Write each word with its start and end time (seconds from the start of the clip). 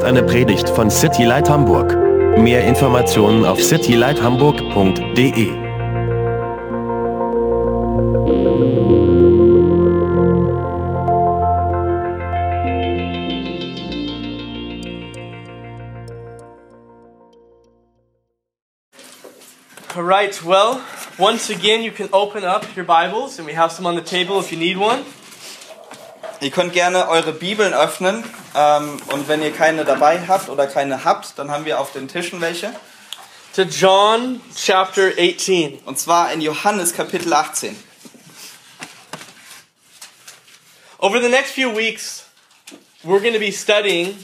ist 0.00 0.06
eine 0.06 0.22
Predigt 0.22 0.70
von 0.70 0.90
City 0.90 1.24
Light 1.24 1.50
Hamburg. 1.50 1.94
Mehr 2.38 2.64
Informationen 2.64 3.44
auf 3.44 3.62
citylighthamburg.de. 3.62 5.50
All 19.94 20.02
right, 20.02 20.42
well, 20.46 20.80
once 21.18 21.50
again, 21.50 21.82
you 21.82 21.90
can 21.90 22.08
open 22.12 22.44
up 22.44 22.64
your 22.74 22.86
Bibles, 22.86 23.38
and 23.38 23.46
we 23.46 23.54
have 23.54 23.70
some 23.70 23.86
on 23.86 23.96
the 23.96 24.02
table 24.02 24.40
if 24.40 24.50
you 24.50 24.56
need 24.56 24.78
one. 24.78 25.00
Ihr 26.40 26.50
könnt 26.50 26.72
gerne 26.72 27.10
eure 27.10 27.32
Bibeln 27.32 27.74
öffnen 27.74 28.24
ähm, 28.54 29.00
und 29.12 29.28
wenn 29.28 29.42
ihr 29.42 29.52
keine 29.52 29.84
dabei 29.84 30.26
habt 30.26 30.48
oder 30.48 30.66
keine 30.66 31.04
habt, 31.04 31.38
dann 31.38 31.50
haben 31.50 31.64
wir 31.64 31.80
auf 31.80 31.92
den 31.92 32.08
Tischen 32.08 32.40
welche. 32.40 32.72
To 33.54 33.62
John 33.62 34.40
chapter 34.56 35.10
18. 35.18 35.80
Und 35.84 35.98
zwar 35.98 36.32
in 36.32 36.40
Johannes 36.40 36.94
Kapitel 36.94 37.32
18. 37.32 37.76
Over 40.98 41.20
the 41.20 41.28
next 41.28 41.52
few 41.52 41.74
weeks, 41.74 42.26
we're 43.02 43.20
going 43.20 43.32
to 43.32 43.40
be 43.40 43.50
studying 43.50 44.16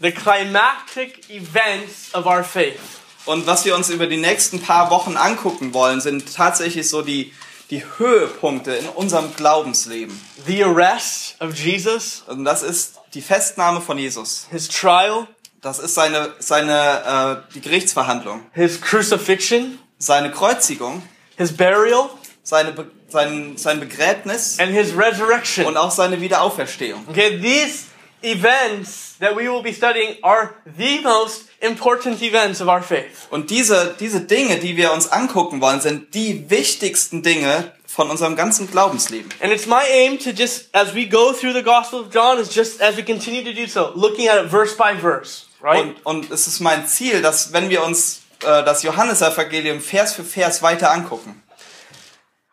the 0.00 0.10
climactic 0.10 1.30
events 1.30 2.12
of 2.14 2.26
our 2.26 2.42
faith. 2.42 2.80
Und 3.26 3.46
was 3.46 3.64
wir 3.64 3.76
uns 3.76 3.90
über 3.90 4.06
die 4.06 4.16
nächsten 4.16 4.60
paar 4.60 4.90
Wochen 4.90 5.16
angucken 5.16 5.74
wollen, 5.74 6.00
sind 6.00 6.34
tatsächlich 6.34 6.88
so 6.88 7.02
die, 7.02 7.32
die 7.70 7.84
Höhepunkte 7.98 8.72
in 8.74 8.88
unserem 8.88 9.34
Glaubensleben. 9.36 10.18
The 10.46 10.64
arrest 10.64 11.36
of 11.40 11.54
Jesus, 11.54 12.24
Und 12.26 12.44
das 12.44 12.62
ist 12.62 12.99
die 13.14 13.22
Festnahme 13.22 13.80
von 13.80 13.98
Jesus. 13.98 14.46
his 14.50 14.68
trial, 14.68 15.26
Das 15.62 15.78
ist 15.78 15.94
seine, 15.94 16.32
seine, 16.38 17.42
äh, 17.50 17.52
die 17.54 17.60
Gerichtsverhandlung. 17.60 18.42
his 18.54 18.80
crucifixion, 18.80 19.78
Seine 19.98 20.30
Kreuzigung, 20.30 21.02
his 21.36 21.54
burial, 21.54 22.08
seine, 22.42 22.72
Be 22.72 22.86
sein, 23.08 23.56
sein 23.58 23.80
Begräbnis 23.80 24.58
and 24.60 24.72
his 24.72 24.96
resurrection. 24.96 25.66
und 25.66 25.76
auch 25.76 25.90
seine 25.90 26.20
Wiederauferstehung. 26.20 27.04
Okay, 27.08 27.38
these 27.40 27.86
events 28.22 29.16
that 29.18 29.34
we 29.36 29.48
will 29.50 29.62
be 29.62 29.72
studying 29.72 30.16
are 30.22 30.54
the 30.78 31.00
most 31.02 31.46
important 31.60 32.22
events 32.22 32.60
of 32.60 32.68
our 32.68 32.82
faith. 32.82 33.26
Und 33.30 33.50
diese, 33.50 33.94
diese 33.98 34.20
Dinge, 34.22 34.58
die 34.58 34.76
wir 34.76 34.92
uns 34.92 35.08
angucken 35.08 35.60
wollen, 35.60 35.80
sind 35.80 36.14
die 36.14 36.48
wichtigsten 36.48 37.22
Dinge 37.22 37.72
von 37.90 38.08
unserem 38.08 38.36
ganzen 38.36 38.70
Glaubensleben. 38.70 39.30
And 39.40 39.52
it's 39.52 39.66
my 39.66 39.82
aim 39.90 40.18
to 40.20 40.30
just, 40.30 40.68
as 40.72 40.94
we 40.94 41.06
go 41.06 41.32
through 41.32 41.52
the 41.52 41.62
Gospel 41.62 42.00
of 42.00 42.10
John, 42.12 42.38
is 42.38 42.54
just 42.54 42.80
as 42.80 42.96
we 42.96 43.02
continue 43.02 43.42
to 43.42 43.52
do 43.52 43.66
so, 43.66 43.92
looking 43.94 44.28
at 44.28 44.44
it 44.44 44.50
verse 44.50 44.76
by 44.76 44.94
verse, 44.94 45.46
right? 45.60 45.96
Und, 46.04 46.06
und 46.06 46.30
es 46.30 46.46
ist 46.46 46.60
mein 46.60 46.86
Ziel, 46.86 47.20
dass 47.20 47.52
wenn 47.52 47.68
wir 47.68 47.82
uns 47.82 48.22
äh, 48.42 48.62
das 48.62 48.84
Johannesevangelium 48.84 49.80
Vers 49.80 50.14
für 50.14 50.24
Vers 50.24 50.62
weiter 50.62 50.92
angucken, 50.92 51.42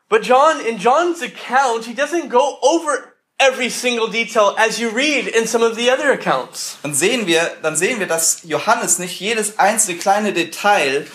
But 0.10 0.24
John, 0.24 0.62
in 0.62 0.78
John's 0.78 1.22
account, 1.22 1.86
he 1.86 1.94
doesn't 1.94 2.30
go 2.30 2.58
over 2.62 3.14
every 3.40 3.70
single 3.70 4.08
detail 4.08 4.56
as 4.58 4.80
you 4.80 4.90
read 4.90 5.28
in 5.28 5.46
some 5.46 5.62
of 5.62 5.76
the 5.76 5.92
other 5.92 6.12
accounts. 6.14 6.78
dann 6.82 6.94
sehen 6.94 7.28
wir, 7.28 7.52
dann 7.62 7.76
sehen 7.76 8.00
wir, 8.00 8.08
dass 8.08 8.42
Johannes 8.44 9.00
nicht 9.00 9.20
jedes 9.20 9.60
einzelne 9.60 9.98
kleine 9.98 10.34
Detail 10.34 11.06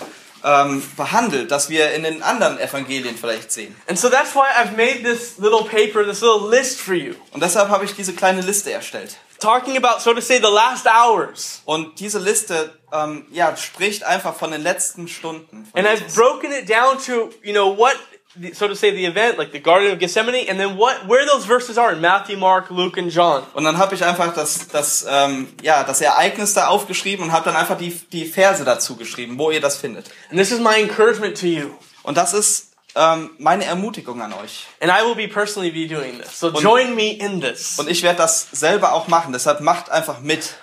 ähm, 0.45 0.83
behandelt, 0.97 1.51
das 1.51 1.69
wir 1.69 1.93
in 1.93 2.03
den 2.03 2.23
anderen 2.23 2.59
Evangelien 2.59 3.17
vielleicht 3.17 3.53
sehen. 3.53 3.75
And 3.87 3.99
so 3.99 4.09
that's 4.09 4.35
why 4.35 4.47
I've 4.57 4.77
made 4.77 5.03
this 5.03 5.39
little 5.39 5.65
paper, 5.65 6.05
this 6.05 6.21
little 6.21 6.49
list 6.51 6.81
for 6.81 6.95
you, 6.95 7.15
Und 7.33 7.43
deshalb 7.43 7.69
habe 7.69 7.85
ich 7.85 7.95
diese 7.95 8.13
kleine 8.13 8.41
Liste 8.41 8.73
erstellt. 8.73 9.17
talking 9.41 9.77
about, 9.77 10.01
so 10.01 10.15
to 10.15 10.21
say, 10.21 10.39
the 10.39 10.49
last 10.51 10.87
hours. 10.87 11.63
Und 11.65 11.99
diese 11.99 12.21
Liste 12.21 12.73
ähm, 12.93 13.27
ja, 13.33 13.57
spricht 13.57 14.05
einfach 14.05 14.37
von 14.37 14.53
den 14.53 14.63
letzten 14.63 15.09
Stunden. 15.09 15.69
And 15.75 15.87
I've 15.87 16.01
Jesus. 16.01 16.15
broken 16.15 16.53
it 16.53 16.71
down 16.71 16.97
to, 17.07 17.31
you 17.43 17.53
know, 17.53 17.77
what, 17.77 17.97
the- 18.41 18.53
so 18.55 18.67
to 18.69 18.75
say, 18.75 18.91
the 18.93 19.05
event, 19.07 19.39
like 19.39 19.53
the 19.53 19.61
Garden 19.61 19.93
of 19.93 19.99
Gethsemane, 19.99 20.49
and 20.49 20.59
then 20.59 20.77
what, 20.77 21.07
where 21.09 21.25
those 21.27 21.45
verses 21.47 21.77
are 21.79 21.93
in 21.93 22.01
Matthew, 22.01 22.37
Mark, 22.37 22.71
Luke, 22.71 22.99
and 22.99 23.11
John. 23.13 23.43
Und 23.55 23.65
dann 23.65 23.79
habe 23.79 23.95
ich 23.95 24.05
einfach 24.05 24.35
das, 24.35 24.69
das, 24.69 25.07
ähm, 25.09 25.49
ja, 25.63 25.85
das 25.85 26.01
Ereignis 26.01 26.55
da 26.55 26.69
aufgeschrieben 26.69 27.25
und 27.27 27.33
habe 27.33 27.45
dann 27.45 27.57
einfach 27.57 27.77
die, 27.79 27.91
die 28.13 28.25
Verse 28.25 28.65
dazu 28.65 28.97
geschrieben, 28.97 29.39
wo 29.39 29.51
ihr 29.51 29.61
das 29.61 29.77
findet. 29.77 30.07
And 30.31 30.39
this 30.39 30.51
is 30.51 30.61
my 30.61 30.75
encouragement 30.81 31.39
to 31.41 31.47
you. 31.47 31.71
Und 32.03 32.17
das 32.17 32.35
ist 32.35 32.73
ähm, 32.95 33.31
meine 33.39 33.65
Ermutigung 33.65 34.21
an 34.21 34.33
euch. 34.35 34.67
And 34.81 34.91
I 34.91 35.05
will 35.07 35.15
be 35.15 35.27
personally 35.33 35.71
be 35.71 35.87
doing 35.87 36.21
this. 36.21 36.39
So 36.39 36.51
join 36.51 36.95
me 36.95 37.13
in 37.13 37.41
this. 37.41 37.79
Und 37.79 37.89
ich 37.89 38.03
werde 38.03 38.19
das 38.19 38.49
selber 38.53 38.93
auch 38.93 39.09
machen. 39.09 39.33
Deshalb 39.33 39.61
macht 39.61 39.91
einfach 39.91 40.21
mit. 40.21 40.55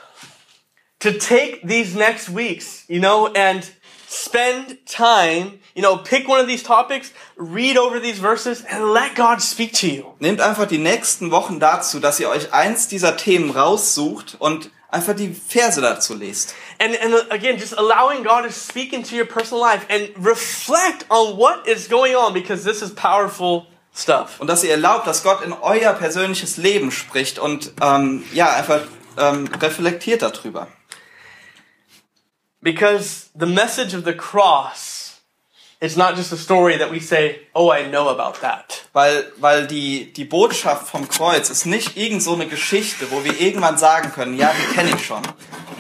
To 0.99 1.11
take 1.11 1.61
these 1.65 1.97
next 1.97 2.35
weeks, 2.35 2.83
you 2.89 2.99
know, 2.99 3.27
and 3.33 3.65
spend 4.09 4.85
time, 4.85 5.58
you 5.79 5.81
know, 5.81 5.95
pick 5.95 6.27
one 6.27 6.41
of 6.41 6.47
these 6.47 6.61
topics, 6.61 7.13
read 7.37 7.77
over 7.77 8.01
these 8.01 8.19
verses, 8.19 8.65
and 8.65 8.91
let 8.91 9.15
God 9.15 9.41
speak 9.41 9.71
to 9.75 9.87
you. 9.87 10.13
Nehmt 10.19 10.41
einfach 10.41 10.67
die 10.67 10.77
nächsten 10.77 11.31
Wochen 11.31 11.61
dazu, 11.61 12.01
dass 12.01 12.19
ihr 12.19 12.29
euch 12.29 12.51
eins 12.51 12.89
dieser 12.89 13.15
Themen 13.15 13.49
raussucht 13.49 14.35
und 14.39 14.71
einfach 14.89 15.15
die 15.15 15.33
Verse 15.33 15.79
dazu 15.79 16.15
lest. 16.15 16.53
And, 16.79 17.01
and 17.01 17.13
uh, 17.13 17.33
again, 17.33 17.57
just 17.57 17.77
allowing 17.77 18.23
God 18.23 18.43
to 18.43 18.51
speak 18.51 18.91
into 18.91 19.15
your 19.15 19.23
personal 19.23 19.63
life 19.63 19.85
and 19.87 20.09
reflect 20.17 21.05
on 21.09 21.37
what 21.37 21.65
is 21.65 21.87
going 21.87 22.13
on 22.13 22.33
because 22.33 22.65
this 22.65 22.81
is 22.81 22.93
powerful 22.93 23.65
stuff. 23.95 24.41
Und 24.41 24.47
dass 24.47 24.65
ihr 24.65 24.71
erlaubt, 24.71 25.07
dass 25.07 25.23
Gott 25.23 25.41
in 25.43 25.53
euer 25.53 25.93
persönliches 25.93 26.57
Leben 26.57 26.91
spricht 26.91 27.39
und 27.39 27.71
ähm, 27.81 28.25
ja, 28.33 28.51
einfach 28.51 28.81
ähm, 29.17 29.47
reflektiert 29.61 30.23
darüber. 30.23 30.67
Because 32.59 33.27
the 33.33 33.45
message 33.45 33.95
of 33.95 34.03
the 34.03 34.11
cross 34.11 34.98
is 35.81 35.95
not 35.95 36.15
just 36.15 36.33
a 36.33 36.37
story 36.37 36.77
that 36.77 36.91
we 36.91 36.99
say, 36.99 37.39
oh, 37.55 37.69
I 37.71 37.83
know 37.89 38.09
about 38.09 38.41
that. 38.41 38.85
Weil, 38.93 39.31
weil 39.37 39.65
die, 39.67 40.11
die 40.11 40.25
Botschaft 40.25 40.87
vom 40.87 41.07
Kreuz 41.07 41.49
ist 41.49 41.65
nicht 41.65 41.95
irgend 41.95 42.21
so 42.21 42.33
eine 42.33 42.47
Geschichte, 42.47 43.09
wo 43.11 43.23
wir 43.23 43.39
irgendwann 43.39 43.77
sagen 43.77 44.11
können, 44.11 44.37
ja, 44.37 44.51
die 44.53 44.73
kenne 44.75 44.91
ich 44.95 45.05
schon, 45.05 45.21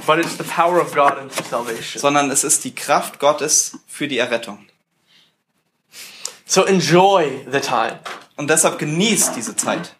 But 0.05 0.19
it's 0.19 0.37
the 0.37 0.43
power 0.43 0.79
of 0.81 0.93
God 0.95 1.17
into 1.19 1.43
salvation. 1.43 1.99
sondern 2.01 2.31
es 2.31 2.43
ist 2.43 2.63
die 2.63 2.73
Kraft 2.73 3.19
Gottes 3.19 3.77
für 3.87 4.07
die 4.07 4.17
Errettung. 4.17 4.65
So 6.45 6.63
enjoy 6.65 7.45
the 7.51 7.59
time. 7.59 7.99
Und 8.37 8.49
deshalb 8.49 8.79
genießt 8.79 9.35
diese 9.35 9.55
Zeit. 9.55 9.93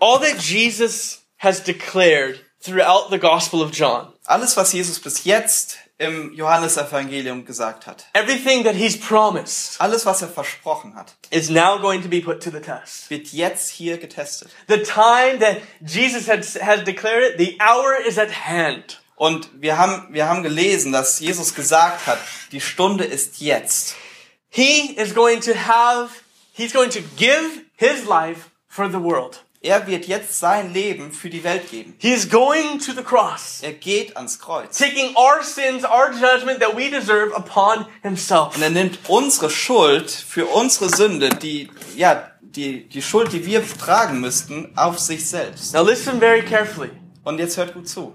All 0.00 0.18
that 0.20 0.38
Jesus 0.38 1.22
has 1.38 1.62
declared 1.62 2.40
throughout 2.60 3.08
the 3.10 3.18
Gospel 3.18 3.62
of 3.62 3.70
John, 3.72 4.12
Alles, 4.26 4.56
was 4.56 4.72
Jesus 4.72 4.98
bis 5.00 5.24
jetzt 5.24 5.78
im 5.98 6.32
Johannesevangelium 6.32 7.44
gesagt 7.44 7.86
hat, 7.86 8.06
everything 8.14 8.64
that 8.64 8.74
he's 8.74 8.98
promised, 8.98 9.80
alles, 9.80 10.04
was 10.04 10.22
er 10.22 10.28
versprochen 10.28 10.94
hat, 10.94 11.14
is 11.30 11.50
now 11.50 11.78
going 11.78 12.02
to 12.02 12.08
be 12.08 12.20
put 12.20 12.42
to 12.42 12.50
the 12.50 12.60
test. 12.60 13.10
wird 13.10 13.28
jetzt 13.28 13.70
hier 13.70 13.98
getestet. 13.98 14.50
The 14.68 14.82
time 14.82 15.38
that 15.38 15.58
Jesus 15.80 16.28
had, 16.28 16.44
had 16.60 16.86
declared 16.86 17.22
it, 17.32 17.38
the 17.38 17.58
hour 17.60 17.94
is 18.06 18.18
at 18.18 18.30
hand. 18.46 19.00
Und 19.16 19.48
wir 19.60 19.78
haben, 19.78 20.12
wir 20.12 20.28
haben 20.28 20.42
gelesen, 20.42 20.92
dass 20.92 21.20
Jesus 21.20 21.54
gesagt 21.54 22.06
hat, 22.06 22.18
die 22.50 22.60
Stunde 22.60 23.04
ist 23.04 23.40
jetzt. 23.40 23.94
He 24.48 24.92
is 24.96 25.14
going 25.14 25.40
to 25.42 25.52
have, 25.54 26.10
he's 26.52 26.72
going 26.72 26.90
to 26.90 27.00
give 27.16 27.62
his 27.76 28.04
life 28.04 28.50
for 28.68 28.88
the 28.88 29.00
world. 29.00 29.43
Er 29.64 29.86
wird 29.86 30.06
jetzt 30.06 30.38
sein 30.38 30.74
Leben 30.74 31.10
für 31.10 31.30
die 31.30 31.42
Welt 31.42 31.70
geben. 31.70 31.94
He 31.96 32.12
is 32.12 32.28
going 32.28 32.78
to 32.80 32.92
the 32.92 33.02
cross, 33.02 33.60
Er 33.62 33.72
geht 33.72 34.14
ans 34.14 34.38
Kreuz. 34.38 34.76
taking 34.76 35.16
our 35.16 35.42
sins, 35.42 35.84
our 35.84 36.10
judgment 36.12 36.60
that 36.60 36.76
we 36.76 36.90
deserve 36.90 37.34
upon 37.34 37.86
himself. 38.02 38.54
Und 38.56 38.62
er 38.62 38.68
nimmt 38.68 38.98
unsere 39.08 39.48
Schuld 39.48 40.10
für 40.10 40.44
unsere 40.44 40.94
Sünde, 40.94 41.30
die, 41.30 41.70
ja, 41.96 42.30
die, 42.42 42.86
die 42.86 43.00
Schuld, 43.00 43.32
die 43.32 43.46
wir 43.46 43.62
tragen 43.78 44.20
müssten, 44.20 44.70
auf 44.76 44.98
sich 44.98 45.26
selbst. 45.26 45.72
Now 45.72 45.82
listen 45.82 46.18
very 46.18 46.42
carefully. 46.42 46.90
Und 47.22 47.38
jetzt 47.38 47.56
hört 47.56 47.72
gut 47.72 47.88
zu. 47.88 48.14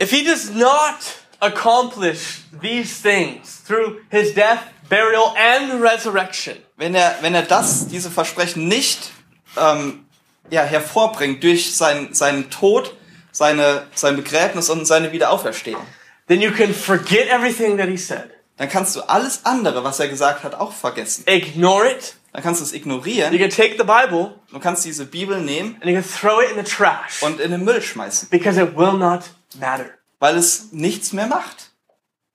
If 0.00 0.10
he 0.10 0.24
does 0.24 0.50
not 0.54 0.96
accomplish 1.40 2.40
these 2.62 2.94
things 3.02 3.62
through 3.66 3.98
his 4.10 4.32
death, 4.32 4.60
burial, 4.88 5.34
and 5.36 5.82
resurrection, 5.82 6.56
Wenn 6.78 6.94
er, 6.94 7.14
wenn 7.20 7.34
er 7.34 7.42
das, 7.42 7.88
diese 7.88 8.10
Versprechen 8.10 8.66
nicht 8.68 9.10
ähm, 9.56 10.06
ja, 10.50 10.62
hervorbringt 10.62 11.42
durch 11.42 11.74
sein, 11.76 12.12
seinen 12.14 12.50
Tod, 12.50 12.94
seine, 13.30 13.86
sein 13.94 14.16
Begräbnis 14.16 14.68
und 14.70 14.86
seine 14.86 15.12
Wiederauferstehung, 15.12 15.86
then 16.28 16.40
you 16.40 16.50
can 16.50 16.74
forget 16.74 17.28
everything 17.28 17.76
that 17.78 17.88
he 17.88 17.96
said. 17.96 18.30
dann 18.58 18.68
kannst 18.68 18.94
du 18.96 19.00
alles 19.02 19.40
andere, 19.44 19.82
was 19.84 19.98
er 20.00 20.08
gesagt 20.08 20.44
hat, 20.44 20.54
auch 20.54 20.72
vergessen. 20.72 21.24
Ignore 21.26 21.90
it. 21.90 22.16
Dann 22.32 22.42
kannst 22.42 22.60
du 22.60 22.64
es 22.64 22.72
You 22.72 22.78
ignorieren. 22.78 23.36
can 23.38 23.50
take 23.50 23.76
the 23.76 23.84
Bible 23.84 24.34
Du 24.52 24.58
kannst 24.58 24.84
diese 24.86 25.04
Bibel 25.04 25.40
nehmen 25.40 25.76
and 25.82 25.84
you 25.84 25.92
can 25.92 26.04
throw 26.04 26.40
it 26.42 26.50
in 26.50 26.56
the 26.64 26.70
trash 26.70 27.22
und 27.22 27.40
in 27.40 27.50
den 27.50 27.62
Müll 27.64 27.82
schmeißen, 27.82 28.28
because 28.30 28.58
it 28.60 28.74
will 28.76 28.92
not 28.94 29.20
matter. 29.58 29.90
weil 30.18 30.36
es 30.38 30.72
nichts 30.72 31.12
mehr 31.12 31.26
macht. 31.26 31.71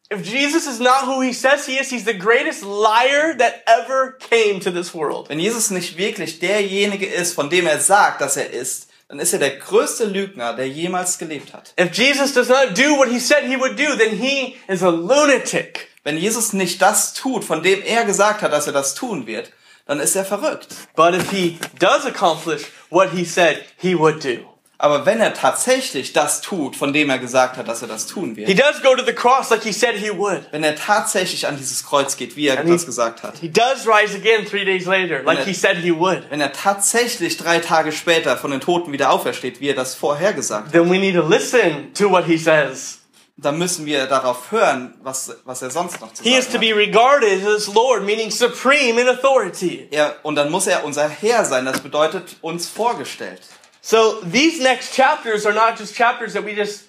If 0.09 0.23
Jesus 0.23 0.67
is 0.67 0.79
not 0.79 1.05
who 1.05 1.19
he 1.19 1.33
says 1.33 1.65
he 1.65 1.77
is, 1.77 1.89
he's 1.89 2.05
the 2.05 2.13
greatest 2.13 2.63
liar 2.63 3.35
that 3.37 3.63
ever 3.67 4.13
came 4.19 4.61
to 4.61 4.71
this 4.71 4.93
world. 4.93 5.27
Wenn 5.27 5.39
Jesus 5.39 5.69
nicht 5.69 5.97
wirklich 5.97 6.39
derjenige 6.39 7.05
ist, 7.05 7.33
von 7.33 7.49
dem 7.49 7.67
er 7.67 7.81
sagt, 7.81 8.21
dass 8.21 8.37
er 8.37 8.49
ist, 8.51 8.87
dann 9.09 9.19
ist 9.19 9.33
er 9.33 9.39
der 9.39 9.57
größte 9.57 10.05
Lügner, 10.05 10.53
der 10.53 10.69
jemals 10.69 11.17
gelebt 11.17 11.53
hat. 11.53 11.73
If 11.77 11.93
Jesus 11.93 12.33
does 12.33 12.47
not 12.47 12.77
do 12.77 12.97
what 12.97 13.09
he 13.09 13.19
said 13.19 13.43
he 13.43 13.57
would 13.57 13.77
do, 13.77 13.97
then 13.97 14.17
he 14.17 14.55
is 14.69 14.81
a 14.81 14.89
lunatic. 14.89 15.89
Wenn 16.03 16.17
Jesus 16.17 16.53
nicht 16.53 16.81
das 16.81 17.13
tut, 17.13 17.43
von 17.43 17.61
dem 17.61 17.81
er 17.83 18.05
gesagt 18.05 18.41
hat, 18.41 18.53
dass 18.53 18.67
er 18.67 18.73
das 18.73 18.95
tun 18.95 19.27
wird, 19.27 19.51
dann 19.87 19.99
ist 19.99 20.15
er 20.15 20.23
verrückt. 20.23 20.67
But 20.95 21.15
if 21.15 21.31
he 21.31 21.57
does 21.79 22.05
accomplish 22.05 22.63
what 22.89 23.11
he 23.11 23.25
said 23.25 23.63
he 23.77 23.93
would 23.93 24.23
do, 24.23 24.45
Aber 24.79 25.07
wenn 25.07 25.19
er 25.19 25.33
tatsächlich 25.33 26.13
das 26.13 26.41
tut, 26.41 26.75
von 26.75 26.93
dem 26.93 27.09
er 27.09 27.17
gesagt 27.17 27.57
hat, 27.57 27.67
dass 27.67 27.81
er 27.81 27.87
das 27.87 28.05
tun 28.05 28.35
he 28.35 28.45
wird, 28.47 28.59
does 28.59 28.81
go 28.83 28.95
to 28.95 29.03
the 29.03 29.13
cross 29.13 29.49
like 29.49 29.63
he 29.63 29.71
said 29.71 29.95
he 29.95 30.11
would. 30.15 30.43
wenn 30.51 30.63
er 30.63 30.75
tatsächlich 30.75 31.47
an 31.47 31.57
dieses 31.57 31.83
Kreuz 31.83 32.15
geht, 32.15 32.35
wie 32.35 32.47
er 32.47 32.59
And 32.59 32.69
das 32.69 32.81
he- 32.81 32.85
gesagt 32.85 33.23
hat, 33.23 33.37
He 33.39 33.49
does 33.49 33.87
rise 33.87 34.15
again 34.15 34.45
three 34.45 34.65
days 34.65 34.85
later, 34.85 35.23
like 35.23 35.43
he 35.45 35.53
said 35.53 35.77
he 35.77 35.91
would. 35.91 36.23
wenn 36.29 36.41
er 36.41 36.53
tatsächlich 36.53 37.37
drei 37.37 37.57
Tage 37.59 37.91
später 37.91 38.37
von 38.37 38.51
den 38.51 38.61
Toten 38.61 38.91
wieder 38.91 39.09
aufersteht, 39.11 39.59
wie 39.61 39.69
er 39.69 39.75
das 39.75 39.95
vorher 39.95 40.33
gesagt 40.33 40.67
hat, 40.67 40.71
Then 40.73 40.91
we 40.91 40.99
need 40.99 41.15
to 41.15 41.27
listen 41.27 41.91
to 41.95 42.11
what 42.11 42.25
he 42.25 42.37
says. 42.37 42.99
dann 43.37 43.57
müssen 43.57 43.87
wir 43.87 44.05
darauf 44.05 44.51
hören, 44.51 44.93
was, 45.01 45.35
was 45.45 45.63
er 45.63 45.71
sonst 45.71 45.99
noch 46.01 46.13
zu 46.13 46.21
He 46.23 46.35
is 46.35 46.45
to 46.45 46.51
sagen 46.53 46.61
be 46.61 46.69
hat. 46.71 46.77
regarded 46.77 47.43
as 47.47 47.67
Lord, 47.73 48.03
meaning 48.03 48.29
supreme 48.29 49.01
in 49.01 49.09
authority. 49.09 49.87
Er, 49.89 50.17
und 50.21 50.35
dann 50.35 50.51
muss 50.51 50.67
er 50.67 50.83
unser 50.85 51.09
Herr 51.09 51.45
sein, 51.45 51.65
das 51.65 51.79
bedeutet 51.79 52.35
uns 52.41 52.67
vorgestellt. 52.69 53.41
So 53.87 54.19
these 54.19 54.61
next 54.61 54.93
chapters 54.93 55.45
are 55.45 55.53
not 55.53 55.77
just 55.77 55.95
chapters 55.95 56.33
that 56.33 56.43
we 56.43 56.53
just 56.53 56.83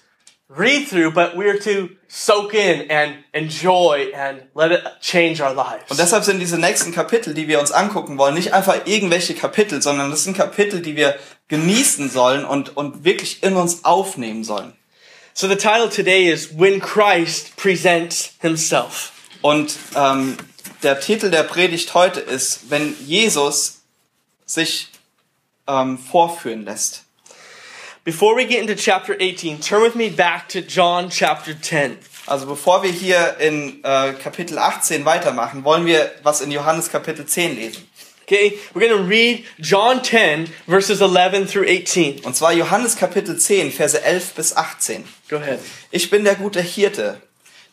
read 0.49 0.85
through, 0.89 1.13
but 1.13 1.37
we're 1.37 1.57
to 1.59 1.95
soak 2.09 2.53
in 2.53 2.91
and 2.91 3.23
enjoy 3.33 4.11
and 4.13 4.43
let 4.53 4.73
it 4.73 4.83
change 4.99 5.39
our 5.39 5.53
lives. 5.53 5.89
Und 5.89 5.97
deshalb 5.97 6.25
sind 6.25 6.41
diese 6.41 6.57
nächsten 6.57 6.91
Kapitel, 6.91 7.33
die 7.33 7.47
wir 7.47 7.61
uns 7.61 7.71
angucken 7.71 8.17
wollen, 8.17 8.33
nicht 8.33 8.53
einfach 8.53 8.85
irgendwelche 8.85 9.33
Kapitel, 9.33 9.81
sondern 9.81 10.11
das 10.11 10.25
sind 10.25 10.35
Kapitel, 10.35 10.81
die 10.81 10.97
wir 10.97 11.17
genießen 11.47 12.09
sollen 12.09 12.43
und, 12.43 12.75
und 12.75 13.05
wirklich 13.05 13.43
in 13.43 13.55
uns 13.55 13.85
aufnehmen 13.85 14.43
sollen. 14.43 14.73
So 15.33 15.47
the 15.47 15.55
title 15.55 15.89
today 15.89 16.29
is 16.29 16.59
When 16.59 16.81
Christ 16.81 17.55
Presents 17.55 18.33
Himself. 18.41 19.13
Und 19.41 19.73
ähm, 19.95 20.35
der 20.83 20.99
Titel 20.99 21.31
der 21.31 21.43
Predigt 21.43 21.93
heute 21.93 22.19
ist, 22.19 22.69
wenn 22.69 22.93
Jesus 23.05 23.83
sich 24.45 24.88
ähm, 25.69 25.97
vorführen 25.97 26.65
lässt. 26.65 27.05
Before 28.03 28.35
we 28.35 28.45
get 28.45 28.59
into 28.59 28.75
chapter 28.75 29.15
18, 29.19 29.61
turn 29.61 29.83
with 29.83 29.93
me 29.93 30.09
back 30.09 30.49
to 30.49 30.59
John 30.61 31.09
chapter 31.09 31.53
10. 31.53 31.97
Also 32.25 32.47
bevor 32.47 32.81
wir 32.81 32.91
hier 32.91 33.37
in 33.39 33.83
äh, 33.83 34.13
Kapitel 34.13 34.57
18 34.57 35.05
weitermachen, 35.05 35.63
wollen 35.63 35.85
wir 35.85 36.11
was 36.23 36.41
in 36.41 36.51
Johannes 36.51 36.89
Kapitel 36.89 37.25
10 37.25 37.55
lesen. 37.55 37.87
Okay, 38.23 38.59
we're 38.73 38.87
going 38.87 38.95
to 38.95 39.03
read 39.03 39.43
John 39.57 40.03
10, 40.03 40.47
verses 40.67 41.01
11 41.01 41.47
through 41.47 41.65
18. 41.65 42.19
Und 42.25 42.35
zwar 42.35 42.53
Johannes 42.53 42.95
Kapitel 42.95 43.37
10, 43.37 43.71
Verse 43.71 43.99
11 43.99 44.35
bis 44.35 44.55
18. 44.55 45.03
Go 45.29 45.37
ahead. 45.37 45.59
Ich 45.89 46.11
bin 46.11 46.23
der 46.23 46.35
gute 46.35 46.61
Hirte. 46.61 47.19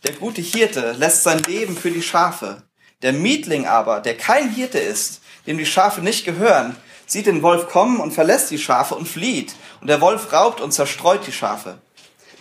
Der 0.05 0.13
gute 0.13 0.41
Hirte 0.41 0.93
lässt 0.93 1.25
sein 1.25 1.43
Leben 1.43 1.77
für 1.77 1.91
die 1.91 2.01
Schafe. 2.01 2.63
Der 3.03 3.13
Mietling 3.13 3.67
aber, 3.67 4.01
der 4.01 4.17
kein 4.17 4.51
Hirte 4.51 4.79
ist, 4.79 5.21
dem 5.47 5.59
die 5.59 5.67
Schafe 5.67 6.01
nicht 6.01 6.25
gehören, 6.25 6.75
sieht 7.07 7.27
den 7.27 7.43
Wolf 7.43 7.69
kommen 7.69 8.01
und 8.01 8.13
verlässt 8.13 8.51
die 8.51 8.59
Schafe 8.59 8.95
und 8.95 9.09
flieht. 9.09 9.55
Und 9.81 9.89
der 9.89 10.01
Wolf 10.01 10.33
raubt 10.33 10.61
und 10.61 10.73
zerstreut 10.73 11.27
die 11.27 11.33
Schafe. 11.33 11.79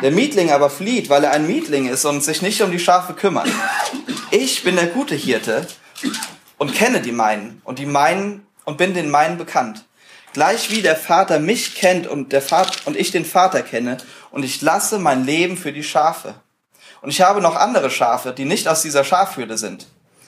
Der 0.01 0.11
Mietling 0.11 0.51
aber 0.51 0.69
flieht, 0.69 1.09
weil 1.09 1.23
er 1.23 1.31
ein 1.31 1.47
Mietling 1.47 1.87
ist 1.87 2.03
und 2.03 2.21
sich 2.21 2.41
nicht 2.41 2.61
um 2.61 2.71
die 2.71 2.79
Schafe 2.79 3.13
kümmert. 3.13 3.47
Ich 4.31 4.63
bin 4.63 4.75
der 4.75 4.87
gute 4.87 5.15
Hirte 5.15 5.65
und 6.57 6.73
kenne 6.73 7.01
die 7.01 7.13
meinen 7.13 7.61
und 7.63 7.79
die 7.79 7.85
meinen 7.85 8.45
und 8.65 8.77
bin 8.77 8.93
den 8.93 9.09
meinen 9.09 9.37
bekannt. 9.37 9.85
Gleich 10.33 10.69
wie 10.69 10.81
der 10.81 10.97
Vater 10.97 11.39
mich 11.39 11.75
kennt 11.75 12.07
und 12.07 12.33
der 12.33 12.41
Vater 12.41 12.73
und 12.85 12.97
ich 12.97 13.11
den 13.11 13.23
Vater 13.23 13.61
kenne 13.61 13.97
und 14.31 14.43
ich 14.43 14.61
lasse 14.61 14.99
mein 14.99 15.25
Leben 15.25 15.55
für 15.55 15.71
die 15.71 15.83
Schafe. 15.83 16.35
Und 17.01 17.09
ich 17.09 17.21
habe 17.21 17.39
noch 17.39 17.55
andere 17.55 17.89
Schafe, 17.89 18.33
die 18.33 18.43
nicht 18.43 18.67
aus 18.67 18.81
dieser 18.81 19.05
Schafhürde 19.05 19.57
sind. 19.57 19.87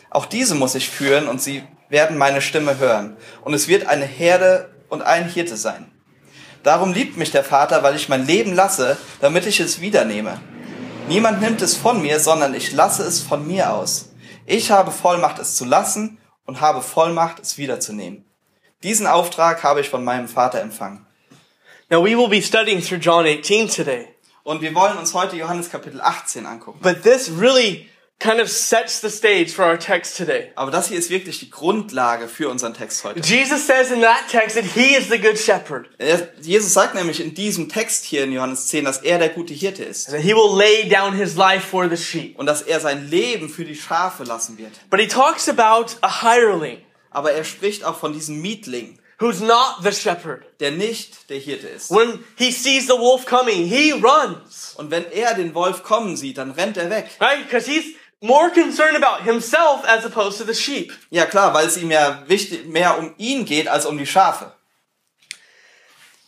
Auch 0.10 0.26
diese 0.26 0.56
muss 0.56 0.76
ich 0.76 0.90
führen 0.90 1.28
und 1.28 1.42
sie 1.42 1.64
werden 1.90 2.18
meine 2.18 2.42
Stimme 2.42 2.80
hören. 2.80 3.18
Und 3.42 3.54
es 3.54 3.68
wird 3.68 3.88
eine 3.88 4.06
Herde 4.06 4.70
und 4.90 5.02
ein 5.02 5.30
Hirte 5.30 5.58
sein. 5.58 5.92
Darum 6.64 6.94
liebt 6.94 7.18
mich 7.18 7.32
der 7.32 7.44
Vater, 7.44 7.84
weil 7.84 7.96
ich 7.96 8.10
mein 8.10 8.26
Leben 8.26 8.54
lasse, 8.54 8.98
damit 9.22 9.46
ich 9.46 9.60
es 9.60 9.80
wiedernehme. 9.80 10.40
Niemand 11.08 11.42
nimmt 11.42 11.62
es 11.62 11.76
von 11.76 12.02
mir, 12.02 12.20
sondern 12.20 12.54
ich 12.54 12.74
lasse 12.74 13.04
es 13.04 13.22
von 13.22 13.48
mir 13.48 13.72
aus. 13.72 14.10
Ich 14.46 14.72
habe 14.72 14.92
Vollmacht, 14.92 15.40
es 15.40 15.56
zu 15.56 15.66
lassen 15.66 16.18
und 16.46 16.60
habe 16.60 16.82
Vollmacht, 16.82 17.40
es 17.40 17.58
wiederzunehmen. 17.58 18.26
Diesen 18.84 19.08
Auftrag 19.08 19.64
habe 19.64 19.82
ich 19.82 19.90
von 19.90 20.04
meinem 20.04 20.28
Vater 20.28 20.62
empfangen. 20.62 21.06
Now 21.90 22.04
we 22.04 22.18
will 22.18 22.28
be 22.28 22.42
studying 22.42 22.82
through 22.82 23.00
John 23.00 23.26
18 23.26 23.70
today. 23.70 24.08
Und 24.44 24.62
wir 24.62 24.76
wollen 24.76 24.98
uns 24.98 25.14
heute 25.14 25.36
Johannes 25.36 25.70
Kapitel 25.70 26.02
18 26.02 26.46
angucken. 26.46 26.80
But 26.82 27.04
this 27.04 27.32
really 27.40 27.88
kind 28.20 28.40
of 28.42 28.50
sets 28.50 29.00
the 29.02 29.10
stage 29.10 29.52
for 29.54 29.64
our 29.66 29.78
text 29.78 30.18
today. 30.18 30.52
Aber 30.56 30.72
das 30.72 30.88
hier 30.88 30.98
ist 30.98 31.10
wirklich 31.10 31.40
die 31.40 31.50
Grundlage 31.52 32.28
für 32.28 32.50
unseren 32.50 32.74
Text 32.74 33.04
heute. 33.04 33.20
Jesus 33.22 33.68
says 33.68 33.92
in 33.92 34.02
that 34.02 34.28
text 34.32 34.56
that 34.56 34.66
he 34.66 34.96
is 34.96 35.08
the 35.10 35.20
good 35.20 35.38
shepherd. 35.38 35.88
Er- 36.00 36.28
Jesus 36.42 36.74
sagt 36.74 36.96
nämlich 36.96 37.20
in 37.20 37.34
diesem 37.36 37.70
Text 37.70 38.06
hier 38.06 38.24
in 38.24 38.32
Johannes 38.32 38.68
10, 38.68 38.86
dass 38.86 39.00
er 39.00 39.20
der 39.20 39.30
gute 39.30 39.54
Hirte 39.54 39.84
ist. 39.84 40.08
That 40.10 40.22
he 40.22 40.34
will 40.34 40.58
lay 40.58 40.90
down 40.90 41.14
his 41.16 41.36
life 41.36 41.68
for 41.68 41.88
the 41.90 41.98
sheep. 41.98 42.38
Und 42.40 42.48
dass 42.48 42.64
er 42.64 42.80
sein 42.80 43.08
Leben 43.10 43.50
für 43.50 43.66
die 43.66 43.76
Schafe 43.76 44.24
lassen 44.24 44.58
wird. 44.58 44.72
But 44.90 45.00
he 45.00 45.08
talks 45.08 45.48
about 45.48 45.94
a 46.02 46.24
hireling 46.24 46.80
Aber 47.12 47.32
er 47.34 47.44
spricht 47.44 47.84
auch 47.84 47.98
von 48.00 48.14
diesem 48.14 48.42
Mietling, 48.42 49.00
who's 49.20 49.40
not 49.40 49.78
the 49.84 49.92
shepherd. 49.92 50.44
der 50.60 50.72
nicht 50.72 51.30
der 51.30 51.38
Hirte 51.40 51.68
ist. 51.68 51.92
When 51.92 52.24
he 52.36 52.52
sees 52.52 52.88
the 52.88 52.94
wolf 52.94 53.26
coming, 53.28 53.66
he 53.68 53.92
runs. 53.92 54.74
Und 54.76 54.90
wenn 54.92 55.06
er 55.12 55.36
den 55.36 55.54
Wolf 55.54 55.84
kommen 55.84 56.18
sieht, 56.18 56.38
dann 56.40 56.52
rennt 56.52 56.78
er 56.78 56.90
weg. 56.90 57.10
Right? 57.20 57.44
Because 57.48 57.70
he's 57.70 57.86
more 58.22 58.50
concerned 58.50 58.98
about 58.98 59.24
himself 59.24 59.86
as 59.86 60.06
opposed 60.06 60.38
to 60.38 60.44
the 60.44 60.54
sheep. 60.54 60.92
Ja 61.10 61.26
klar, 61.26 61.54
weil 61.54 61.68
es 61.68 61.78
ihm 61.78 61.92
ja 61.92 62.24
wichtig, 62.28 62.66
mehr 62.66 62.98
um 62.98 63.14
ihn 63.18 63.46
geht 63.46 63.68
als 63.68 63.86
um 63.86 63.98
die 63.98 64.06
Schafe. 64.06 64.52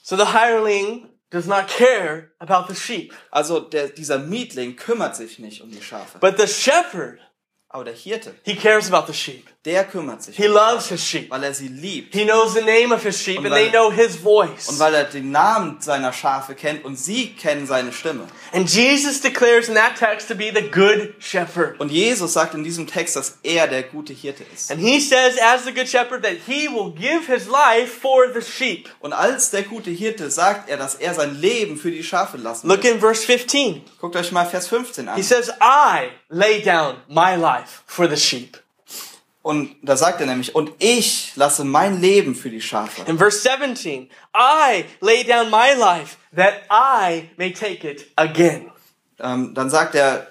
So 0.04 0.16
the 0.16 0.34
hireling 0.34 1.10
does 1.30 1.46
not 1.46 1.68
care 1.68 2.32
about 2.40 2.68
the 2.68 2.76
sheep. 2.76 3.14
Also 3.32 3.60
der, 3.60 3.90
dieser 3.90 4.20
Mietling 4.20 4.76
kümmert 4.76 5.16
sich 5.16 5.40
nicht 5.40 5.62
um 5.62 5.72
die 5.72 5.82
Schafe. 5.82 6.20
But 6.20 6.38
the 6.38 6.48
shepherd, 6.48 7.20
Aber 7.70 7.84
der 7.84 7.94
Hirte, 7.94 8.34
he 8.44 8.56
cares 8.56 8.92
about 8.92 9.06
the 9.06 9.14
sheep. 9.14 9.48
Der 9.66 9.84
kümmert 9.84 10.24
sich. 10.24 10.38
He 10.38 10.46
loves 10.48 10.88
his 10.88 11.04
sheep. 11.06 11.30
Weil 11.30 11.44
er 11.44 11.54
sie 11.54 11.68
liebt. 11.68 12.16
He 12.16 12.24
knows 12.24 12.54
the 12.54 12.62
name 12.62 12.94
of 12.96 13.04
his 13.04 13.22
sheep 13.22 13.40
Und 13.40 13.46
and 13.48 13.54
weil- 13.56 13.64
they 13.64 13.72
know 13.72 13.92
his 13.92 14.16
voice. 14.16 14.70
Und 14.70 14.80
weil 14.80 14.94
er 14.94 15.04
den 15.04 15.32
Namen 15.32 15.82
seiner 15.82 16.14
Schafe 16.14 16.56
kennt 16.56 16.86
und 16.86 16.98
sie 16.98 17.34
kennen 17.36 17.68
seine 17.68 17.92
Stimme. 17.92 18.28
And 18.54 18.70
Jesus 18.74 19.20
declares 19.20 19.68
in 19.68 19.76
that 19.76 19.96
text 19.98 20.30
to 20.30 20.36
be 20.36 20.52
the 20.56 20.62
good 20.72 21.14
shepherd. 21.20 21.78
Und 21.80 21.92
Jesus 21.92 22.34
sagt 22.34 22.54
in 22.56 22.64
diesem 22.64 22.88
Text, 22.88 23.18
dass 23.18 23.38
er 23.44 23.68
der 23.68 23.84
gute 23.84 24.14
Hirte 24.14 24.46
ist. 24.54 24.72
And 24.72 24.80
he 24.80 25.00
says, 25.02 25.38
as 25.42 25.66
the 25.66 25.74
good 25.74 25.90
shepherd, 25.90 26.24
that 26.24 26.38
he 26.48 26.70
will 26.70 26.92
give 26.94 27.28
his 27.28 27.48
life 27.48 27.92
for 28.02 28.32
the 28.34 28.42
sheep. 28.42 28.88
Und 29.02 29.12
als 29.12 29.52
der 29.52 29.64
gute 29.64 29.92
Hirte 29.92 30.32
sagt 30.32 30.70
er, 30.70 30.78
dass 30.78 30.96
er 30.96 31.14
sein 31.14 31.36
Leben 31.40 31.76
für 31.78 31.92
die 31.92 32.04
Schafe 32.04 32.38
lassen 32.38 32.68
Look 32.70 32.84
wird. 32.84 32.94
in 32.96 33.00
verse 33.02 33.24
15. 33.26 33.84
Guckt 34.00 34.16
euch 34.16 34.32
mal 34.32 34.46
Vers 34.46 34.68
15 34.70 35.06
He 35.06 35.12
an. 35.12 35.22
says, 35.24 35.50
I 35.62 36.12
lay 36.30 36.62
down 36.62 36.96
my 37.10 37.36
life 37.36 37.84
for 37.86 38.08
the 38.10 38.16
sheep. 38.16 38.58
Und 39.42 39.76
da 39.82 39.96
sagt 39.96 40.20
er 40.20 40.28
nämlich, 40.28 40.54
und 40.54 40.72
ich 40.80 41.32
lasse 41.36 41.64
mein 41.64 42.02
Leben 42.02 42.36
für 42.36 42.50
die 42.50 42.62
Schafe. 42.62 43.04
In 43.10 43.18
verse 43.18 43.40
17, 43.40 44.10
I 44.36 44.86
lay 45.00 45.24
down 45.24 45.50
my 45.50 45.74
life 45.78 46.18
that 46.36 46.64
I 46.70 47.30
may 47.38 47.54
take 47.54 47.90
it 47.90 48.08
again. 48.18 48.70
Ähm, 49.20 49.54
dann 49.54 49.70
sagt 49.70 49.96
er, 49.96 50.28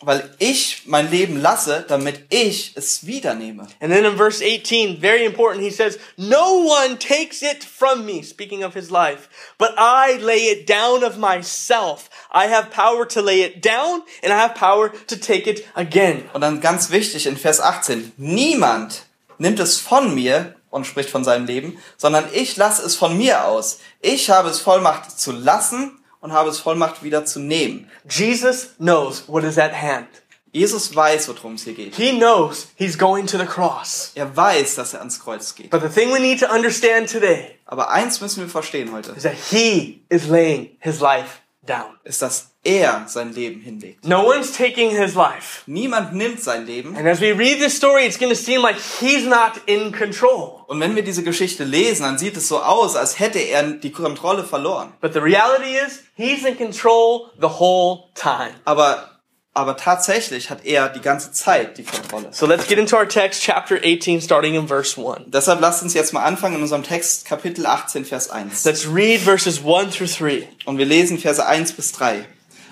weil 0.00 0.34
ich 0.38 0.82
mein 0.86 1.10
Leben 1.10 1.40
lasse, 1.40 1.84
damit 1.86 2.26
ich 2.30 2.72
es 2.76 3.06
wieder 3.06 3.34
nehme. 3.34 3.66
And 3.80 3.92
then 3.92 4.04
in 4.04 4.16
verse 4.16 4.42
18, 4.42 5.00
very 5.00 5.24
important, 5.24 5.62
he 5.62 5.70
says, 5.70 5.98
No 6.16 6.64
one 6.66 6.98
takes 6.98 7.42
it 7.42 7.64
from 7.64 8.04
me, 8.04 8.22
speaking 8.22 8.64
of 8.64 8.74
his 8.74 8.90
life, 8.90 9.28
but 9.58 9.74
I 9.78 10.18
lay 10.20 10.50
it 10.50 10.68
down 10.68 11.04
of 11.04 11.16
myself. 11.18 12.10
I 12.34 12.48
have 12.52 12.70
power 12.70 13.06
to 13.08 13.20
lay 13.20 13.42
it 13.42 13.64
down 13.64 14.02
and 14.22 14.32
I 14.32 14.36
have 14.36 14.54
power 14.54 14.90
to 15.06 15.16
take 15.16 15.48
it 15.48 15.64
again. 15.74 16.28
Und 16.32 16.40
dann 16.40 16.60
ganz 16.60 16.90
wichtig 16.90 17.26
in 17.26 17.36
Vers 17.36 17.60
18, 17.60 18.12
niemand 18.16 19.04
nimmt 19.38 19.60
es 19.60 19.78
von 19.78 20.14
mir 20.14 20.56
und 20.70 20.86
spricht 20.86 21.10
von 21.10 21.22
seinem 21.22 21.46
Leben, 21.46 21.78
sondern 21.96 22.24
ich 22.32 22.56
lasse 22.56 22.84
es 22.84 22.96
von 22.96 23.16
mir 23.16 23.44
aus. 23.44 23.78
Ich 24.00 24.30
habe 24.30 24.48
es 24.48 24.58
Vollmacht 24.58 25.18
zu 25.18 25.30
lassen 25.30 25.98
und 26.20 26.32
habe 26.32 26.50
es 26.50 26.58
Vollmacht 26.58 27.04
wieder 27.04 27.24
zu 27.24 27.38
nehmen. 27.38 27.88
Jesus 28.08 28.70
knows 28.78 29.24
what 29.28 29.44
is 29.44 29.56
at 29.56 29.72
hand. 29.72 30.08
Jesus 30.50 30.94
weiß, 30.94 31.28
worum 31.28 31.54
es 31.54 31.64
hier 31.64 31.74
geht. 31.74 31.96
He 31.96 32.12
knows 32.12 32.68
he's 32.76 32.96
going 32.96 33.26
to 33.26 33.38
the 33.38 33.44
cross. 33.44 34.12
Er 34.14 34.36
weiß, 34.36 34.76
dass 34.76 34.94
er 34.94 35.00
ans 35.00 35.20
Kreuz 35.20 35.54
geht. 35.54 35.70
But 35.70 35.82
the 35.82 35.88
thing 35.88 36.12
we 36.12 36.20
need 36.20 36.40
to 36.40 36.46
understand 36.46 37.10
today 37.10 37.58
Aber 37.66 37.90
eins 37.90 38.20
müssen 38.20 38.40
wir 38.40 38.48
verstehen 38.48 38.92
heute. 38.92 39.12
is 39.16 39.22
that 39.24 39.34
he 39.50 40.04
is 40.08 40.26
laying 40.28 40.76
his 40.80 41.00
life 41.00 41.38
down. 41.66 41.98
ist, 42.04 42.22
dass 42.22 42.50
er 42.64 43.04
sein 43.06 43.32
Leben 43.32 43.60
hinlegt. 43.60 44.06
No 44.06 44.26
one's 44.26 44.52
taking 44.52 44.90
his 44.90 45.14
life. 45.14 45.62
Niemand 45.66 46.14
nimmt 46.14 46.40
sein 46.42 46.66
Leben. 46.66 46.96
And 46.96 47.06
as 47.06 47.20
we 47.20 47.32
read 47.32 47.58
this 47.58 47.76
story, 47.76 48.06
it's 48.06 48.18
going 48.18 48.32
to 48.32 48.36
seem 48.36 48.62
like 48.62 48.76
he's 49.00 49.26
not 49.26 49.60
in 49.66 49.92
control. 49.92 50.64
Und 50.66 50.80
wenn 50.80 50.96
wir 50.96 51.04
diese 51.04 51.22
Geschichte 51.22 51.64
lesen, 51.64 52.04
dann 52.04 52.18
sieht 52.18 52.36
es 52.36 52.48
so 52.48 52.60
aus, 52.62 52.96
als 52.96 53.18
hätte 53.18 53.38
er 53.38 53.62
die 53.62 53.92
Kontrolle 53.92 54.44
verloren. 54.44 54.92
But 55.00 55.12
the 55.12 55.20
reality 55.20 55.76
is, 55.76 56.02
he's 56.16 56.44
in 56.44 56.56
control 56.56 57.30
the 57.40 57.48
whole 57.48 58.04
time. 58.14 58.54
Aber, 58.64 59.13
aber 59.54 59.76
tatsächlich 59.76 60.50
hat 60.50 60.64
er 60.64 60.88
die 60.88 61.00
ganze 61.00 61.30
Zeit 61.30 61.78
die 61.78 61.84
Kontrolle. 61.84 62.28
So 62.32 62.44
let's 62.44 62.66
get 62.66 62.76
into 62.76 62.96
our 62.96 63.08
text, 63.08 63.40
chapter 63.42 63.76
18, 63.76 64.20
starting 64.20 64.56
in 64.56 64.66
verse 64.66 65.00
1. 65.00 65.26
Deshalb 65.28 65.60
lasst 65.60 65.84
uns 65.84 65.94
jetzt 65.94 66.12
mal 66.12 66.24
anfangen 66.24 66.56
in 66.56 66.62
unserem 66.62 66.82
Text, 66.82 67.24
Kapitel 67.24 67.64
18, 67.64 68.04
Vers 68.04 68.30
1. 68.30 68.64
Let's 68.64 68.86
read 68.92 69.20
verses 69.20 69.60
1 69.64 69.96
through 69.96 70.18
3. 70.18 70.48
Und 70.64 70.78
wir 70.78 70.86
lesen 70.86 71.18
Verse 71.18 71.44
1 71.44 71.72
bis 71.74 71.92
3. 71.92 72.26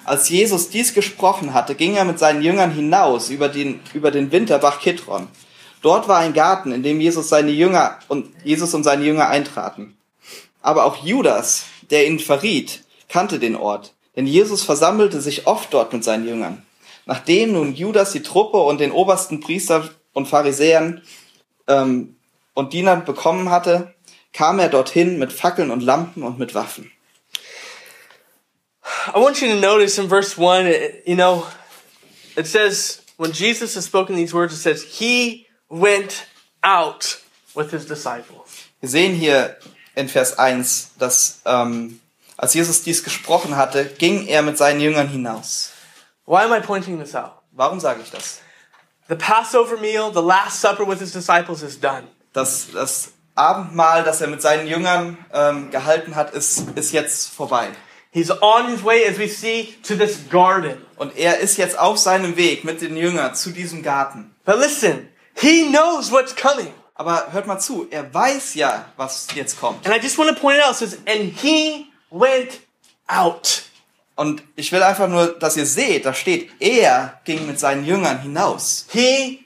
Als 0.05 0.29
Jesus 0.29 0.71
dies 0.71 0.93
gesprochen 0.93 1.55
hatte, 1.55 1.77
ging 1.77 1.95
er 1.95 2.05
mit 2.05 2.19
seinen 2.19 2.43
Jüngern 2.43 2.73
hinaus 2.73 3.31
über 3.31 3.49
den, 3.49 3.81
über 3.95 4.11
den 4.11 4.33
Winterbach 4.33 4.81
Kidron. 4.81 5.29
Dort 5.83 6.09
war 6.09 6.19
ein 6.19 6.33
Garten, 6.33 6.73
in 6.73 6.83
dem 6.83 7.01
Jesus 7.01 7.29
seine 7.29 7.53
Jünger 7.53 8.01
und 8.09 8.29
Jesus 8.43 8.75
und 8.75 8.83
seine 8.83 9.05
Jünger 9.05 9.29
eintraten. 9.29 9.97
Aber 10.61 10.85
auch 10.85 11.05
Judas, 11.05 11.65
der 11.91 12.09
ihn 12.09 12.19
verriet, 12.19 12.83
kannte 13.09 13.39
den 13.39 13.55
Ort, 13.55 13.93
denn 14.17 14.27
Jesus 14.27 14.65
versammelte 14.65 15.21
sich 15.21 15.47
oft 15.47 15.73
dort 15.73 15.93
mit 15.93 16.03
seinen 16.03 16.27
Jüngern. 16.27 16.65
Nachdem 17.07 17.53
nun 17.53 17.75
Judas 17.75 18.13
die 18.13 18.23
Truppe 18.23 18.59
und 18.59 18.79
den 18.81 18.93
obersten 18.93 19.41
Priester 19.41 19.89
und 20.13 20.27
Pharisäern 20.29 21.03
ähm, 21.69 22.17
und 22.55 22.73
Dienern 22.73 23.05
bekommen 23.05 23.51
hatte, 23.51 23.95
kam 24.33 24.59
er 24.59 24.69
dorthin 24.69 25.19
mit 25.19 25.33
Fackeln 25.33 25.71
und 25.71 25.83
Lampen 25.83 26.23
und 26.23 26.39
mit 26.39 26.55
Waffen. 26.55 26.91
I 29.15 29.19
want 29.19 29.41
you 29.41 29.49
to 29.49 29.57
notice 29.61 29.99
in 29.99 30.09
verse 30.09 30.37
1, 30.39 30.67
it- 30.69 31.03
you 31.07 31.15
know, 31.17 31.47
it 32.37 32.47
says, 32.47 33.03
when 33.17 33.33
Jesus 33.33 33.75
has 33.75 33.87
spoken 33.87 34.17
these 34.17 34.33
words, 34.35 34.55
it 34.55 34.59
says, 34.61 34.83
He 34.99 35.47
went 35.69 36.27
out 36.63 37.19
with 37.55 37.71
his 37.71 37.87
disciples. 37.87 38.69
Wir 38.81 38.89
sehen 38.89 39.15
hier 39.15 39.57
in 39.95 40.09
Vers 40.09 40.39
1, 40.39 40.93
dass 40.99 41.41
ähm, 41.45 42.01
als 42.37 42.55
Jesus 42.55 42.83
dies 42.83 43.05
gesprochen 43.05 43.57
hatte, 43.57 43.85
ging 43.99 44.27
er 44.27 44.43
mit 44.43 44.57
seinen 44.59 44.81
Jüngern 44.81 45.09
hinaus. 45.09 45.72
Why 46.27 46.45
am 46.45 46.53
I 46.53 46.61
pointing 46.61 46.99
this 46.99 47.15
out? 47.15 47.43
Warum 47.53 47.81
sage 47.81 48.01
ich 48.03 48.11
das? 48.11 48.41
The 49.09 49.17
Passover 49.17 49.77
meal, 49.77 50.13
the 50.13 50.23
Last 50.23 50.61
Supper 50.61 50.85
with 50.87 51.01
his 51.01 51.13
disciples 51.13 51.63
is 51.63 51.79
done. 51.79 52.05
Das, 52.33 52.69
das 52.73 53.13
Abendmahl, 53.35 54.05
das 54.05 54.21
er 54.21 54.29
mit 54.29 54.41
seinen 54.41 54.67
Jüngern 54.67 55.19
ähm, 55.33 55.71
gehalten 55.71 56.15
hat, 56.15 56.31
ist, 56.33 56.71
ist 56.77 56.93
jetzt 56.93 57.35
vorbei. 57.35 57.69
He's 58.11 58.31
on 58.31 58.69
his 58.69 58.85
way, 58.85 59.07
as 59.07 59.19
we 59.19 59.27
see, 59.27 59.75
to 59.83 59.97
this 59.97 60.29
garden. 60.31 60.85
Und 60.97 61.17
er 61.17 61.39
ist 61.39 61.57
jetzt 61.57 61.79
auf 61.79 61.99
seinem 61.99 62.37
Weg 62.37 62.63
mit 62.63 62.83
den 62.83 62.97
Jüngern 62.97 63.35
zu 63.35 63.51
diesem 63.51 63.83
Garten. 63.83 64.35
But 64.45 64.59
listen, 64.59 65.09
he 65.35 65.69
knows 65.69 66.13
what's 66.13 66.37
coming. 66.37 66.73
Aber 66.95 67.33
hört 67.33 67.47
mal 67.47 67.59
zu, 67.59 67.89
er 67.91 68.13
weiß 68.13 68.55
ja, 68.55 68.85
was 68.97 69.29
jetzt 69.35 69.59
kommt. 69.59 69.87
And 69.87 69.97
I 69.97 69.99
just 69.99 70.19
want 70.19 70.29
to 70.29 70.41
point 70.41 70.63
out. 70.63 70.73
It 70.73 70.77
says, 70.77 70.99
and 71.07 71.33
he 71.33 71.87
went 72.11 72.61
out. 73.09 73.63
Und 74.15 74.43
ich 74.57 74.71
will 74.73 74.83
einfach 74.83 75.09
nur, 75.09 75.29
dass 75.39 75.57
ihr 75.57 75.67
seht, 75.67 76.05
da 76.07 76.13
steht, 76.15 76.51
er 76.61 77.21
ging 77.25 77.47
mit 77.47 77.59
seinen 77.59 77.85
Jüngern 77.87 78.21
hinaus. 78.21 78.87
He 78.93 79.45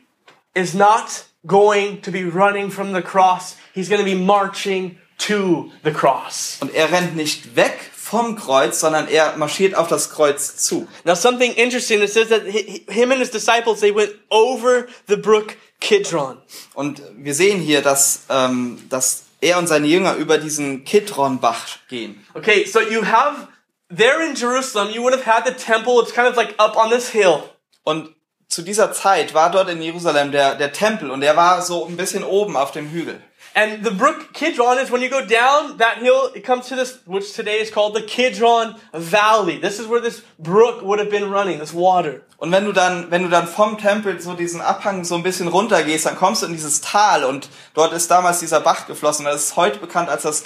is 0.54 0.74
not 0.74 1.04
going 1.46 2.02
to 2.02 2.10
be 2.10 2.24
running 2.24 2.70
from 2.70 2.94
the 2.94 3.02
cross. 3.02 3.56
He's 3.74 3.88
going 3.88 4.00
to 4.00 4.04
be 4.10 4.16
marching 4.16 4.98
to 5.18 5.70
the 5.84 5.92
cross. 5.92 6.58
Und 6.60 6.74
er 6.74 6.90
rennt 6.90 7.14
nicht 7.16 7.54
weg 7.56 7.78
vom 7.94 8.36
Kreuz, 8.36 8.80
sondern 8.80 9.08
er 9.08 9.36
marschiert 9.36 9.74
auf 9.74 9.88
das 9.88 10.10
Kreuz 10.10 10.56
zu. 10.56 10.86
Now, 11.04 11.14
something 11.14 11.52
interesting. 11.54 12.02
It 12.02 12.12
says 12.12 12.28
that 12.28 12.42
hi- 12.44 12.82
hi- 12.88 12.92
him 12.92 13.10
and 13.12 13.20
his 13.20 13.30
disciples 13.30 13.80
they 13.80 13.94
went 13.94 14.10
over 14.30 14.86
the 15.08 15.16
brook 15.16 15.56
Kidron. 15.80 16.38
Und 16.74 17.02
wir 17.16 17.34
sehen 17.34 17.60
hier, 17.60 17.82
dass, 17.82 18.22
ähm, 18.30 18.80
dass 18.88 19.24
er 19.40 19.58
und 19.58 19.66
seine 19.68 19.86
Jünger 19.86 20.14
über 20.16 20.38
diesen 20.38 20.84
Kidronbach 20.84 21.78
gehen. 21.88 22.24
Okay, 22.34 22.64
so 22.64 22.80
you 22.80 23.04
have 23.04 23.48
there 23.88 24.22
in 24.22 24.34
Jerusalem. 24.34 24.92
You 24.92 25.02
would 25.02 25.14
have 25.14 25.24
had 25.24 25.44
the 25.44 25.52
temple. 25.52 26.00
It's 26.00 26.12
kind 26.12 26.28
of 26.28 26.36
like 26.36 26.54
up 26.58 26.76
on 26.76 26.90
this 26.90 27.10
hill. 27.10 27.42
Und 27.84 28.14
zu 28.48 28.62
dieser 28.62 28.92
Zeit 28.92 29.34
war 29.34 29.50
dort 29.50 29.68
in 29.68 29.82
Jerusalem 29.82 30.32
der, 30.32 30.54
der 30.54 30.72
Tempel 30.72 31.10
und 31.10 31.20
der 31.20 31.36
war 31.36 31.62
so 31.62 31.86
ein 31.86 31.96
bisschen 31.96 32.24
oben 32.24 32.56
auf 32.56 32.72
dem 32.72 32.90
Hügel. 32.90 33.20
And 33.54 33.82
the 33.82 33.90
brook 33.90 34.34
Kidron 34.34 34.76
is 34.78 34.90
when 34.90 35.00
you 35.00 35.08
go 35.08 35.22
down 35.22 35.78
that 35.78 35.98
hill, 35.98 36.30
it 36.34 36.44
comes 36.44 36.68
to 36.68 36.76
this, 36.76 36.98
which 37.06 37.32
today 37.32 37.58
is 37.58 37.70
called 37.70 37.96
the 37.96 38.02
Kidron 38.02 38.74
Valley. 38.92 39.58
This 39.58 39.80
is 39.80 39.88
where 39.88 40.00
this 40.00 40.22
brook 40.38 40.82
would 40.82 40.98
have 40.98 41.10
been 41.10 41.30
running, 41.30 41.58
this 41.58 41.72
water. 41.72 42.20
Und 42.36 42.52
wenn 42.52 42.66
du 42.66 42.72
dann, 42.72 43.10
wenn 43.10 43.22
du 43.22 43.30
dann 43.30 43.48
vom 43.48 43.78
Tempel 43.78 44.20
so 44.20 44.34
diesen 44.34 44.60
Abhang 44.60 45.04
so 45.04 45.14
ein 45.14 45.22
bisschen 45.22 45.48
runter 45.48 45.82
gehst, 45.84 46.04
dann 46.04 46.16
kommst 46.16 46.42
du 46.42 46.46
in 46.46 46.52
dieses 46.52 46.82
Tal 46.82 47.24
und 47.24 47.48
dort 47.72 47.94
ist 47.94 48.10
damals 48.10 48.40
dieser 48.40 48.60
Bach 48.60 48.86
geflossen. 48.86 49.24
Das 49.24 49.42
ist 49.42 49.56
heute 49.56 49.78
bekannt 49.78 50.10
als 50.10 50.22
das 50.22 50.44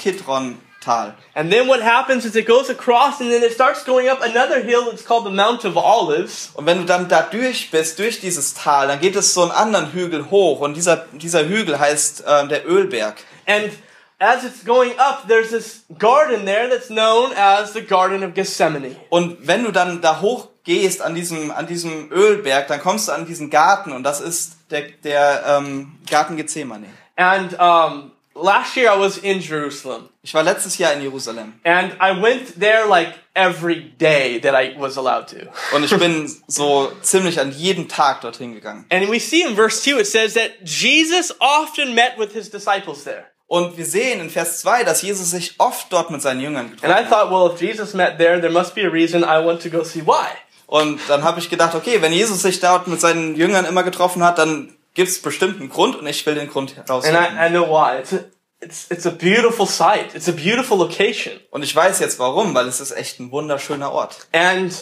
Kidron-Tal. 0.80 1.14
And 1.34 1.52
then 1.52 1.68
what 1.68 1.82
happens 1.82 2.24
is 2.24 2.36
it 2.36 2.46
goes 2.46 2.70
across 2.70 3.20
and 3.20 3.30
then 3.30 3.42
it 3.42 3.52
starts 3.52 3.84
going 3.84 4.08
up 4.08 4.22
another 4.22 4.62
hill. 4.62 4.90
It's 4.90 5.02
called 5.02 5.24
the 5.24 5.30
Mount 5.30 5.64
of 5.64 5.76
Olives. 5.76 6.50
Und 6.54 6.66
wenn 6.66 6.78
du 6.78 6.84
dann 6.84 7.08
da 7.08 7.22
durch 7.22 7.70
bist, 7.70 7.98
durch 7.98 8.20
dieses 8.20 8.54
Tal, 8.54 8.88
dann 8.88 9.00
geht 9.00 9.16
es 9.16 9.34
so 9.34 9.42
einen 9.42 9.52
anderen 9.52 9.92
Hügel 9.92 10.30
hoch 10.30 10.60
und 10.60 10.74
dieser, 10.74 11.04
dieser 11.12 11.46
Hügel 11.46 11.78
heißt 11.78 12.24
äh, 12.26 12.48
der 12.48 12.68
Ölberg. 12.68 13.16
And 13.46 13.70
as 14.18 14.44
it's 14.44 14.64
going 14.64 14.92
up, 14.98 15.26
there's 15.28 15.50
this 15.50 15.84
garden 15.98 16.44
there 16.44 16.68
that's 16.68 16.88
known 16.88 17.32
as 17.36 17.72
the 17.72 17.82
Garden 17.82 18.22
of 18.24 18.34
Gethsemane. 18.34 18.96
Und 19.10 19.46
wenn 19.46 19.64
du 19.64 19.72
dann 19.72 20.00
da 20.00 20.20
hoch 20.20 20.48
gehst 20.64 21.02
an 21.02 21.14
diesem, 21.14 21.50
an 21.50 21.66
diesem 21.66 22.10
Ölberg, 22.12 22.68
dann 22.68 22.80
kommst 22.80 23.08
du 23.08 23.12
an 23.12 23.26
diesen 23.26 23.50
Garten 23.50 23.92
und 23.92 24.02
das 24.02 24.20
ist 24.20 24.56
der, 24.70 24.82
der 25.04 25.44
ähm, 25.46 25.98
Garten 26.08 26.36
Gethsemane. 26.36 26.86
And 27.16 27.52
um, 27.58 28.12
last 28.42 28.76
year 28.76 28.90
I 28.92 28.98
was 28.98 29.18
in 29.18 29.40
Jerusalem. 29.40 30.08
Ich 30.22 30.34
war 30.34 30.42
letztes 30.42 30.78
Jahr 30.78 30.92
in 30.92 31.02
Jerusalem 31.02 31.54
And 31.64 31.92
I 32.00 32.20
went 32.20 32.58
there 32.60 32.86
like 32.86 33.14
every 33.34 33.92
day 33.98 34.38
that 34.40 34.54
I 34.54 34.74
was 34.78 34.96
allowed 34.98 35.28
to. 35.28 35.36
und 35.74 35.84
ich 35.84 35.96
bin 35.98 36.30
so 36.46 36.92
ziemlich 37.02 37.38
an 37.40 37.52
jedem 37.52 37.88
Tag 37.88 38.20
dorthin 38.22 38.54
gegangen. 38.54 38.84
And 38.90 39.08
we 39.10 39.18
see 39.20 39.42
in 39.42 39.54
verse 39.56 39.82
2, 39.82 40.00
it 40.00 40.06
says 40.06 40.34
that 40.34 40.50
Jesus 40.64 41.34
often 41.40 41.94
met 41.94 42.18
with 42.18 42.32
his 42.32 42.50
disciples 42.50 43.04
there. 43.04 43.24
Und 43.46 43.76
wir 43.76 43.84
sehen 43.86 44.20
in 44.20 44.30
Vers 44.30 44.60
2, 44.60 44.84
dass 44.84 45.02
Jesus 45.02 45.32
sich 45.32 45.54
oft 45.58 45.92
dort 45.92 46.10
mit 46.12 46.22
seinen 46.22 46.40
Jüngern 46.40 46.66
And 46.66 46.80
getroffen 46.80 46.92
I 46.92 47.04
hat. 47.04 47.08
thought, 47.10 47.30
well, 47.32 47.52
if 47.52 47.60
Jesus 47.60 47.94
met 47.94 48.16
there, 48.16 48.40
there 48.40 48.52
must 48.52 48.74
be 48.76 48.82
a 48.86 48.88
reason 48.88 49.24
I 49.24 49.44
want 49.44 49.60
to 49.62 49.68
go 49.70 49.82
see 49.82 50.02
why. 50.06 50.28
Und 50.68 51.00
dann 51.08 51.24
habe 51.24 51.40
ich 51.40 51.50
gedacht, 51.50 51.74
okay, 51.74 52.00
wenn 52.00 52.12
Jesus 52.12 52.42
sich 52.42 52.60
dort 52.60 52.86
mit 52.86 53.00
seinen 53.00 53.34
Jüngern 53.34 53.64
immer 53.64 53.82
getroffen 53.82 54.22
hat, 54.22 54.38
dann 54.38 54.76
gibt 54.94 55.08
es 55.08 55.20
bestimmt 55.22 55.60
einen 55.60 55.70
Grund 55.70 55.96
und 55.96 56.06
ich 56.06 56.24
will 56.26 56.34
den 56.34 56.48
Grund 56.48 56.76
And 56.76 56.88
herausfinden. 56.88 57.36
I, 57.38 57.46
I 57.46 57.50
know 57.50 57.66
why. 57.68 57.98
It's 58.00 58.12
a, 58.12 58.24
it's, 58.60 58.90
it's 58.90 59.06
a 59.06 59.10
beautiful 59.10 59.66
sight. 59.66 60.14
It's 60.14 60.28
a 60.28 60.32
beautiful 60.32 60.78
location. 60.78 61.34
Und 61.50 61.62
ich 61.62 61.74
weiß 61.74 62.00
jetzt 62.00 62.18
warum, 62.18 62.54
weil 62.54 62.66
es 62.68 62.80
ist 62.80 62.92
echt 62.92 63.20
ein 63.20 63.30
wunderschöner 63.30 63.92
Ort. 63.92 64.26
And 64.32 64.72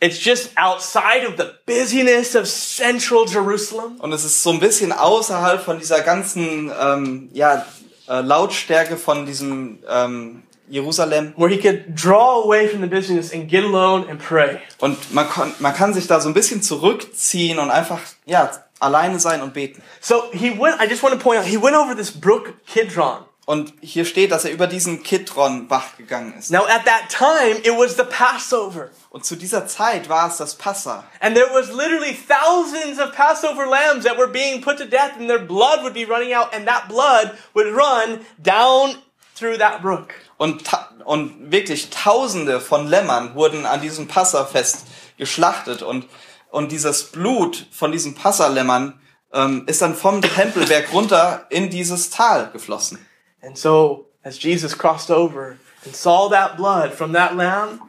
it's 0.00 0.24
just 0.24 0.50
outside 0.56 1.26
of 1.26 1.34
the 1.38 1.46
busyness 1.66 2.36
of 2.36 2.46
central 2.46 3.26
Jerusalem. 3.26 3.96
Und 4.00 4.12
es 4.12 4.24
ist 4.24 4.42
so 4.42 4.50
ein 4.50 4.60
bisschen 4.60 4.92
außerhalb 4.92 5.62
von 5.62 5.78
dieser 5.78 6.00
ganzen 6.02 6.70
ähm, 6.80 7.30
ja, 7.32 7.66
äh, 8.08 8.20
Lautstärke 8.20 8.96
von 8.96 9.26
diesem 9.26 9.78
ähm, 9.88 10.42
Jerusalem. 10.68 11.32
where 11.36 11.48
he 11.48 11.58
could 11.58 11.94
draw 11.94 12.42
away 12.44 12.68
from 12.68 12.80
the 12.80 12.88
busyness 12.88 13.32
and 13.32 13.48
get 13.48 13.64
alone 13.64 14.08
and 14.08 14.20
pray. 14.20 14.58
Und 14.78 15.14
man, 15.14 15.28
kon, 15.28 15.52
man 15.60 15.74
kann 15.74 15.94
sich 15.94 16.06
da 16.06 16.20
so 16.20 16.28
ein 16.28 16.34
bisschen 16.34 16.62
zurückziehen 16.62 17.58
und 17.58 17.70
einfach 17.70 18.00
ja, 18.24 18.50
alleine 18.80 19.18
sein 19.18 19.42
und 19.42 19.54
beten. 19.54 19.82
So 20.00 20.24
he 20.32 20.50
went, 20.50 20.80
I 20.80 20.86
just 20.88 21.02
want 21.02 21.14
to 21.14 21.20
point 21.20 21.40
out, 21.40 21.46
he 21.46 21.60
went 21.60 21.76
over 21.76 21.94
this 21.94 22.10
brook 22.10 22.54
Kidron. 22.66 23.24
Und 23.46 23.74
hier 23.80 24.04
steht, 24.04 24.32
dass 24.32 24.44
er 24.44 24.50
über 24.50 24.66
diesen 24.66 25.04
Kidron-Bach 25.04 25.96
gegangen 25.96 26.34
ist. 26.36 26.50
Now 26.50 26.66
at 26.66 26.84
that 26.84 27.08
time, 27.08 27.60
it 27.62 27.78
was 27.78 27.96
the 27.96 28.02
Passover. 28.02 28.90
Und 29.10 29.24
zu 29.24 29.36
dieser 29.36 29.68
Zeit 29.68 30.08
war 30.08 30.28
es 30.28 30.38
das 30.38 30.56
Passa. 30.56 31.04
And 31.20 31.36
there 31.36 31.48
was 31.52 31.68
literally 31.68 32.16
thousands 32.26 32.98
of 32.98 33.12
Passover 33.12 33.64
lambs 33.66 34.04
that 34.04 34.18
were 34.18 34.26
being 34.26 34.60
put 34.60 34.78
to 34.78 34.84
death 34.84 35.12
and 35.16 35.28
their 35.28 35.38
blood 35.38 35.84
would 35.84 35.94
be 35.94 36.04
running 36.04 36.34
out 36.34 36.52
and 36.52 36.66
that 36.66 36.88
blood 36.88 37.38
would 37.54 37.68
run 37.68 38.26
down 38.42 38.96
through 39.36 39.58
that 39.58 39.80
brook. 39.80 40.14
Und, 40.38 40.64
und 41.04 41.52
wirklich 41.52 41.90
Tausende 41.90 42.60
von 42.60 42.88
Lämmern 42.88 43.36
wurden 43.36 43.64
an 43.64 43.80
diesem 43.80 44.08
Passafest 44.08 44.86
geschlachtet. 45.18 45.82
Und, 45.82 46.06
und 46.50 46.72
dieses 46.72 47.04
Blut 47.04 47.66
von 47.70 47.92
diesen 47.92 48.14
Passalämmern 48.14 49.00
ähm, 49.32 49.64
ist 49.66 49.82
dann 49.82 49.94
vom 49.94 50.22
Tempelberg 50.22 50.92
runter 50.92 51.46
in 51.50 51.70
dieses 51.70 52.10
Tal 52.10 52.50
geflossen. 52.52 52.98
And 53.42 53.56
so 53.56 54.06
as 54.22 54.42
Jesus 54.42 54.76
crossed 54.76 55.10
over 55.10 55.56
and 55.84 55.94
saw 55.94 56.28
that 56.30 56.56
blood 56.56 56.92
from 56.92 57.12
that 57.12 57.36
lamb, 57.36 57.80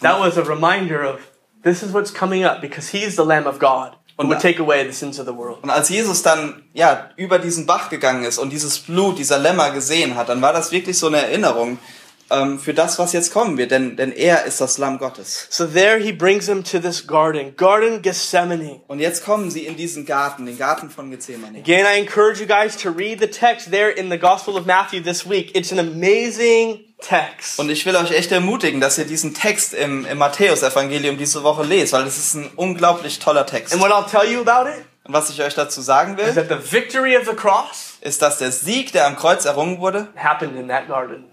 that 0.00 0.18
was 0.18 0.36
a 0.36 0.42
reminder 0.42 1.02
of 1.02 1.20
this 1.62 1.82
is 1.82 1.92
what's 1.92 2.12
coming 2.12 2.44
up 2.44 2.60
because 2.60 2.88
he's 2.88 3.16
the 3.16 3.24
Lamb 3.24 3.46
of 3.46 3.58
God 3.58 3.96
who 4.18 4.26
would 4.28 4.40
take 4.40 4.58
away 4.58 4.84
the 4.86 4.92
sins 4.92 5.18
of 5.18 5.26
the 5.26 5.32
world. 5.32 5.62
Und 5.62 5.70
als 5.70 5.88
Jesus 5.88 6.22
dann 6.22 6.62
ja 6.72 7.10
über 7.16 7.38
diesen 7.38 7.66
Bach 7.66 7.90
gegangen 7.90 8.24
ist 8.24 8.38
und 8.38 8.50
dieses 8.50 8.78
Blut 8.78 9.18
dieser 9.18 9.38
Lämmer 9.38 9.70
gesehen 9.70 10.16
hat, 10.16 10.28
dann 10.28 10.40
war 10.40 10.52
das 10.52 10.72
wirklich 10.72 10.98
so 10.98 11.08
eine 11.08 11.18
Erinnerung. 11.18 11.78
Ähm, 12.30 12.58
für 12.58 12.74
das, 12.74 12.98
was 12.98 13.12
jetzt 13.12 13.32
kommen 13.32 13.58
wird, 13.58 13.70
denn, 13.70 13.96
denn 13.96 14.12
er 14.12 14.44
ist 14.44 14.60
das 14.60 14.78
Lamm 14.78 14.98
Gottes. 14.98 15.46
So 15.50 15.66
there 15.66 15.98
he 15.98 16.12
brings 16.12 16.46
them 16.46 16.64
to 16.64 16.78
this 16.78 17.06
garden, 17.06 17.56
Garden 17.56 18.02
Gethsemane. 18.02 18.80
Und 18.88 18.98
jetzt 18.98 19.24
kommen 19.24 19.50
sie 19.50 19.66
in 19.66 19.76
diesen 19.76 20.06
Garten, 20.06 20.46
den 20.46 20.58
Garten 20.58 20.90
von 20.90 21.10
Gethsemane. 21.10 21.58
Again, 21.58 21.86
I 21.86 21.98
encourage 21.98 22.40
you 22.40 22.46
guys 22.46 22.76
to 22.76 22.90
read 22.90 23.20
the 23.20 23.28
text 23.28 23.70
there 23.70 23.90
in 23.90 24.10
the 24.10 24.18
Gospel 24.18 24.56
of 24.56 24.66
Matthew 24.66 25.00
this 25.02 25.28
week. 25.28 25.54
It's 25.54 25.72
an 25.72 25.78
amazing 25.78 26.84
text. 27.00 27.58
Und 27.58 27.70
ich 27.70 27.84
will 27.86 27.96
euch 27.96 28.10
echt 28.10 28.32
ermutigen, 28.32 28.80
dass 28.80 28.98
ihr 28.98 29.04
diesen 29.04 29.34
Text 29.34 29.74
im, 29.74 30.06
im 30.06 30.18
Matthäus-Evangelium 30.18 31.18
diese 31.18 31.42
Woche 31.42 31.62
lest, 31.62 31.92
weil 31.92 32.06
es 32.06 32.16
ist 32.16 32.34
ein 32.34 32.50
unglaublich 32.56 33.18
toller 33.18 33.46
Text. 33.46 33.72
And 33.72 33.82
what 33.82 33.90
I'll 33.90 34.08
tell 34.10 34.30
you 34.30 34.40
about 34.40 34.68
it 34.68 34.84
Und 35.06 35.14
was 35.14 35.30
ich 35.30 35.40
euch 35.40 35.54
dazu 35.54 35.80
sagen 35.80 36.18
is 36.18 36.34
will, 36.34 36.34
that 36.34 36.48
the 36.48 36.72
victory 36.72 37.16
of 37.16 37.26
the 37.26 37.36
cross 37.36 37.95
ist, 38.06 38.22
dass 38.22 38.38
der 38.38 38.52
Sieg, 38.52 38.92
der 38.92 39.06
am 39.06 39.16
Kreuz 39.16 39.44
errungen 39.44 39.80
wurde, 39.80 40.08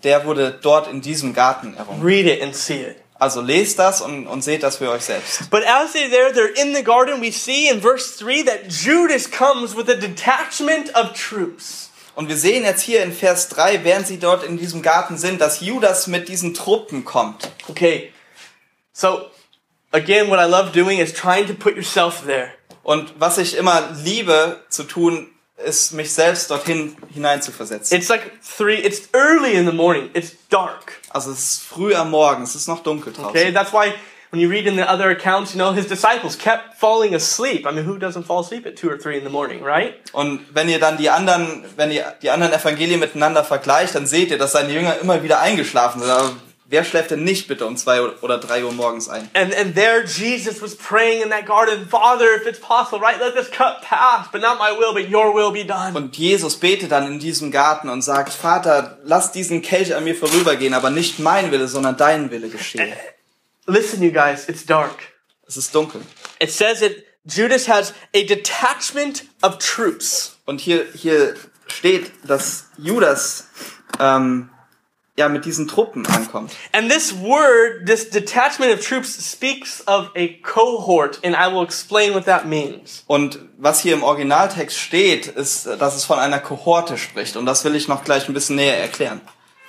der 0.04 0.26
wurde 0.26 0.60
dort 0.62 0.88
in 0.88 1.02
diesem 1.02 1.34
Garten 1.34 1.78
errungen. 1.78 2.04
Read 2.04 2.26
it 2.26 2.42
and 2.42 2.56
see 2.56 2.82
it. 2.82 2.98
Also 3.24 3.40
lest 3.40 3.80
das 3.80 4.02
und, 4.02 4.28
und 4.28 4.44
seht 4.44 4.64
das 4.64 4.78
für 4.78 4.90
euch 4.90 5.04
selbst. 5.04 5.50
But 5.50 5.64
as 5.66 5.94
they're 5.94 6.10
there, 6.10 6.34
they're 6.34 6.62
in 6.62 6.76
the 6.76 6.84
garden. 6.84 7.22
We 7.22 7.32
see 7.32 7.70
in 7.70 7.80
verse 7.80 8.18
3 8.18 8.44
that 8.44 8.68
Judas 8.68 9.30
comes 9.30 9.78
with 9.78 9.90
a 9.90 9.96
detachment 9.96 10.94
of 10.96 11.14
troops. 11.14 11.92
Und 12.16 12.28
wir 12.28 12.38
sehen 12.38 12.64
jetzt 12.64 12.82
hier 12.82 13.02
in 13.02 13.14
Vers 13.14 13.50
3, 13.50 13.84
während 13.84 14.08
sie 14.08 14.20
dort 14.20 14.44
in 14.44 14.58
diesem 14.58 14.82
Garten 14.82 15.18
sind, 15.18 15.42
dass 15.42 15.62
Judas 15.62 16.08
mit 16.08 16.28
diesen 16.28 16.54
Truppen 16.54 17.06
kommt. 17.06 17.50
Okay, 17.70 18.12
so 18.92 19.30
again, 19.92 20.30
what 20.30 20.40
I 20.40 20.50
love 20.50 20.72
doing 20.74 21.00
is 21.00 21.14
trying 21.14 21.48
to 21.48 21.54
put 21.54 21.76
yourself 21.76 22.24
there. 22.26 22.50
Und 22.84 23.14
was 23.20 23.38
ich 23.38 23.56
immer 23.56 23.90
liebe 24.04 24.62
zu 24.70 24.84
tun, 24.84 25.33
ist 25.58 25.94
mich 25.94 26.14
selbst 26.14 26.50
dorthin 26.50 26.96
hineinzuversetzen. 27.14 27.98
It's 27.98 28.10
like 28.10 28.32
three, 28.42 28.76
it's 28.76 29.10
early 29.14 29.54
in 29.54 29.66
the 29.66 29.72
morning, 29.72 30.10
it's 30.14 30.34
dark. 30.50 31.00
Also 31.10 31.32
es 31.32 31.40
ist 31.40 31.64
früh 31.64 31.94
am 31.96 32.12
Morgen, 32.12 32.44
es 32.44 32.56
ist 32.56 32.68
noch 32.68 32.84
dunkel 32.84 33.14
draußen. 33.14 33.30
Okay, 33.30 33.52
that's 33.52 33.72
why 33.72 33.94
when 34.32 34.42
you 34.42 34.50
read 34.50 34.66
in 34.66 34.76
the 34.76 34.84
other 34.84 35.12
accounts, 35.12 35.54
you 35.54 35.60
know, 35.60 35.72
his 35.72 35.86
disciples 35.86 36.36
kept 36.36 36.80
falling 36.80 37.14
asleep. 37.14 37.68
I 37.68 37.72
mean, 37.72 37.86
who 37.86 37.98
doesn't 37.98 38.24
fall 38.24 38.40
asleep 38.40 38.66
at 38.66 38.76
two 38.76 38.90
or 38.90 38.98
three 38.98 39.18
in 39.18 39.24
the 39.24 39.30
morning, 39.30 39.64
right? 39.64 39.94
Und 40.12 40.42
wenn 40.54 40.70
ihr 40.70 40.80
dann 40.80 40.98
die 40.98 41.12
anderen, 41.12 41.64
wenn 41.76 41.92
ihr 41.92 42.16
die 42.22 42.32
anderen 42.32 42.52
Evangelien 42.52 43.00
miteinander 43.00 43.44
vergleicht, 43.44 43.94
dann 43.94 44.08
seht 44.08 44.32
ihr, 44.32 44.40
dass 44.40 44.54
seine 44.54 44.74
Jünger 44.74 44.98
immer 45.00 45.22
wieder 45.22 45.40
eingeschlafen 45.40 46.02
sind. 46.02 46.36
Wer 46.74 46.84
schläft 46.84 47.12
denn 47.12 47.24
nicht 47.24 47.48
bitte 47.48 47.68
um 47.68 47.78
zwei 47.78 48.02
oder 48.02 48.40
drei 48.40 48.66
Uhr 48.66 48.72
morgens 48.72 49.08
ein? 49.08 49.30
And 49.36 49.54
and 49.54 49.76
there 49.76 50.04
Jesus 50.06 50.60
was 50.60 50.76
praying 50.76 51.22
in 51.22 51.30
that 51.30 51.46
garden, 51.46 51.88
Father, 51.88 52.26
if 52.36 52.48
it's 52.48 52.60
possible, 52.60 53.00
right, 53.00 53.20
let 53.20 53.36
this 53.36 53.52
cup 53.52 53.84
pass, 53.84 54.26
but 54.32 54.42
not 54.42 54.58
my 54.58 54.72
will, 54.76 54.92
but 54.92 55.08
your 55.08 55.36
will 55.36 55.52
be 55.52 55.64
done. 55.64 55.96
Und 55.96 56.18
Jesus 56.18 56.56
betet 56.56 56.92
dann 56.92 57.06
in 57.06 57.20
diesem 57.20 57.52
Garten 57.52 57.90
und 57.90 58.02
sagt, 58.02 58.34
Vater, 58.34 58.98
lass 59.04 59.32
diesen 59.32 59.62
Kelch 59.62 59.94
an 59.94 60.04
mir 60.04 60.16
vorübergehen, 60.16 60.74
aber 60.74 60.90
nicht 60.90 61.20
mein 61.20 61.52
Wille, 61.52 61.68
sondern 61.68 61.96
dein 61.96 62.32
Wille 62.32 62.50
geschehe. 62.50 62.98
Listen, 63.68 64.02
you 64.02 64.12
guys, 64.12 64.50
it's 64.50 64.66
dark. 64.66 64.96
Es 65.48 65.58
ist 65.58 65.76
dunkel. 65.76 66.02
It 66.40 66.50
says 66.50 66.80
that 66.80 66.94
Judas 67.24 67.68
has 67.70 67.94
a 68.16 68.24
detachment 68.24 69.26
of 69.44 69.60
troops. 69.60 70.40
Und 70.46 70.60
hier, 70.60 70.88
hier 70.96 71.36
steht, 71.68 72.12
dass 72.26 72.70
Judas 72.80 73.50
ähm, 74.00 74.50
ja 75.16 75.30
mit 75.30 75.46
diesen 75.46 75.68
Truppen 75.68 76.06
ankommt. 76.08 76.52
And 76.72 76.92
this 76.92 77.14
word, 77.14 77.86
this 77.86 78.10
detachment 78.10 78.74
of 78.74 78.86
troops, 78.86 79.14
speaks 79.32 79.84
of 79.88 80.10
a 80.16 80.30
cohort, 80.42 81.20
and 81.24 81.36
I 81.36 81.54
will 81.54 81.64
explain 81.64 82.14
what 82.14 82.26
that 82.26 82.46
means. 82.46 83.04
Und 83.08 83.40
was 83.58 83.82
hier 83.82 83.94
im 83.94 84.04
Originaltext 84.04 84.78
steht, 84.78 85.28
ist, 85.28 85.68
dass 85.80 85.96
es 85.96 86.06
von 86.06 86.20
einer 86.20 86.40
Kohorte 86.40 86.98
spricht. 86.98 87.38
Und 87.38 87.46
das 87.46 87.64
will 87.64 87.76
ich 87.76 87.88
noch 87.88 88.04
gleich 88.04 88.28
ein 88.28 88.34
bisschen 88.34 88.56
näher 88.56 88.78
erklären. 88.78 89.22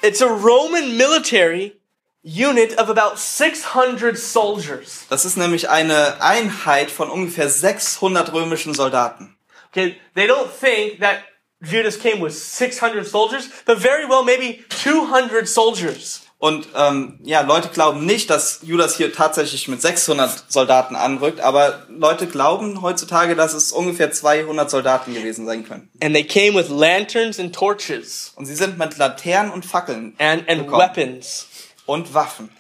It's 0.02 0.22
a 0.22 0.26
Roman 0.26 0.96
military 0.96 1.80
unit 2.22 2.78
of 2.78 2.88
about 2.88 3.16
600 3.16 4.16
soldiers. 4.18 5.04
Das 5.10 5.24
ist 5.24 5.36
nämlich 5.36 5.68
eine 5.68 6.22
Einheit 6.22 6.90
von 6.90 7.10
ungefähr 7.10 7.48
600 7.48 8.32
römischen 8.32 8.74
Soldaten. 8.74 9.36
Okay, 9.70 9.96
they 10.14 10.26
don't 10.26 10.48
think 10.48 11.00
that 11.00 11.19
Judas 11.64 11.98
came 11.98 12.20
with 12.20 12.32
600 12.32 13.06
soldiers, 13.06 13.48
but 13.66 13.78
very 13.78 14.08
well 14.08 14.22
maybe 14.24 14.64
200 14.68 15.48
soldiers. 15.48 16.20
Und 16.38 16.68
ähm, 16.76 17.18
ja, 17.22 17.40
Leute 17.40 17.68
glauben 17.68 18.04
nicht, 18.04 18.28
dass 18.28 18.60
Judas 18.62 18.96
hier 18.96 19.12
tatsächlich 19.14 19.66
mit 19.68 19.80
600 19.80 20.52
Soldaten 20.52 20.94
anrückt, 20.94 21.40
aber 21.40 21.86
Leute 21.88 22.26
glauben 22.26 22.82
heutzutage, 22.82 23.34
dass 23.34 23.54
es 23.54 23.72
ungefähr 23.72 24.12
200 24.12 24.68
Soldaten 24.68 25.14
gewesen 25.14 25.46
sein 25.46 25.66
können. 25.66 25.88
And 26.02 26.14
they 26.14 26.24
came 26.24 26.54
with 26.54 26.68
lanterns 26.68 27.40
and 27.40 27.54
torches 27.54 28.32
Und 28.36 28.44
sie 28.44 28.54
sind 28.54 28.76
mit 28.76 28.98
Laternen 28.98 29.52
und 29.52 29.64
Fackeln 29.64 30.14
and, 30.18 30.46
and 30.46 30.64
gekommen. 30.66 30.80
weapons. 30.80 31.46
und 31.86 32.12
Waffen. 32.12 32.50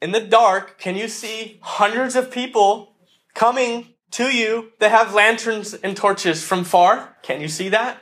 In 0.00 0.12
the 0.14 0.20
dark, 0.20 0.78
can 0.78 0.94
you 0.94 1.08
see 1.08 1.58
hundreds 1.62 2.14
of 2.14 2.30
people 2.30 2.94
coming 3.34 3.95
to 4.16 4.24
you 4.24 4.72
that 4.78 4.90
have 4.90 5.14
lanterns 5.14 5.74
and 5.74 5.96
torches 5.96 6.42
from 6.42 6.64
far? 6.64 7.16
Can 7.22 7.40
you 7.40 7.48
see 7.48 7.70
that? 7.70 7.96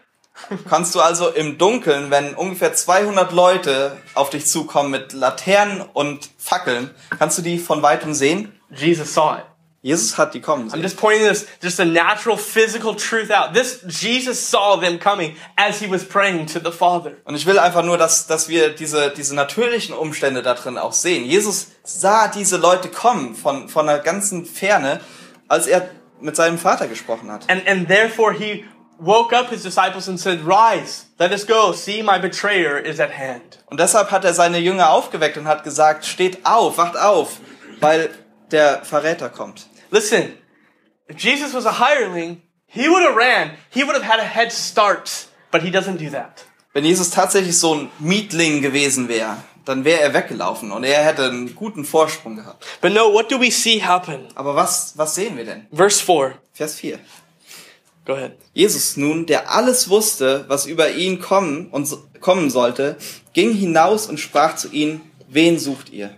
Kannst 0.68 0.94
du 0.94 1.00
also 1.00 1.29
im 1.29 1.59
Dunkeln, 1.59 2.11
wenn 2.11 2.35
ungefähr 2.35 2.74
200 2.74 3.33
Leute 3.33 3.96
auf 4.14 4.31
dich 4.31 4.46
zukommen 4.46 4.90
mit 4.90 5.12
Laternen 5.12 5.81
und 5.81 6.29
Fackeln, 6.38 6.90
kannst 7.18 7.38
du 7.38 7.42
die 7.42 7.59
von 7.59 7.83
weitem 7.83 8.14
sehen? 8.14 8.53
Jesus 8.70 9.14
saw 9.14 9.38
it. 9.38 9.44
Jesus 9.83 10.16
hat 10.16 10.33
die 10.35 10.40
kommen 10.40 10.68
I'm 10.68 10.70
sehen. 10.70 10.83
just 10.83 10.96
pointing 10.96 11.29
this, 11.29 11.46
just 11.62 11.79
a 11.79 11.85
natural 11.85 12.38
physical 12.38 12.96
truth 12.96 13.31
out. 13.31 13.53
This, 13.53 13.85
Jesus 13.87 14.40
saw 14.40 14.81
them 14.81 14.98
coming 14.98 15.37
as 15.57 15.79
he 15.79 15.88
was 15.88 16.05
praying 16.05 16.46
to 16.46 16.59
the 16.59 16.72
Father. 16.72 17.12
Und 17.24 17.37
ich 17.37 17.46
will 17.46 17.59
einfach 17.59 17.85
nur, 17.85 17.98
dass, 17.98 18.27
dass 18.27 18.48
wir 18.48 18.70
diese, 18.70 19.11
diese 19.11 19.35
natürlichen 19.35 19.94
Umstände 19.94 20.42
da 20.42 20.55
drin 20.55 20.79
auch 20.79 20.94
sehen. 20.94 21.27
Jesus 21.27 21.68
sah 21.85 22.29
diese 22.29 22.57
Leute 22.57 22.88
kommen 22.88 23.37
von, 23.37 23.68
von 23.68 23.88
einer 23.88 24.00
ganzen 24.00 24.46
Ferne, 24.46 25.00
als 25.48 25.66
er 25.66 25.88
mit 26.25 26.37
seinem 26.37 26.59
Vater 26.59 26.89
gesprochen 26.89 27.31
hat. 27.31 27.49
And, 27.49 27.67
and 27.69 27.87
therefore 27.87 28.33
he 28.33 28.65
woke 28.99 29.33
up 29.33 29.51
his 29.51 29.63
disciples 29.63 30.09
and 30.09 30.19
said, 30.19 30.41
Rise, 30.41 31.07
let 31.19 31.33
us 31.33 31.45
go. 31.47 31.73
See, 31.73 32.03
my 32.03 32.19
betrayer 32.19 32.79
is 32.79 33.01
at 33.01 33.11
hand. 33.11 33.59
Und 33.67 33.79
deshalb 33.79 34.11
hat 34.11 34.25
er 34.25 34.35
seine 34.35 34.59
Jünger 34.59 34.91
aufgeweckt 34.91 35.37
und 35.37 35.47
hat 35.47 35.65
gesagt, 35.65 36.05
steht 36.05 36.45
auf, 36.45 36.79
wacht 36.79 36.97
auf, 36.97 37.39
weil 37.81 38.11
der 38.51 38.85
Verräter 38.85 39.29
kommt. 39.29 39.67
Listen, 39.91 40.39
if 41.09 41.19
Jesus 41.19 41.53
was 41.55 41.67
a 41.67 41.79
hireling, 41.79 42.43
he 42.67 42.89
would 42.89 43.05
have 43.05 43.17
ran. 43.17 43.51
He 43.71 43.85
would 43.85 43.95
have 43.95 44.05
had 44.05 44.19
a 44.19 44.25
head 44.25 44.53
start, 44.53 45.29
but 45.51 45.63
he 45.63 45.71
doesn't 45.71 45.99
do 45.99 46.11
that. 46.11 46.45
Wenn 46.73 46.85
Jesus 46.85 47.11
tatsächlich 47.11 47.59
so 47.59 47.75
ein 47.75 47.91
Mietling 48.01 48.61
gewesen 48.61 49.09
wäre, 49.09 49.37
dann 49.64 49.85
wäre 49.85 50.00
er 50.00 50.14
weggelaufen 50.14 50.72
und 50.72 50.85
er 50.85 51.05
hätte 51.05 51.24
einen 51.24 51.55
guten 51.55 51.85
Vorsprung 51.85 52.37
gehabt. 52.37 52.64
But 52.81 52.92
no, 52.92 53.12
what 53.12 53.31
do 53.31 53.40
we 53.40 53.50
see 53.50 53.83
happen? 53.83 54.29
Aber 54.35 54.55
was, 54.55 54.92
was 54.96 55.14
sehen 55.14 55.37
wir 55.37 55.44
denn? 55.44 55.66
Verse 55.72 56.03
4. 56.05 56.35
Vers 56.53 56.74
4. 56.77 56.98
Go 58.07 58.12
ahead. 58.14 58.37
Jesus 58.53 58.96
nun, 58.96 59.24
der 59.27 59.50
alles 59.50 59.88
wusste, 59.88 60.44
was 60.48 60.66
über 60.66 60.90
ihn 60.90 61.20
kommen 61.20 61.68
und 61.70 61.87
so- 61.87 62.03
kommen 62.20 62.50
sollte, 62.50 62.96
ging 63.33 63.55
hinaus 63.55 64.07
und 64.07 64.18
sprach 64.20 64.57
zu 64.57 64.68
ihnen, 64.68 65.00
wen 65.29 65.59
sucht 65.59 65.90
ihr? 65.90 66.14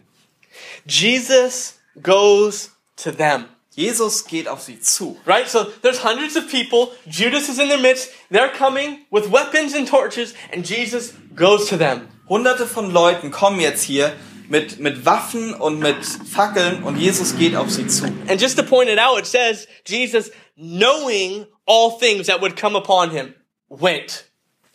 Jesus 0.87 1.75
goes 2.03 2.71
to 2.97 3.13
them. 3.13 3.47
Jesus 3.75 4.25
geht 4.25 4.49
auf 4.49 4.63
sie 4.63 4.81
zu. 4.81 5.19
Right? 5.27 5.49
So 5.49 5.65
there's 5.83 6.03
hundreds 6.03 6.37
of 6.37 6.51
people. 6.51 6.93
Judas 7.07 7.49
is 7.49 7.59
in 7.59 7.69
their 7.69 7.79
midst. 7.79 8.09
They're 8.33 8.51
coming 8.51 9.01
with 9.11 9.31
weapons 9.31 9.75
and 9.75 9.87
torches, 9.89 10.35
and 10.53 10.65
Jesus 10.67 11.13
goes 11.37 11.67
to 11.69 11.77
them. 11.77 12.09
Hunderte 12.29 12.67
von 12.67 12.91
Leuten 12.91 13.31
kommen 13.31 13.61
jetzt 13.61 13.83
hier 13.83 14.13
mit, 14.49 14.79
mit 14.79 15.05
Waffen 15.05 15.55
und 15.55 15.79
mit 15.79 16.05
Fackeln 16.05 16.83
und 16.83 16.97
Jesus 16.97 17.37
geht 17.37 17.57
auf 17.57 17.71
sie 17.71 17.87
zu. 17.87 18.05
And 18.29 18.41
just 18.41 18.57
to 18.59 18.63
point 18.63 18.89
it 18.89 18.99
out, 18.99 19.19
it 19.19 19.27
says 19.27 19.67
Jesus, 19.85 20.31
knowing 20.57 21.47
all 21.67 21.99
things 21.99 22.27
that 22.27 22.41
would 22.41 22.57
come 22.57 22.77
upon 22.77 23.11
him, 23.11 23.35
went. 23.69 24.25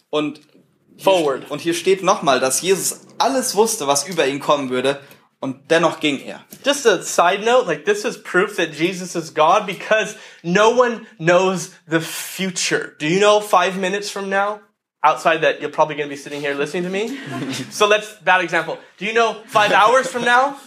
Und 0.09 0.41
hier, 0.95 1.03
Forward. 1.03 1.49
Und 1.49 1.61
hier 1.61 1.73
steht 1.73 2.03
nochmal, 2.03 2.39
dass 2.39 2.61
Jesus 2.61 3.01
alles 3.17 3.55
wusste, 3.55 3.87
was 3.87 4.07
über 4.07 4.27
ihn 4.27 4.39
kommen 4.39 4.69
würde 4.69 4.99
und 5.39 5.71
dennoch 5.71 5.99
ging 5.99 6.19
er. 6.19 6.45
Just 6.65 6.85
a 6.85 7.01
side 7.01 7.43
note, 7.43 7.65
like 7.65 7.85
this 7.85 8.05
is 8.05 8.21
proof 8.21 8.55
that 8.57 8.73
Jesus 8.73 9.15
is 9.15 9.33
God 9.33 9.65
because 9.65 10.15
no 10.43 10.69
one 10.69 11.05
knows 11.17 11.71
the 11.87 11.99
future. 11.99 12.95
Do 12.99 13.07
you 13.07 13.19
know 13.19 13.41
five 13.41 13.77
minutes 13.77 14.09
from 14.09 14.29
now? 14.29 14.61
Outside 15.03 15.41
that, 15.41 15.61
you're 15.61 15.71
probably 15.71 15.95
going 15.95 16.07
to 16.07 16.15
be 16.15 16.21
sitting 16.21 16.41
here 16.41 16.53
listening 16.53 16.83
to 16.83 16.89
me. 16.89 17.17
so 17.71 17.87
let's, 17.87 18.13
bad 18.17 18.43
example. 18.43 18.77
Do 18.97 19.05
you 19.05 19.13
know 19.13 19.41
five 19.47 19.71
hours 19.71 20.07
from 20.07 20.23
now? 20.23 20.57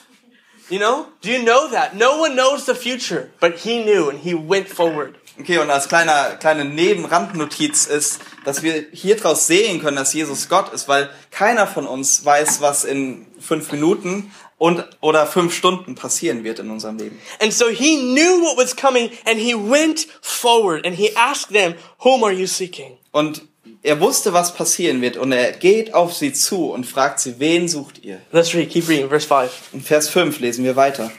You 0.71 0.79
know? 0.79 1.09
Do 1.21 1.31
you 1.31 1.43
know 1.45 1.71
that? 1.71 1.95
No 1.95 2.19
one 2.19 2.35
knows 2.35 2.67
the 2.67 2.75
future, 2.75 3.31
but 3.39 3.59
he 3.59 3.85
knew 3.85 4.09
and 4.09 4.19
he 4.19 4.35
went 4.35 4.69
forward. 4.69 5.19
Okay, 5.39 5.59
und 5.59 5.69
als 5.69 5.89
kleiner, 5.89 6.37
kleine 6.37 6.65
Nebenrandnotiz 6.65 7.87
ist, 7.87 8.21
dass 8.45 8.63
wir 8.63 8.87
hier 8.93 9.17
draus 9.17 9.47
sehen 9.49 9.83
können, 9.83 9.97
dass 9.97 10.15
Jesus 10.15 10.49
Gott 10.49 10.73
ist, 10.73 10.87
weil 10.87 11.11
keiner 11.33 11.67
von 11.67 11.87
uns 11.87 12.25
weiß, 12.25 12.61
was 12.61 12.85
in 12.85 13.27
fünf 13.41 13.73
Minuten 13.73 14.33
und 14.59 14.85
oder 15.01 15.27
fünf 15.27 15.53
Stunden 15.55 15.97
passieren 15.97 16.45
wird 16.45 16.61
in 16.61 16.71
unserem 16.71 16.99
Leben. 16.99 17.21
And 17.41 17.53
so 17.53 17.69
he 17.69 17.97
knew 17.97 18.43
what 18.43 18.57
was 18.57 18.77
coming 18.77 19.11
and 19.27 19.39
he 19.39 19.55
went 19.55 20.07
forward 20.23 20.87
and 20.87 20.97
he 20.97 21.15
asked 21.17 21.53
them, 21.53 21.75
whom 21.99 22.23
are 22.23 22.33
you 22.33 22.47
seeking? 22.47 22.99
Und 23.11 23.43
er 23.83 24.01
wusste, 24.01 24.33
was 24.33 24.55
passieren 24.55 25.01
wird 25.03 25.17
und 25.17 25.33
er 25.33 25.53
geht 25.53 25.95
auf 25.95 26.15
sie 26.15 26.33
zu 26.33 26.71
und 26.73 26.85
fragt 26.87 27.21
sie, 27.21 27.39
wen 27.39 27.69
sucht 27.69 28.03
ihr? 28.05 28.21
Let's 28.33 28.55
read. 28.55 28.71
Keep 28.71 28.89
reading. 28.89 29.09
Verse 29.09 29.27
5. 29.27 29.51
In 29.75 29.81
Vers 29.81 30.09
5 30.09 30.41
lesen 30.41 30.65
wir 30.65 30.77
weiter. 30.77 31.11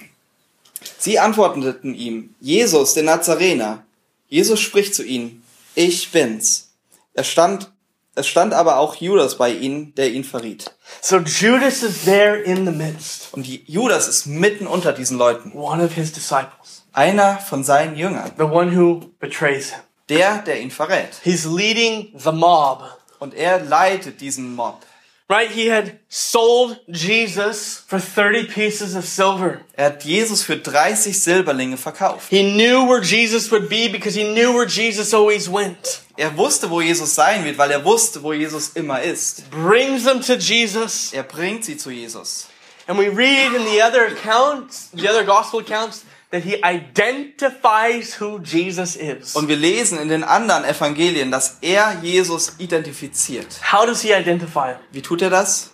Sie 0.98 1.20
antworteten 1.20 1.96
ihm, 1.96 2.36
Jesus, 2.40 2.94
der 2.94 3.04
Nazarener. 3.04 3.84
Jesus 4.28 4.60
spricht 4.60 4.96
zu 4.96 5.04
ihnen, 5.04 5.44
ich 5.76 6.12
bin's. 6.12 6.70
Er 7.14 7.24
stand, 7.24 7.72
es 8.16 8.28
stand 8.28 8.54
aber 8.54 8.78
auch 8.78 8.96
Judas 8.96 9.38
bei 9.38 9.52
ihnen, 9.52 9.94
der 9.96 10.12
ihn 10.12 10.24
verriet. 10.24 10.76
So 11.02 11.18
Judas 11.18 11.84
is 11.84 12.04
there 12.06 12.38
in 12.42 12.66
the 12.66 12.72
midst, 12.72 13.34
Und 13.34 13.46
Judas 13.68 14.08
ist 14.08 14.26
mitten 14.26 14.68
unter 14.68 14.94
diesen 14.94 15.18
Leuten. 15.18 15.52
one 15.54 15.84
of 15.84 15.94
his 15.94 16.12
disciples, 16.12 16.84
Einer 16.94 17.38
von 17.40 17.64
seinen 17.64 17.96
Jüngern. 17.96 18.32
the 18.38 18.44
one 18.44 18.76
who 18.76 19.12
betrays 19.20 19.72
him. 19.72 19.80
Der, 20.10 20.40
der 20.40 20.60
ihn 20.60 20.72
verrät. 20.72 21.20
He's 21.24 21.46
leading 21.46 22.12
the 22.18 22.32
mob. 22.32 22.84
Und 23.20 23.34
er 23.34 23.60
leitet 23.60 24.22
diesen 24.22 24.56
Mob. 24.56 24.86
Right? 25.28 25.50
He 25.50 25.72
had 25.72 25.98
sold 26.08 26.80
Jesus 26.88 27.84
for 27.88 28.00
30 28.00 28.48
pieces 28.48 28.96
of 28.96 29.06
silver. 29.06 29.62
Er 29.76 29.86
hat 29.86 30.04
Jesus 30.04 30.44
für 30.44 30.58
30 30.58 31.20
Silberlinge 31.20 31.78
verkauft. 31.78 32.30
He 32.30 32.44
knew 32.44 32.88
where 32.88 33.02
Jesus 33.02 33.52
would 33.52 33.68
be 33.68 33.90
because 33.90 34.16
he 34.16 34.24
knew 34.24 34.54
where 34.54 34.68
Jesus 34.68 35.16
always 35.16 35.52
went. 35.52 36.02
Er 36.16 36.38
wusste, 36.38 36.70
wo 36.70 36.80
Jesus 36.80 37.16
sein 37.16 37.44
wird, 37.44 37.58
weil 37.58 37.72
er 37.72 37.84
wusste, 37.84 38.22
wo 38.22 38.34
Jesus 38.34 38.70
immer 38.76 39.02
ist. 39.02 39.50
Brings 39.50 40.04
them 40.04 40.22
to 40.22 40.36
Jesus. 40.36 41.12
Er 41.12 41.24
bringt 41.24 41.66
sie 41.66 41.76
zu 41.76 41.90
Jesus. 41.90 42.46
And 42.88 43.00
we 43.00 43.10
read 43.10 43.52
in 43.56 43.66
the 43.66 43.82
other 43.82 44.06
accounts, 44.06 44.92
the 44.94 45.10
other 45.10 45.24
gospel 45.24 45.60
accounts, 45.60 46.05
that 46.32 46.44
he 46.44 46.62
identifies 46.64 48.20
who 48.20 48.40
Jesus 48.40 48.96
is. 48.96 49.36
Und 49.36 49.48
wir 49.48 49.56
lesen 49.56 50.00
in 50.00 50.10
den 50.10 50.24
anderen 50.24 50.66
Evangelien, 50.66 51.32
dass 51.32 51.58
er 51.62 52.00
Jesus 52.02 52.54
identifiziert. 52.60 53.48
How 53.72 53.86
does 53.86 54.02
he 54.02 54.14
identify 54.14 54.74
him? 54.74 54.80
Wie 54.92 55.02
tut 55.02 55.22
er 55.22 55.30
das? 55.30 55.72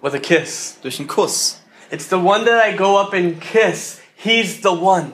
With 0.00 0.14
a 0.14 0.18
kiss. 0.18 0.76
Durch 0.82 0.98
einen 0.98 1.08
Kuss. 1.08 1.60
It's 1.90 2.08
the 2.08 2.16
one 2.16 2.44
that 2.44 2.62
I 2.66 2.76
go 2.76 2.98
up 2.98 3.12
and 3.12 3.40
kiss. 3.40 4.00
He's 4.16 4.62
the 4.62 4.70
one. 4.70 5.12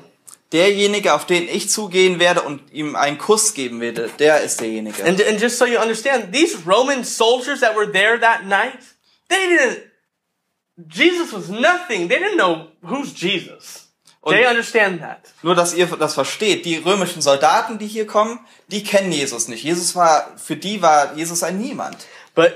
Derjenige, 0.52 1.12
auf 1.12 1.26
den 1.26 1.46
ich 1.46 1.68
zugehen 1.68 2.20
werde 2.20 2.40
und 2.40 2.72
ihm 2.72 2.96
einen 2.96 3.18
Kuss 3.18 3.52
geben 3.52 3.82
werde, 3.82 4.08
der 4.18 4.40
ist 4.40 4.60
derjenige. 4.60 5.04
And, 5.04 5.22
and 5.22 5.40
just 5.40 5.58
so 5.58 5.66
you 5.66 5.78
understand, 5.78 6.32
these 6.32 6.56
Roman 6.66 7.04
soldiers 7.04 7.60
that 7.60 7.76
were 7.76 7.90
there 7.90 8.18
that 8.18 8.46
night, 8.46 8.78
they 9.28 9.36
didn't, 9.36 9.82
Jesus 10.86 11.32
was 11.32 11.48
nothing. 11.48 12.08
They 12.08 12.18
didn't 12.18 12.36
know 12.36 12.68
who's 12.82 13.12
Jesus. 13.12 13.88
They 14.26 14.46
understand 14.46 15.00
that. 15.00 15.32
Nur, 15.42 15.54
dass 15.54 15.74
ihr 15.74 15.86
das 15.86 16.14
versteht. 16.14 16.64
Die 16.64 16.76
römischen 16.76 17.22
Soldaten, 17.22 17.78
die 17.78 17.86
hier 17.86 18.06
kommen, 18.06 18.40
die 18.68 18.82
kennen 18.82 19.10
Jesus 19.10 19.48
nicht. 19.48 19.64
Jesus 19.64 19.94
war, 19.96 20.36
für 20.36 20.56
die 20.56 20.82
war 20.82 21.14
Jesus 21.16 21.42
ein 21.42 21.58
Niemand. 21.58 22.06
But 22.34 22.52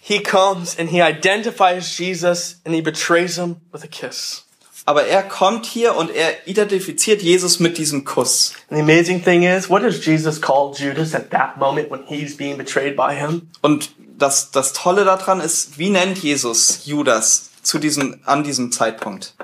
he 0.00 0.20
comes 0.20 0.78
and 0.78 0.88
he 0.88 1.02
identifies 1.02 1.98
Jesus 1.98 2.60
and 2.64 2.74
he 2.74 2.80
betrays 2.80 3.36
him 3.36 3.56
with 3.72 3.82
a 3.82 3.88
kiss. 3.88 4.44
Aber 4.86 5.06
er 5.06 5.22
kommt 5.22 5.64
hier 5.64 5.96
und 5.96 6.10
er 6.10 6.46
identifiziert 6.46 7.22
Jesus 7.22 7.58
mit 7.58 7.78
diesem 7.78 8.04
Kuss. 8.04 8.52
And 8.68 8.78
the 8.78 8.82
amazing 8.82 9.22
thing 9.22 9.44
is, 9.44 9.70
what 9.70 9.82
does 9.82 10.04
Jesus 10.04 10.40
call 10.40 10.74
Judas 10.76 11.14
at 11.14 11.30
that 11.30 11.56
moment 11.56 11.90
when 11.90 12.04
he's 12.06 12.36
being 12.36 12.58
betrayed 12.58 12.94
by 12.94 13.14
him? 13.14 13.48
Und 13.62 13.94
das, 14.18 14.50
das 14.50 14.72
Tolle 14.74 15.04
daran 15.04 15.40
ist, 15.40 15.78
wie 15.78 15.90
nennt 15.90 16.18
Jesus 16.18 16.84
Judas 16.84 17.50
zu 17.62 17.78
diesem, 17.78 18.20
an 18.26 18.44
diesem 18.44 18.72
Zeitpunkt? 18.72 19.34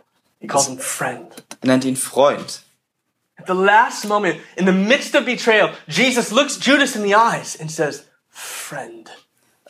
He 0.40 0.46
calls 0.46 0.66
him 0.66 0.78
friend. 0.78 1.32
Er 1.62 1.66
nennt 1.68 1.84
ihn 1.84 1.96
Freund. 1.96 2.62
At 3.36 3.46
the 3.46 3.54
last 3.54 4.06
moment, 4.06 4.38
in 4.56 4.66
the 4.66 4.72
midst 4.72 5.14
of 5.14 5.24
betrayal, 5.24 5.70
Jesus 5.86 6.30
looks 6.30 6.58
Judas 6.58 6.94
in 6.94 7.02
the 7.02 7.14
eyes 7.14 7.56
and 7.58 7.70
says, 7.70 8.04
friend. 8.28 9.08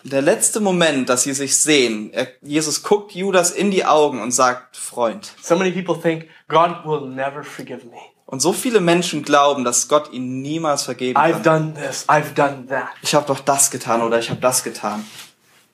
Der 0.04 0.22
letzte 0.22 0.60
Moment, 0.60 1.08
dass 1.08 1.24
sie 1.24 1.34
sich 1.34 1.58
sehen, 1.58 2.10
er, 2.12 2.28
Jesus 2.40 2.82
guckt 2.82 3.12
Judas 3.12 3.50
in 3.50 3.70
die 3.70 3.84
Augen 3.84 4.20
und 4.22 4.30
sagt 4.32 4.76
Freund. 4.76 5.32
So 5.42 5.56
many 5.56 5.70
people 5.70 6.00
think 6.00 6.28
God 6.48 6.84
will 6.84 7.08
never 7.08 7.44
forgive 7.44 7.84
me. 7.86 7.98
Und 8.26 8.40
so 8.40 8.52
viele 8.52 8.80
Menschen 8.80 9.22
glauben, 9.24 9.64
dass 9.64 9.88
Gott 9.88 10.12
ihnen 10.12 10.40
niemals 10.40 10.84
vergeben 10.84 11.18
I've 11.18 11.42
kann. 11.42 11.42
done 11.42 11.74
this, 11.74 12.08
I've 12.08 12.32
done 12.34 12.66
that. 12.68 12.88
Ich 13.02 13.14
habe 13.14 13.26
doch 13.26 13.40
das 13.40 13.70
getan 13.70 14.02
oder 14.02 14.18
ich 14.18 14.30
habe 14.30 14.40
das 14.40 14.62
getan. 14.62 15.04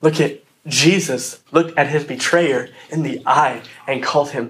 Look 0.01 0.19
at 0.19 0.31
Jesus 0.65 1.41
looked 1.51 1.77
at 1.77 1.87
his 1.87 2.03
betrayer 2.05 2.67
in 2.89 3.03
the 3.03 3.21
eye 3.25 3.61
and 3.87 4.03
called 4.03 4.31
him 4.31 4.49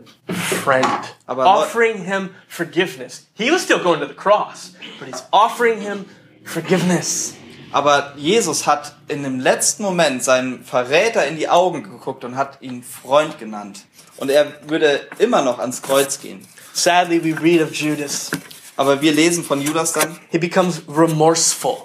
friend, 0.63 0.87
Aber 1.27 1.45
offering 1.45 2.05
him 2.05 2.31
forgiveness. 2.47 3.27
He 3.35 3.51
was 3.51 3.61
still 3.61 3.79
going 3.79 3.99
to 3.99 4.07
the 4.07 4.15
cross, 4.15 4.71
but 4.99 5.07
he's 5.07 5.23
offering 5.31 5.79
him 5.81 6.05
forgiveness. 6.43 7.35
Aber 7.71 8.13
Jesus 8.15 8.65
hat 8.65 8.95
in 9.07 9.23
dem 9.23 9.39
letzten 9.39 9.83
Moment 9.83 10.23
seinen 10.23 10.63
Verräter 10.63 11.25
in 11.27 11.37
die 11.37 11.49
Augen 11.49 11.83
geguckt 11.83 12.23
und 12.23 12.35
hat 12.37 12.61
ihn 12.61 12.83
Freund 12.83 13.39
genannt. 13.39 13.85
Und 14.17 14.29
er 14.29 14.53
würde 14.67 15.01
immer 15.19 15.41
noch 15.41 15.59
ans 15.59 15.81
Kreuz 15.81 16.19
gehen. 16.19 16.47
Sadly, 16.73 17.23
we 17.23 17.39
read 17.41 17.61
of 17.61 17.73
Judas. 17.73 18.31
Aber 18.75 19.01
wir 19.01 19.11
lesen 19.11 19.43
von 19.43 19.61
Judas 19.61 19.93
dann, 19.93 20.19
He 20.29 20.37
becomes 20.37 20.81
remorseful. 20.87 21.77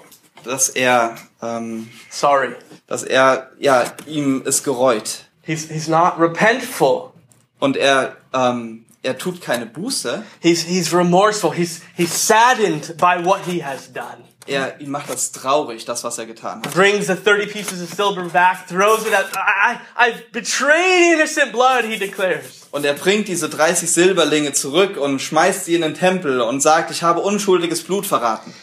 dass 0.43 0.69
er, 0.69 1.15
ähm, 1.41 1.89
Sorry. 2.09 2.55
dass 2.87 3.03
er, 3.03 3.51
ja, 3.59 3.85
ihm 4.05 4.43
ist 4.45 4.63
gereut. 4.63 5.25
He's, 5.41 5.67
he's 5.69 5.87
not 5.87 6.13
repentful. 6.19 7.11
Und 7.59 7.77
er, 7.77 8.17
ähm, 8.33 8.85
er 9.01 9.17
tut 9.17 9.41
keine 9.41 9.65
Buße. 9.65 10.23
He's, 10.39 10.63
he's 10.63 10.93
remorseful. 10.93 11.53
He's, 11.53 11.81
he's 11.95 12.13
saddened 12.13 12.95
by 12.97 13.23
what 13.23 13.41
he 13.45 13.63
has 13.63 13.91
done. 13.91 14.23
Er, 14.45 14.79
ihm 14.81 14.91
macht 14.91 15.09
das 15.09 15.31
traurig, 15.31 15.85
das, 15.85 16.03
was 16.03 16.17
er 16.17 16.25
getan 16.25 16.61
hat. 16.63 16.73
Brings 16.73 17.07
the 17.07 17.15
30 17.15 17.51
pieces 17.51 17.81
of 17.81 17.93
silver 17.93 18.23
back, 18.29 18.67
throws 18.67 19.05
it 19.05 19.13
I, 19.13 19.23
I, 19.35 19.77
I've 19.95 20.31
betrayed 20.33 21.13
innocent 21.13 21.53
blood, 21.53 21.85
he 21.85 21.97
declares. 21.97 22.67
Und 22.71 22.85
er 22.85 22.93
bringt 22.93 23.29
diese 23.29 23.47
30 23.47 23.89
Silberlinge 23.89 24.51
zurück 24.51 24.97
und 24.97 25.21
schmeißt 25.21 25.65
sie 25.65 25.75
in 25.75 25.81
den 25.81 25.93
Tempel 25.93 26.41
und 26.41 26.61
sagt, 26.61 26.91
ich 26.91 27.03
habe 27.03 27.21
unschuldiges 27.21 27.83
Blut 27.83 28.05
verraten. 28.05 28.53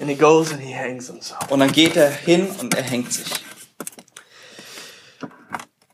And 0.00 0.08
he 0.08 0.16
goes 0.16 0.52
and 0.52 0.62
he 0.62 0.74
hangs 0.74 1.08
himself. 1.08 1.50
Und 1.50 1.60
dann 1.60 1.72
geht 1.72 1.96
er 1.96 2.10
hin 2.10 2.48
und 2.60 2.74
er 2.74 2.82
hängt 2.82 3.12
sich. 3.12 3.28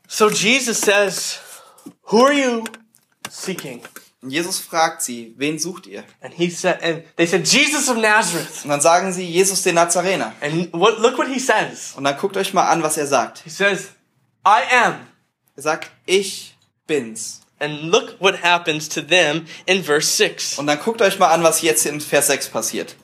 So 0.07 0.29
Jesus 0.29 0.79
says, 0.79 1.39
Who 2.11 2.25
are 2.25 2.33
you 2.33 2.63
seeking? 3.29 3.81
Und 4.23 4.29
Jesus 4.29 4.59
fragt 4.59 5.01
sie, 5.01 5.33
wen 5.37 5.59
sucht 5.59 5.85
ihr? 5.85 6.05
And 6.21 6.33
he 6.33 6.49
said, 6.49 6.81
and 6.81 7.03
they 7.17 7.27
said, 7.27 7.45
Jesus 7.45 7.89
of 7.89 7.97
Nazareth. 7.97 8.63
Und 8.63 8.69
dann 8.69 8.79
sagen 8.79 9.11
sie, 9.11 9.25
Jesus 9.25 9.63
den 9.63 9.75
Nazarener. 9.75 10.33
And 10.39 10.71
what, 10.71 10.99
look 10.99 11.17
what 11.17 11.27
he 11.27 11.39
says. 11.39 11.91
Und 11.97 12.05
dann 12.05 12.17
guckt 12.17 12.37
euch 12.37 12.53
mal 12.53 12.69
an, 12.69 12.81
was 12.83 12.95
er 12.95 13.05
sagt. 13.05 13.41
He 13.43 13.49
says, 13.49 13.89
I 14.45 14.61
am. 14.85 14.95
Er 15.57 15.63
sagt, 15.63 15.91
ich 16.05 16.55
bin's. 16.87 17.41
And 17.59 17.91
look 17.91 18.15
what 18.19 18.41
happens 18.41 18.87
to 18.89 19.01
them 19.01 19.45
in 19.65 19.83
verse 19.83 20.07
6. 20.07 20.57
Und 20.57 20.67
dann 20.67 20.79
guckt 20.79 21.01
euch 21.01 21.19
mal 21.19 21.27
an, 21.27 21.43
was 21.43 21.61
jetzt 21.61 21.85
in 21.85 21.99
Vers 21.99 22.27
6 22.27 22.47
passiert. 22.47 22.95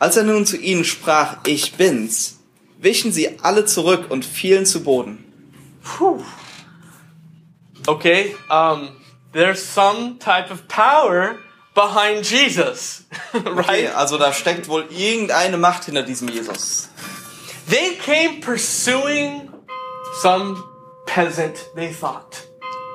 Als 0.00 0.16
er 0.16 0.24
nun 0.24 0.46
zu 0.46 0.56
ihnen 0.56 0.84
sprach, 0.84 1.38
ich 1.46 1.74
bin's, 1.74 2.40
wichen 2.78 3.12
sie 3.12 3.38
alle 3.40 3.66
zurück 3.66 4.10
und 4.10 4.24
fielen 4.24 4.66
zu 4.66 4.82
Boden. 4.82 5.24
Whew. 5.96 6.24
Okay, 7.86 8.34
um, 8.50 8.95
there's 9.36 9.62
some 9.62 10.18
type 10.18 10.50
of 10.50 10.66
power 10.66 11.38
behind 11.74 12.24
Jesus, 12.24 13.04
Okay, 13.34 13.50
right? 13.50 13.94
also 13.94 14.16
da 14.18 14.32
steckt 14.32 14.68
wohl 14.68 14.86
irgendeine 14.90 15.58
Macht 15.58 15.84
hinter 15.84 16.02
diesem 16.02 16.28
Jesus. 16.28 16.88
They 17.68 17.96
came 17.96 18.40
pursuing 18.40 19.50
some 20.22 20.56
peasant, 21.06 21.58
they 21.74 21.92
thought. 21.92 22.46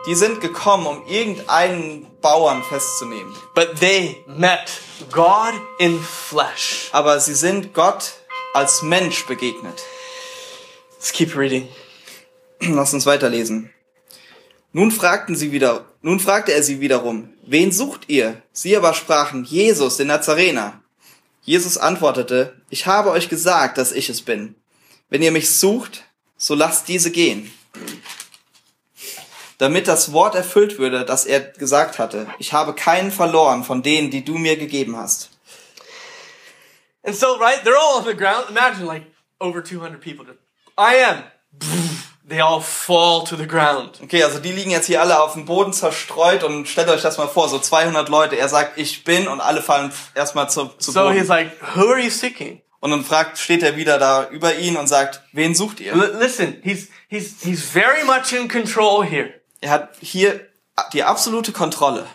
Die 0.07 0.15
sind 0.15 0.41
gekommen, 0.41 0.87
um 0.87 1.05
irgendeinen 1.07 2.07
Bauern 2.21 2.63
festzunehmen. 2.63 3.35
But 3.53 3.79
they 3.79 4.23
met 4.25 4.81
God 5.11 5.53
in 5.77 5.99
flesh. 5.99 6.89
Aber 6.91 7.19
sie 7.19 7.35
sind 7.35 7.75
Gott 7.75 8.13
als 8.55 8.81
Mensch 8.81 9.27
begegnet. 9.27 9.79
Let's 10.93 11.11
keep 11.11 11.35
reading. 11.35 11.67
Lass 12.61 12.93
uns 12.93 13.05
weiterlesen. 13.05 13.71
Nun 14.73 14.91
fragten 14.91 15.35
sie 15.35 15.51
wieder, 15.51 15.85
nun 16.01 16.19
fragte 16.19 16.53
er 16.53 16.63
sie 16.63 16.79
wiederum, 16.79 17.33
wen 17.43 17.71
sucht 17.71 18.07
ihr? 18.07 18.41
Sie 18.53 18.75
aber 18.77 18.93
sprachen, 18.93 19.43
Jesus, 19.43 19.97
den 19.97 20.07
Nazarener. 20.07 20.81
Jesus 21.43 21.77
antwortete, 21.77 22.61
ich 22.69 22.85
habe 22.85 23.11
euch 23.11 23.27
gesagt, 23.27 23.77
dass 23.77 23.91
ich 23.91 24.09
es 24.09 24.21
bin. 24.21 24.55
Wenn 25.09 25.21
ihr 25.21 25.31
mich 25.31 25.49
sucht, 25.49 26.05
so 26.37 26.55
lasst 26.55 26.87
diese 26.87 27.11
gehen. 27.11 27.51
Damit 29.57 29.87
das 29.87 30.13
Wort 30.13 30.35
erfüllt 30.35 30.79
würde, 30.79 31.05
das 31.05 31.25
er 31.25 31.41
gesagt 31.41 31.99
hatte, 31.99 32.27
ich 32.39 32.53
habe 32.53 32.73
keinen 32.73 33.11
verloren 33.11 33.63
von 33.63 33.83
denen, 33.83 34.09
die 34.09 34.23
du 34.23 34.37
mir 34.37 34.55
gegeben 34.55 34.95
hast. 34.95 35.29
And 37.03 37.15
so, 37.15 37.35
right, 37.35 37.63
they're 37.63 37.75
all 37.75 37.99
on 37.99 38.05
the 38.05 38.15
ground. 38.15 38.49
Imagine 38.49 38.85
like 38.85 39.05
over 39.39 39.63
200 39.63 39.99
people. 39.99 40.25
I 40.77 41.03
am. 41.03 41.23
They 42.31 42.39
all 42.41 42.61
fall 42.61 43.25
to 43.25 43.35
the 43.35 43.45
ground. 43.45 43.99
Okay, 44.01 44.23
also 44.23 44.39
die 44.39 44.53
liegen 44.53 44.71
jetzt 44.71 44.85
hier 44.87 45.01
alle 45.01 45.21
auf 45.21 45.33
dem 45.33 45.43
Boden 45.45 45.73
zerstreut 45.73 46.45
und 46.45 46.65
stellt 46.65 46.87
euch 46.87 47.01
das 47.01 47.17
mal 47.17 47.27
vor, 47.27 47.49
so 47.49 47.59
200 47.59 48.07
Leute. 48.07 48.37
Er 48.37 48.47
sagt, 48.47 48.77
ich 48.77 49.03
bin 49.03 49.27
und 49.27 49.41
alle 49.41 49.61
fallen 49.61 49.91
erstmal 50.15 50.49
zu, 50.49 50.67
zu 50.79 50.91
So 50.93 51.01
Boden. 51.01 51.17
he's 51.17 51.27
like, 51.27 51.51
Who 51.75 51.89
are 51.89 51.99
you 51.99 52.09
seeking? 52.09 52.61
Und 52.79 52.91
dann 52.91 53.03
fragt, 53.03 53.37
steht 53.37 53.63
er 53.63 53.75
wieder 53.75 53.99
da 53.99 54.29
über 54.29 54.55
ihn 54.55 54.77
und 54.77 54.87
sagt, 54.87 55.21
wen 55.33 55.53
sucht 55.53 55.81
ihr? 55.81 55.91
L- 55.91 56.15
listen, 56.19 56.59
he's, 56.63 56.87
he's, 57.09 57.35
he's 57.43 57.63
very 57.63 58.05
much 58.05 58.31
in 58.31 58.47
control 58.47 59.03
here. 59.05 59.33
Er 59.59 59.69
hat 59.71 59.89
hier 59.99 60.47
die 60.93 61.03
absolute 61.03 61.51
Kontrolle. 61.51 62.05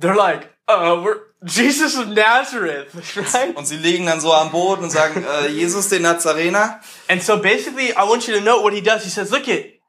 They're 0.00 0.16
like, 0.16 0.48
uh, 0.68 0.96
we're 1.04 1.20
Jesus 1.44 1.96
of 1.96 2.08
Nazareth, 2.08 2.88
right? 3.34 3.54
Und 3.56 3.66
sie 3.66 3.76
liegen 3.76 4.06
dann 4.06 4.20
so 4.20 4.32
am 4.32 4.50
Boden 4.50 4.84
und 4.84 4.90
sagen, 4.90 5.24
äh, 5.24 5.48
Jesus 5.48 5.88
den 5.88 6.02
Nazarener. 6.02 6.80
And 7.08 7.22
so 7.22 7.36
basically, 7.38 7.90
I 7.90 8.08
want 8.08 8.26
you 8.26 8.34
to 8.34 8.40
note 8.40 8.62
what 8.62 8.72
he 8.72 8.80
does. 8.80 9.04
He 9.04 9.10
says, 9.10 9.30
look 9.30 9.46
it, 9.46 9.80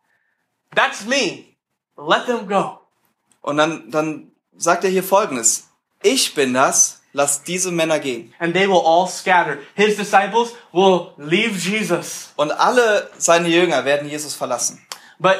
that's 0.75 1.05
me. 1.05 1.55
Let 1.97 2.25
them 2.25 2.47
go. 2.47 2.79
Und 3.41 3.57
dann, 3.57 3.89
dann 3.89 4.31
sagt 4.57 4.83
er 4.83 4.89
hier 4.89 5.03
folgendes. 5.03 5.69
Ich 6.03 6.35
bin 6.35 6.53
das, 6.53 7.01
lass 7.13 7.43
diese 7.43 7.71
Männer 7.71 7.99
gehen. 7.99 8.33
And 8.39 8.53
they 8.53 8.67
will 8.67 8.81
all 8.85 9.07
scatter. 9.07 9.57
His 9.75 9.95
disciples 9.95 10.53
will 10.73 11.13
leave 11.17 11.57
Jesus. 11.57 12.33
Und 12.35 12.51
alle 12.51 13.09
seine 13.17 13.47
Jünger 13.47 13.85
werden 13.85 14.09
Jesus 14.09 14.35
verlassen. 14.35 14.85
But 15.17 15.37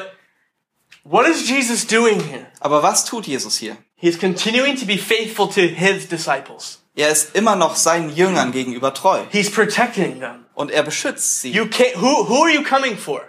what 1.03 1.27
is 1.27 1.47
Jesus 1.47 1.85
doing 1.85 2.19
here? 2.21 2.47
Aber 2.59 2.81
was 2.81 3.05
tut 3.05 3.27
Jesus 3.27 3.57
hier? 3.57 3.77
He's 3.99 4.17
continuing 4.17 4.77
to 4.77 4.86
be 4.86 4.97
faithful 4.97 5.47
to 5.49 5.62
his 5.62 6.07
disciples. 6.07 6.79
Er 6.95 7.10
ist 7.10 7.36
immer 7.36 7.55
noch 7.55 7.75
seinen 7.75 8.15
Jüngern 8.15 8.51
gegenüber 8.51 8.93
treu. 8.93 9.23
He's 9.31 9.51
protecting 9.51 10.19
them. 10.19 10.45
Und 10.53 10.71
er 10.71 10.83
beschützt 10.83 11.41
sie. 11.41 11.51
You 11.51 11.65
can't, 11.65 11.95
who, 11.95 12.27
who 12.27 12.43
are 12.43 12.51
you 12.51 12.63
coming 12.63 12.97
for? 12.97 13.21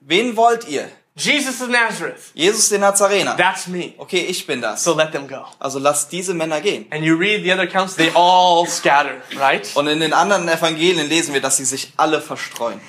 Wen 0.00 0.36
wollt 0.36 0.68
ihr? 0.68 0.88
Jesus 1.14 1.60
of 1.60 1.68
Nazareth. 1.68 2.32
Jesus 2.34 2.70
den 2.70 2.80
Nazarener. 2.80 3.36
That's 3.36 3.66
me. 3.66 3.94
Okay, 3.98 4.24
ich 4.28 4.46
bin 4.46 4.62
das. 4.62 4.82
So 4.82 4.94
let 4.94 5.12
them 5.12 5.28
go. 5.28 5.44
Also 5.58 5.78
lasst 5.78 6.10
diese 6.10 6.32
Männer 6.32 6.60
gehen. 6.60 6.86
And 6.90 7.04
you 7.04 7.16
read 7.16 7.44
the 7.44 7.52
other 7.52 7.64
accounts, 7.64 7.96
they 7.96 8.10
all 8.14 8.66
scatter, 8.66 9.20
right? 9.38 9.68
Und 9.74 9.88
in 9.88 10.00
den 10.00 10.14
anderen 10.14 10.48
Evangelien 10.48 11.08
lesen 11.08 11.34
wir, 11.34 11.42
dass 11.42 11.58
sie 11.58 11.66
sich 11.66 11.92
alle 11.96 12.20
verstreuen. 12.20 12.80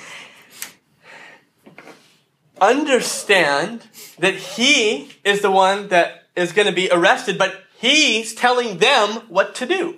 Understand 2.60 3.82
that 4.20 4.34
he 4.56 5.10
is 5.22 5.42
the 5.42 5.48
one 5.48 5.88
that 5.88 6.23
is 6.36 6.54
going 6.54 6.66
to 6.66 6.74
be 6.74 6.90
arrested, 6.92 7.38
but 7.38 7.52
he's 7.80 8.34
telling 8.34 8.78
them 8.78 9.22
what 9.28 9.54
to 9.56 9.66
do. 9.66 9.94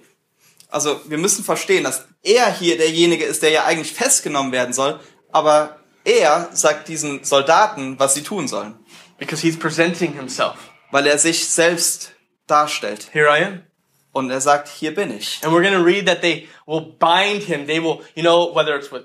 Also 0.70 1.01
wir 1.09 1.18
müssen 1.18 1.44
verstehen, 1.44 1.85
dass 1.85 2.07
er 2.22 2.53
hier 2.53 2.77
derjenige 2.77 3.25
ist, 3.25 3.42
der 3.42 3.51
ja 3.51 3.64
eigentlich 3.64 3.92
festgenommen 3.92 4.53
werden 4.53 4.72
soll, 4.72 5.01
aber 5.33 5.79
er 6.05 6.51
sagt 6.53 6.88
diesen 6.88 7.25
Soldaten, 7.25 7.99
was 7.99 8.14
sie 8.14 8.22
tun 8.22 8.49
sollen, 8.49 8.75
Because 9.18 9.40
he's 9.40 9.59
presenting 9.59 10.12
himself. 10.14 10.57
weil 10.90 11.07
er 11.07 11.18
sich 11.18 11.49
selbst 11.49 12.12
darstellt. 12.46 13.09
Here 13.12 13.29
I 13.29 13.44
am. 13.44 13.62
Und 14.12 14.31
er 14.31 14.40
sagt, 14.40 14.68
hier 14.68 14.94
bin 14.94 15.11
ich. 15.16 15.40
And 15.42 15.53
we're 15.53 15.62
going 15.62 15.75
to 15.75 15.83
read 15.83 16.07
that 16.07 16.20
they 16.22 16.49
will 16.66 16.81
bind 16.99 17.42
him. 17.42 17.66
They 17.66 17.83
will, 17.83 18.01
you 18.14 18.22
know, 18.22 18.55
whether 18.55 18.75
it's 18.77 18.90
with 18.92 19.05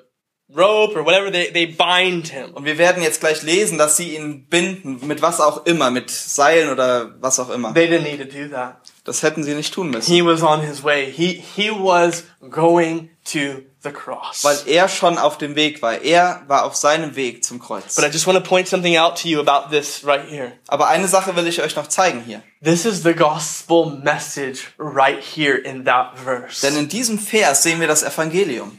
rope 0.56 0.96
or 0.96 1.06
whatever, 1.06 1.32
they, 1.32 1.52
they 1.52 1.66
bind 1.66 2.28
him. 2.28 2.54
Und 2.54 2.66
wir 2.66 2.78
werden 2.78 3.02
jetzt 3.04 3.20
gleich 3.20 3.42
lesen, 3.42 3.78
dass 3.78 3.98
sie 3.98 4.16
ihn 4.16 4.46
binden, 4.46 5.06
mit 5.08 5.22
was 5.22 5.40
auch 5.40 5.66
immer, 5.66 5.92
mit 5.92 6.10
Seilen 6.10 6.70
oder 6.70 7.16
was 7.20 7.40
auch 7.40 7.50
immer. 7.50 7.74
They 7.74 7.88
didn't 7.88 8.04
need 8.04 8.20
to 8.20 8.26
do 8.26 8.48
that. 8.50 8.78
Das 9.04 9.24
hätten 9.24 9.44
sie 9.44 9.56
nicht 9.56 9.74
tun 9.74 9.90
müssen, 9.90 10.12
He 10.14 10.24
was 10.24 10.44
on 10.44 10.62
his 10.62 10.84
way. 10.84 11.12
He, 11.12 11.44
he 11.56 11.72
was 11.72 12.24
going 12.52 13.10
to 13.26 13.64
the 13.84 13.90
cross. 13.92 14.44
weil 14.44 14.58
er 14.68 14.88
schon 14.88 15.18
auf 15.18 15.40
dem 15.40 15.56
Weg 15.56 15.82
war. 15.82 16.02
Er 16.02 16.44
war 16.48 16.66
auf 16.66 16.76
seinem 16.76 17.16
Weg 17.16 17.44
zum 17.44 17.60
Kreuz. 17.60 17.96
But 17.96 18.06
I 18.06 18.10
just 18.10 18.28
want 18.28 18.38
to 18.38 18.48
point 18.48 18.68
something 18.68 18.98
out 18.98 19.20
to 19.22 19.28
you 19.28 19.40
about 19.40 19.76
this 19.76 20.06
right 20.06 20.28
here. 20.30 20.52
Aber 20.68 20.88
eine 20.88 21.08
Sache 21.08 21.36
will 21.36 21.48
ich 21.48 21.62
euch 21.62 21.76
noch 21.76 21.88
zeigen 21.88 22.22
hier. 22.24 22.44
This 22.64 22.86
is 22.86 23.02
the 23.02 23.14
gospel 23.14 23.88
message 24.04 24.72
right 24.78 25.24
here 25.24 25.58
in 25.58 25.84
that 25.86 26.20
verse. 26.24 26.62
Denn 26.62 26.78
in 26.78 26.88
diesem 26.88 27.18
Vers 27.18 27.64
sehen 27.64 27.80
wir 27.80 27.88
das 27.88 28.04
Evangelium. 28.04 28.78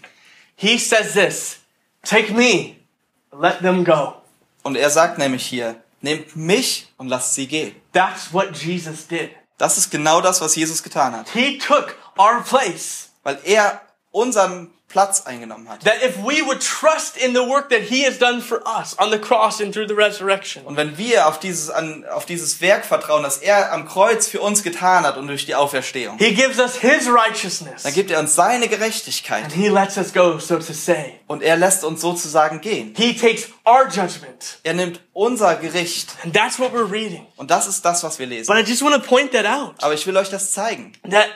He 0.54 0.78
says 0.78 1.14
this, 1.14 1.58
take 2.02 2.32
me, 2.32 2.76
let 3.32 3.60
them 3.60 3.84
go. 3.84 4.14
Und 4.62 4.76
er 4.76 4.90
sagt 4.90 5.18
nämlich 5.18 5.46
hier, 5.46 5.76
nehmt 6.00 6.36
mich 6.36 6.92
und 6.96 7.08
lasst 7.08 7.34
sie 7.34 7.46
gehen. 7.46 7.74
That's 7.92 8.32
what 8.32 8.56
Jesus 8.56 9.06
did. 9.06 9.30
Das 9.58 9.78
ist 9.78 9.90
genau 9.90 10.20
das, 10.20 10.40
was 10.40 10.56
Jesus 10.56 10.82
getan 10.82 11.14
hat. 11.14 11.28
He 11.30 11.58
took 11.58 11.96
our 12.18 12.42
place. 12.42 13.10
Weil 13.22 13.38
er 13.44 13.80
unseren 14.10 14.72
Platz 14.92 15.22
eingenommen 15.22 15.68
hat. 15.70 15.82
That 15.84 16.02
if 16.04 16.18
we 16.18 16.44
would 16.46 16.60
trust 16.60 17.16
in 17.16 17.34
the 17.34 17.40
work 17.40 17.70
that 17.70 17.80
he 17.80 18.04
has 18.06 18.18
done 18.18 18.42
for 18.42 18.62
us 18.66 18.96
on 18.98 19.10
the 19.10 19.18
cross 19.18 19.60
and 19.60 19.72
through 19.72 19.88
the 19.88 19.94
resurrection, 19.94 20.64
Und 20.66 20.76
wenn 20.76 20.98
wir 20.98 21.26
auf 21.26 21.40
dieses, 21.40 21.70
an, 21.70 22.04
auf 22.12 22.26
dieses 22.26 22.60
Werk 22.60 22.84
vertrauen, 22.84 23.22
das 23.22 23.38
er 23.38 23.72
am 23.72 23.88
Kreuz 23.88 24.28
für 24.28 24.40
uns 24.42 24.62
getan 24.62 25.04
hat 25.04 25.16
und 25.16 25.26
durch 25.28 25.46
die 25.46 25.54
Auferstehung, 25.54 26.18
he 26.18 26.34
gives 26.34 26.58
us 26.58 26.76
his 26.76 27.08
righteousness. 27.08 27.84
dann 27.84 27.94
gibt 27.94 28.10
er 28.10 28.20
uns 28.20 28.34
seine 28.34 28.68
Gerechtigkeit. 28.68 29.44
And 29.44 29.52
he 29.52 29.68
lets 29.68 29.96
us 29.96 30.12
go, 30.12 30.38
so 30.38 30.56
to 30.58 30.72
say. 30.74 31.18
Und 31.26 31.42
er 31.42 31.56
lässt 31.56 31.84
uns 31.84 32.02
sozusagen 32.02 32.60
gehen. 32.60 32.92
He 32.94 33.16
takes 33.16 33.48
our 33.66 33.86
judgment. 33.88 34.58
Er 34.62 34.74
nimmt 34.74 35.00
unser 35.14 35.56
Gericht. 35.56 36.10
And 36.22 36.34
that's 36.34 36.58
what 36.58 36.72
we're 36.74 36.90
reading. 36.90 37.26
Und 37.36 37.50
das 37.50 37.66
ist 37.66 37.82
das, 37.84 38.04
was 38.04 38.18
wir 38.18 38.26
lesen. 38.26 38.54
But 38.54 38.62
I 38.62 38.68
just 38.68 38.82
want 38.82 38.94
to 38.94 39.00
point 39.00 39.32
that 39.32 39.46
out. 39.46 39.74
Aber 39.82 39.94
ich 39.94 40.06
will 40.06 40.16
euch 40.18 40.28
das 40.28 40.52
zeigen. 40.52 40.92
That 41.10 41.28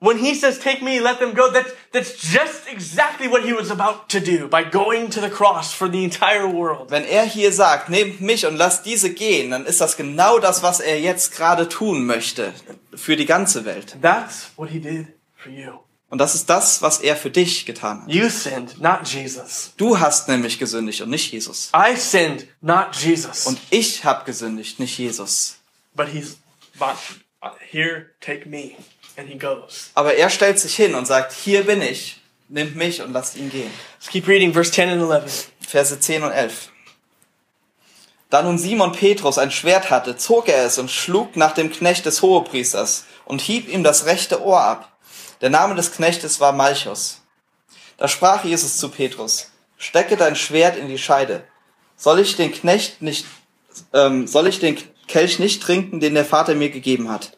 when 0.00 0.18
he 0.18 0.34
says, 0.34 0.58
take 0.58 0.82
me, 0.82 0.98
let 1.00 1.18
them 1.18 1.34
go, 1.34 1.50
that's, 1.50 1.72
that's 1.92 2.16
just 2.16 2.68
exactly 2.68 3.28
what 3.28 3.44
he 3.44 3.52
was 3.52 3.70
about 3.70 4.08
to 4.08 4.20
do 4.20 4.48
by 4.48 4.64
going 4.64 5.10
to 5.10 5.20
the 5.20 5.30
cross 5.30 5.72
for 5.72 5.88
the 5.88 6.02
entire 6.02 6.48
world. 6.48 6.90
Wenn 6.90 7.04
er 7.04 7.24
hier 7.24 7.52
sagt, 7.52 7.88
nehmt 7.88 8.20
mich 8.20 8.46
und 8.46 8.56
lasst 8.56 8.86
diese 8.86 9.12
gehen, 9.12 9.50
dann 9.50 9.66
ist 9.66 9.80
das 9.80 9.96
genau 9.96 10.38
das, 10.38 10.62
was 10.62 10.80
er 10.80 11.00
jetzt 11.00 11.36
gerade 11.36 11.68
tun 11.68 12.06
möchte. 12.06 12.52
Für 12.94 13.16
die 13.16 13.26
ganze 13.26 13.64
Welt. 13.64 13.96
That's 14.02 14.50
what 14.56 14.70
he 14.70 14.80
did 14.80 15.06
for 15.36 15.52
you. 15.52 15.72
Und 16.08 16.18
das 16.18 16.34
ist 16.34 16.50
das, 16.50 16.82
was 16.82 16.98
er 16.98 17.14
für 17.14 17.30
dich 17.30 17.66
getan 17.66 18.02
hat. 18.02 18.10
You 18.10 18.28
sinned, 18.28 18.80
not 18.80 19.06
Jesus. 19.06 19.74
Du 19.76 20.00
hast 20.00 20.26
nämlich 20.26 20.58
gesündigt 20.58 21.02
und 21.02 21.10
nicht 21.10 21.30
Jesus. 21.30 21.70
I 21.72 21.94
sinned, 21.96 22.48
not 22.60 22.96
Jesus. 22.96 23.46
Und 23.46 23.60
ich 23.70 24.04
habe 24.04 24.24
gesündigt, 24.24 24.80
nicht 24.80 24.98
Jesus. 24.98 25.60
but 25.94 26.08
he's, 26.08 26.38
but 26.78 26.96
here, 27.70 28.10
take 28.20 28.46
me. 28.46 28.76
And 29.16 29.28
he 29.28 29.38
goes. 29.38 29.90
Aber 29.94 30.14
er 30.14 30.30
stellt 30.30 30.58
sich 30.58 30.74
hin 30.76 30.94
und 30.94 31.06
sagt, 31.06 31.32
hier 31.32 31.64
bin 31.64 31.82
ich, 31.82 32.20
nimmt 32.48 32.76
mich 32.76 33.02
und 33.02 33.12
lasst 33.12 33.36
ihn 33.36 33.50
gehen. 33.50 33.70
Let's 33.98 34.08
keep 34.08 34.26
reading 34.28 34.52
verse 34.52 34.70
10 34.70 34.88
and 34.88 35.02
11. 35.02 35.50
Verse 35.60 35.98
10 35.98 36.22
und 36.22 36.32
11. 36.32 36.70
Da 38.30 38.42
nun 38.42 38.58
Simon 38.58 38.92
Petrus 38.92 39.38
ein 39.38 39.50
Schwert 39.50 39.90
hatte, 39.90 40.16
zog 40.16 40.48
er 40.48 40.64
es 40.64 40.78
und 40.78 40.90
schlug 40.90 41.36
nach 41.36 41.52
dem 41.52 41.70
Knecht 41.70 42.06
des 42.06 42.22
Hohepriesters 42.22 43.04
und 43.24 43.40
hieb 43.40 43.68
ihm 43.68 43.82
das 43.82 44.06
rechte 44.06 44.42
Ohr 44.42 44.60
ab. 44.60 44.92
Der 45.40 45.50
Name 45.50 45.74
des 45.74 45.92
Knechtes 45.92 46.38
war 46.38 46.52
Malchus. 46.52 47.22
Da 47.96 48.06
sprach 48.06 48.44
Jesus 48.44 48.78
zu 48.78 48.88
Petrus, 48.88 49.50
stecke 49.76 50.16
dein 50.16 50.36
Schwert 50.36 50.76
in 50.76 50.88
die 50.88 50.98
Scheide. 50.98 51.42
Soll 51.96 52.20
ich 52.20 52.36
den 52.36 52.52
Knecht 52.52 53.02
nicht, 53.02 53.26
ähm, 53.92 54.26
soll 54.28 54.46
ich 54.46 54.60
den 54.60 54.78
Kelch 55.10 55.38
nicht 55.38 55.62
trinken, 55.62 56.00
den 56.00 56.14
der 56.14 56.24
Vater 56.24 56.54
mir 56.54 56.70
gegeben 56.70 57.10
hat? 57.10 57.36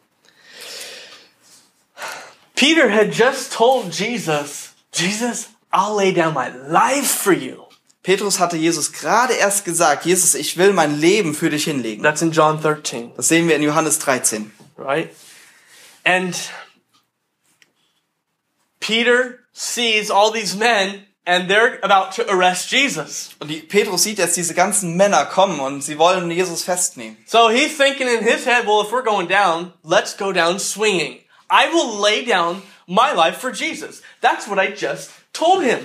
Peter 2.55 2.89
had 2.89 3.11
just 3.13 3.51
told 3.51 3.91
Jesus, 3.93 4.69
Jesus, 4.93 5.49
I'll 5.71 5.95
lay 5.95 6.13
down 6.13 6.33
my 6.33 6.49
life 6.49 7.07
for 7.23 7.33
you. 7.33 7.63
Petrus 8.03 8.39
hatte 8.39 8.57
Jesus 8.57 8.91
gerade 8.91 9.33
erst 9.33 9.65
gesagt, 9.65 10.05
Jesus, 10.05 10.35
ich 10.35 10.57
will 10.57 10.73
mein 10.73 10.99
Leben 10.99 11.33
für 11.33 11.49
dich 11.49 11.63
hinlegen. 11.63 12.03
That's 12.03 12.21
in 12.21 12.31
John 12.31 12.61
13, 12.61 13.13
Das 13.15 13.27
sehen 13.27 13.47
wir 13.47 13.55
in 13.55 13.63
Johannes 13.63 13.97
13. 13.99 14.51
right? 14.77 15.09
And 16.05 16.35
Peter 18.79 19.39
sees 19.53 20.11
all 20.11 20.31
these 20.31 20.55
men 20.57 21.05
and 21.25 21.49
they're 21.49 21.79
about 21.83 22.11
to 22.15 22.29
arrest 22.29 22.71
Jesus. 22.71 23.31
Und 23.39 23.49
die, 23.49 23.61
Petrus 23.61 24.03
sieht 24.03 24.17
jetzt 24.17 24.35
diese 24.35 24.53
ganzen 24.53 24.95
Männer 24.95 25.25
kommen 25.25 25.59
und 25.59 25.81
sie 25.81 25.97
wollen 25.97 26.29
Jesus 26.29 26.63
festnehmen. 26.63 27.17
So 27.25 27.49
he's 27.49 27.77
thinking 27.77 28.07
in 28.07 28.23
his 28.23 28.45
head, 28.45 28.65
well, 28.65 28.81
if 28.81 28.91
we're 28.91 29.03
going 29.03 29.27
down, 29.27 29.73
let's 29.83 30.17
go 30.17 30.31
down 30.31 30.59
swinging. 30.59 31.19
I 31.49 31.67
will 31.71 32.01
lay 32.01 32.25
down 32.25 32.61
my 32.87 33.13
life 33.15 33.37
for 33.37 33.51
Jesus. 33.51 34.01
That's 34.21 34.47
what 34.47 34.59
I 34.59 34.73
just 34.73 35.11
told 35.33 35.63
him. 35.63 35.79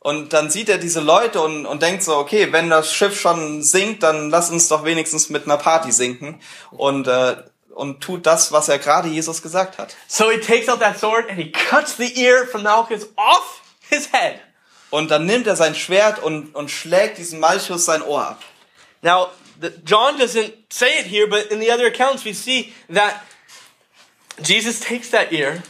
Und 0.00 0.32
dann 0.32 0.48
sieht 0.48 0.68
er 0.68 0.78
diese 0.78 1.00
Leute 1.00 1.42
und, 1.42 1.66
und 1.66 1.82
denkt 1.82 2.02
so, 2.04 2.16
okay, 2.16 2.52
wenn 2.52 2.70
das 2.70 2.92
Schiff 2.94 3.20
schon 3.20 3.62
sinkt, 3.62 4.02
dann 4.04 4.30
lass 4.30 4.50
uns 4.50 4.68
doch 4.68 4.84
wenigstens 4.84 5.28
mit 5.28 5.44
einer 5.44 5.56
Party 5.56 5.90
sinken. 5.90 6.40
Und, 6.70 7.08
äh, 7.08 7.36
und 7.74 8.00
tut 8.00 8.24
das, 8.24 8.52
was 8.52 8.68
er 8.68 8.78
gerade 8.78 9.08
Jesus 9.08 9.42
gesagt 9.42 9.76
hat. 9.78 9.96
So 10.06 10.30
he 10.30 10.38
takes 10.38 10.68
out 10.68 10.80
that 10.80 10.98
sword 10.98 11.28
and 11.28 11.38
he 11.38 11.50
cuts 11.50 11.96
the 11.96 12.12
ear 12.18 12.46
from 12.46 12.62
Malchus 12.62 13.08
off 13.16 13.60
his 13.90 14.08
head. 14.12 14.40
Und 14.90 15.10
dann 15.10 15.26
nimmt 15.26 15.46
er 15.46 15.56
sein 15.56 15.74
Schwert 15.74 16.22
und, 16.22 16.54
und 16.54 16.70
schlägt 16.70 17.18
diesem 17.18 17.40
Malchus 17.40 17.84
sein 17.84 18.02
Ohr 18.02 18.26
ab. 18.28 18.42
Now, 19.02 19.28
the, 19.60 19.70
John 19.84 20.16
doesn't 20.18 20.52
say 20.70 21.00
it 21.00 21.06
here, 21.06 21.26
but 21.26 21.50
in 21.50 21.60
the 21.60 21.70
other 21.70 21.86
accounts 21.86 22.24
we 22.24 22.32
see 22.32 22.72
that 22.92 23.20
Jesus 24.42 24.80
takes 24.80 25.10
that 25.10 25.32
ear 25.32 25.62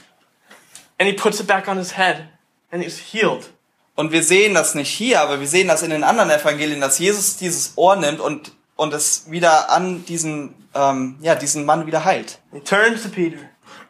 and 0.99 1.09
he 1.09 1.13
puts 1.15 1.41
it 1.41 1.47
back 1.47 1.69
on 1.69 1.79
his 1.79 1.97
head 1.97 2.29
and 2.71 2.83
he's 2.83 2.99
healed. 2.99 3.51
Und 3.97 4.13
wir 4.13 4.23
sehen 4.23 4.55
das 4.55 4.77
nicht 4.77 4.91
hier, 4.91 5.21
aber 5.21 5.41
wir 5.41 5.49
sehen 5.49 5.67
das 5.67 5.83
in 5.83 5.91
den 5.91 6.05
anderen 6.05 6.31
Evangelien, 6.31 6.81
dass 6.81 7.01
Jesus 7.01 7.37
dieses 7.37 7.73
Ohr 7.75 7.97
nimmt 7.97 8.21
und, 8.21 8.53
und 8.77 8.95
es 8.95 9.29
wieder 9.29 9.71
an 9.71 10.05
diesen, 10.05 10.55
ähm, 10.75 11.19
ja, 11.21 11.35
diesen 11.35 11.65
Mann 11.65 11.87
wieder 11.89 12.05
heilt. 12.05 12.39
He 12.53 12.61
turns 12.61 13.03
to 13.03 13.09
Peter, 13.09 13.39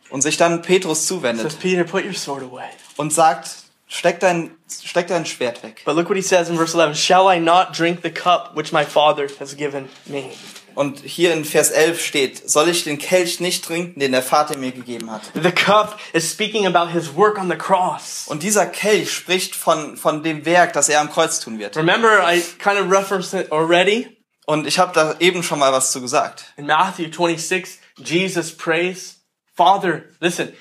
Und 0.08 0.22
sich 0.22 0.38
dann 0.38 0.62
Petrus 0.62 1.00
says, 1.00 1.08
zuwendet 1.08 1.60
Peter, 1.60 1.84
put 1.84 2.06
your 2.06 2.14
sword 2.14 2.42
away. 2.42 2.64
und 2.96 3.12
sagt, 3.12 3.50
steck 3.88 4.20
dein, 4.20 4.50
steck 4.68 5.08
dein 5.08 5.26
Schwert 5.26 5.62
weg. 5.62 5.82
But 5.84 5.96
look 5.96 6.08
what 6.08 6.16
he 6.16 6.22
says 6.22 6.48
in 6.48 6.56
verse 6.56 6.74
11 6.74 6.94
Shall 6.94 7.28
I 7.28 7.38
not 7.38 7.72
drink 7.72 8.02
the 8.02 8.10
cup 8.10 8.54
which 8.54 8.72
my 8.72 8.84
Father 8.84 9.28
has 9.40 9.56
given 9.56 9.88
me? 10.06 10.30
Und 10.74 11.00
hier 11.00 11.32
in 11.32 11.44
Vers 11.44 11.70
11 11.70 12.00
steht, 12.00 12.48
soll 12.48 12.68
ich 12.68 12.84
den 12.84 12.98
Kelch 12.98 13.40
nicht 13.40 13.64
trinken, 13.64 13.98
den 13.98 14.12
der 14.12 14.22
Vater 14.22 14.56
mir 14.56 14.70
gegeben 14.70 15.10
hat. 15.10 15.22
The 15.34 15.50
cup 15.50 15.98
is 16.12 16.30
speaking 16.30 16.66
about 16.66 16.92
his 16.92 17.16
work 17.16 17.36
on 17.36 17.50
the 17.50 17.56
cross. 17.56 18.26
Und 18.28 18.44
dieser 18.44 18.64
Kelch 18.64 19.10
spricht 19.10 19.56
von, 19.56 19.96
von 19.96 20.22
dem 20.22 20.44
Werk, 20.44 20.74
das 20.74 20.88
er 20.88 21.00
am 21.00 21.10
Kreuz 21.10 21.40
tun 21.40 21.58
wird. 21.58 21.76
Remember, 21.76 22.22
I 22.22 22.40
kind 22.58 22.78
of 22.78 22.92
referenced 22.92 23.34
it 23.34 23.50
already. 23.50 24.06
Und 24.46 24.68
ich 24.68 24.78
habe 24.78 24.92
da 24.94 25.16
eben 25.18 25.42
schon 25.42 25.58
mal 25.58 25.72
was 25.72 25.90
zu 25.90 26.00
gesagt. 26.00 26.44
In 26.56 26.66
Matthew 26.66 27.10
26, 27.10 27.80
Jesus 27.96 28.56
prays, 28.56 29.16
Father, 29.56 30.04
listen, 30.20 30.52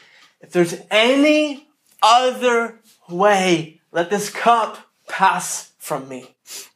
if 0.44 0.52
there's 0.52 0.76
any 0.90 1.68
other 2.02 2.80
way, 3.10 3.80
let 3.92 4.10
this 4.10 4.32
cup 4.32 4.78
pass 5.08 5.72
from 5.80 6.08
me. 6.08 6.28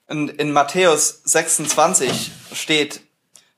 In, 0.09 0.29
in 0.29 0.51
Matthäus 0.51 1.21
26 1.25 2.31
steht, 2.53 3.01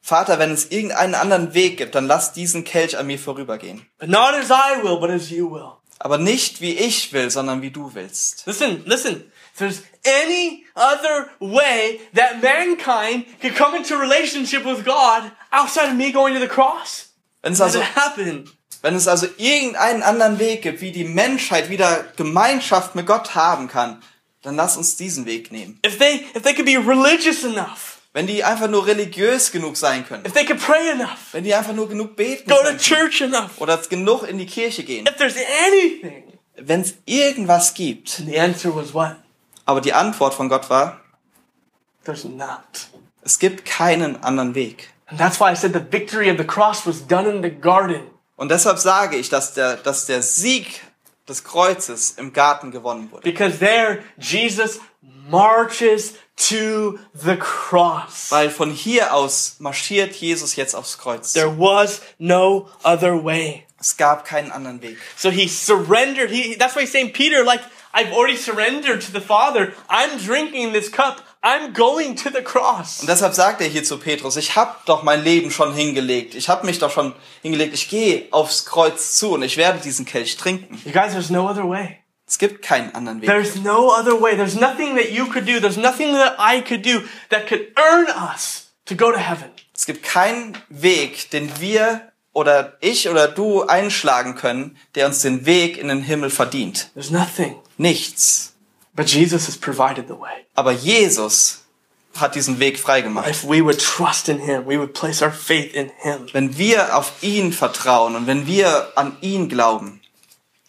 Vater, 0.02 0.38
wenn 0.38 0.52
es 0.52 0.70
irgendeinen 0.70 1.16
anderen 1.16 1.54
Weg 1.54 1.78
gibt, 1.78 1.96
dann 1.96 2.08
lass 2.08 2.34
diesen 2.34 2.66
Kelch 2.66 2.98
an 2.98 3.08
mir 3.08 3.18
vorübergehen. 3.18 3.88
But 4.00 4.10
not 4.10 4.34
as 4.34 4.50
I 4.50 4.84
will, 4.84 5.00
but 5.00 5.10
as 5.10 5.30
you 5.30 5.50
will. 5.50 5.78
Aber 6.00 6.18
nicht 6.18 6.60
wie 6.60 6.74
ich 6.74 7.14
will, 7.14 7.30
sondern 7.30 7.62
wie 7.62 7.72
du 7.72 7.96
willst. 7.96 8.46
Listen, 8.46 8.84
listen. 8.86 9.32
If 9.54 9.60
there's 9.60 9.84
any 10.04 10.66
other 10.76 11.30
way 11.40 12.02
that 12.14 12.42
mankind 12.42 13.26
could 13.40 13.56
come 13.56 13.78
into 13.78 13.96
relationship 13.96 14.66
with 14.66 14.84
God 14.84 15.32
outside 15.52 15.90
of 15.90 15.96
me 15.96 16.12
going 16.12 16.34
to 16.34 16.40
the 16.40 16.48
cross, 16.48 17.14
Wenn 17.42 17.54
es 17.54 17.62
also, 17.62 17.80
happen? 17.82 18.50
Wenn 18.84 18.96
es 18.96 19.08
also 19.08 19.28
irgendeinen 19.38 20.04
anderen 20.04 20.38
Weg 20.40 20.62
gibt, 20.62 20.82
wie 20.82 20.92
die 20.92 21.06
Menschheit 21.06 21.70
wieder 21.70 22.06
Gemeinschaft 22.18 22.96
mit 22.96 23.08
Gott 23.08 23.34
haben 23.34 23.68
kann, 23.70 24.04
dann 24.44 24.56
lass 24.58 24.76
uns 24.78 24.98
diesen 24.98 25.26
Weg 25.26 25.52
nehmen. 25.52 25.80
If 25.86 25.98
they, 25.98 26.26
if 26.36 26.44
they 26.44 26.54
could 26.54 26.66
be 26.66 26.78
religious 26.78 27.44
enough, 27.44 28.02
Wenn 28.12 28.28
die 28.28 28.44
einfach 28.44 28.68
nur 28.70 28.86
religiös 28.86 29.52
genug 29.52 29.76
sein 29.78 30.06
können, 30.06 30.26
if 30.26 30.34
they 30.34 30.46
could 30.46 30.60
pray 30.60 30.92
enough, 30.92 31.32
wenn 31.32 31.46
die 31.46 31.56
einfach 31.56 31.74
nur 31.74 31.90
genug 31.90 32.16
beten 32.16 32.48
go 32.48 32.58
to 32.58 32.64
können 32.64 32.78
church 32.78 33.22
enough, 33.22 33.60
oder 33.60 33.78
genug 33.78 34.28
in 34.28 34.38
die 34.38 34.46
Kirche 34.46 34.84
gehen, 34.84 35.08
if 35.08 35.16
there's 35.16 35.36
anything, 35.68 36.24
wenn 36.58 36.82
es 36.82 36.96
irgendwas 37.06 37.74
gibt, 37.74 38.10
the 38.10 38.38
answer 38.38 38.76
was 38.76 38.94
what? 38.94 39.16
aber 39.66 39.80
die 39.80 39.94
Antwort 39.94 40.34
von 40.34 40.50
Gott 40.50 40.70
war, 40.70 41.00
There's 42.04 42.26
not. 42.26 42.90
es 43.24 43.40
gibt 43.40 43.64
keinen 43.66 44.22
anderen 44.22 44.54
Weg. 44.56 44.90
And 45.06 45.18
that's 45.18 45.40
why 45.40 45.52
I 45.52 45.56
said 45.56 45.74
the 45.74 45.80
victory 45.80 46.30
of 46.30 46.38
the 46.38 46.44
cross 46.44 46.86
was 46.86 47.08
done 47.08 47.30
in 47.30 47.42
the 47.42 47.50
garden. 47.50 48.13
Und 48.44 48.50
deshalb 48.50 48.78
sage 48.78 49.16
ich, 49.16 49.30
dass 49.30 49.54
der, 49.54 49.78
dass 49.78 50.06
der 50.06 50.22
Sieg 50.22 50.82
des 51.30 51.46
Kreuzes 51.46 52.12
im 52.18 52.34
Garten 52.34 52.72
gewonnen 52.72 53.10
wurde. 53.10 53.24
Because 53.24 53.60
there, 53.60 54.04
Jesus 54.18 54.82
marches 55.30 56.16
to 56.36 57.00
the 57.14 57.38
cross. 57.38 58.30
Weil 58.32 58.50
von 58.50 58.70
hier 58.70 59.14
aus 59.14 59.56
marschiert 59.60 60.14
Jesus 60.16 60.58
jetzt 60.58 60.76
aufs 60.76 60.98
Kreuz. 60.98 61.32
There 61.32 61.58
was 61.58 62.02
no 62.18 62.68
other 62.84 63.24
way. 63.24 63.66
Es 63.80 63.96
gab 63.96 64.26
keinen 64.26 64.52
anderen 64.52 64.82
Weg. 64.82 64.98
So 65.16 65.30
he 65.30 65.48
surrendered. 65.48 66.30
He, 66.30 66.58
that's 66.58 66.76
why 66.76 66.82
he's 66.82 66.92
saying, 66.92 67.14
Peter, 67.14 67.46
like, 67.46 67.62
I've 67.94 68.12
already 68.12 68.36
surrendered 68.36 69.00
to 69.04 69.14
the 69.14 69.22
Father. 69.22 69.72
I'm 69.88 70.18
drinking 70.18 70.74
this 70.74 70.92
cup. 70.92 71.22
I'm 71.44 71.74
going 71.74 72.16
to 72.16 72.30
the 72.30 72.42
cross. 72.42 73.02
Und 73.02 73.10
deshalb 73.10 73.34
sagt 73.34 73.60
er 73.60 73.68
hier 73.68 73.84
zu 73.84 73.98
Petrus, 73.98 74.38
ich 74.38 74.56
habe 74.56 74.76
doch 74.86 75.04
mein 75.04 75.24
Leben 75.24 75.52
schon 75.52 75.74
hingelegt. 75.74 76.36
Ich 76.36 76.48
habe 76.48 76.66
mich 76.66 76.80
doch 76.80 76.90
schon 76.90 77.14
hingelegt. 77.42 77.74
Ich 77.74 77.90
gehe 77.90 78.28
aufs 78.32 78.66
Kreuz 78.66 79.18
zu 79.18 79.34
und 79.34 79.44
ich 79.44 79.58
werde 79.58 79.80
diesen 79.80 80.06
Kelch 80.06 80.38
trinken. 80.38 80.82
You 80.86 80.94
guys, 80.94 81.12
there's 81.12 81.30
no 81.30 81.50
other 81.50 81.68
way. 81.70 82.00
Es 82.26 82.38
gibt 82.38 82.62
keinen 82.62 82.96
anderen 82.96 83.22
Weg. 83.22 83.30
There's 83.30 83.56
no 83.56 83.90
other 83.94 84.22
way. 84.22 84.38
There's 84.38 84.56
nothing 84.56 84.96
that 84.96 85.12
you 85.12 85.26
could 85.26 85.46
do. 85.46 85.60
There's 85.60 85.76
nothing 85.76 86.14
that 86.14 86.38
I 86.40 86.62
could 86.62 86.86
do 86.86 87.02
that 87.30 87.46
could 87.48 87.74
earn 87.78 88.08
us 88.34 88.72
to 88.86 88.96
go 88.96 89.12
to 89.12 89.20
heaven. 89.20 89.52
Es 89.76 89.86
gibt 89.86 90.04
keinen 90.04 90.58
Weg, 90.70 91.30
den 91.32 91.52
wir 91.60 92.14
oder 92.32 92.78
ich 92.80 93.10
oder 93.10 93.28
du 93.28 93.64
einschlagen 93.64 94.36
können, 94.36 94.78
der 94.96 95.08
uns 95.08 95.22
den 95.22 95.46
Weg 95.46 95.78
in 95.78 95.90
den 95.90 96.02
Himmel 96.02 96.30
verdient. 96.30 96.90
There's 96.94 97.12
nothing. 97.12 97.58
Nichts. 97.78 98.53
But 98.96 99.10
Jesus 99.10 99.48
has 99.48 99.58
provided 99.58 100.08
the 100.08 100.20
way. 100.20 100.46
Aber 100.56 100.72
Jesus 100.72 101.64
hat 102.16 102.36
diesen 102.36 102.60
Weg 102.60 102.80
freigemacht. 102.80 103.30
If 103.30 103.44
we 103.44 103.64
would 103.64 103.80
trust 103.80 104.30
in 104.30 104.40
Him, 104.40 104.66
we 104.68 104.78
would 104.78 104.94
place 104.94 105.22
our 105.22 105.32
faith 105.32 105.74
in 105.74 105.92
Him. 105.98 106.28
Wenn 106.32 106.58
wir 106.58 106.96
auf 106.96 107.12
ihn 107.22 107.52
vertrauen 107.54 108.16
und 108.16 108.28
wenn 108.28 108.46
wir 108.46 108.92
an 108.96 109.18
ihn 109.22 109.50
glauben, 109.50 110.00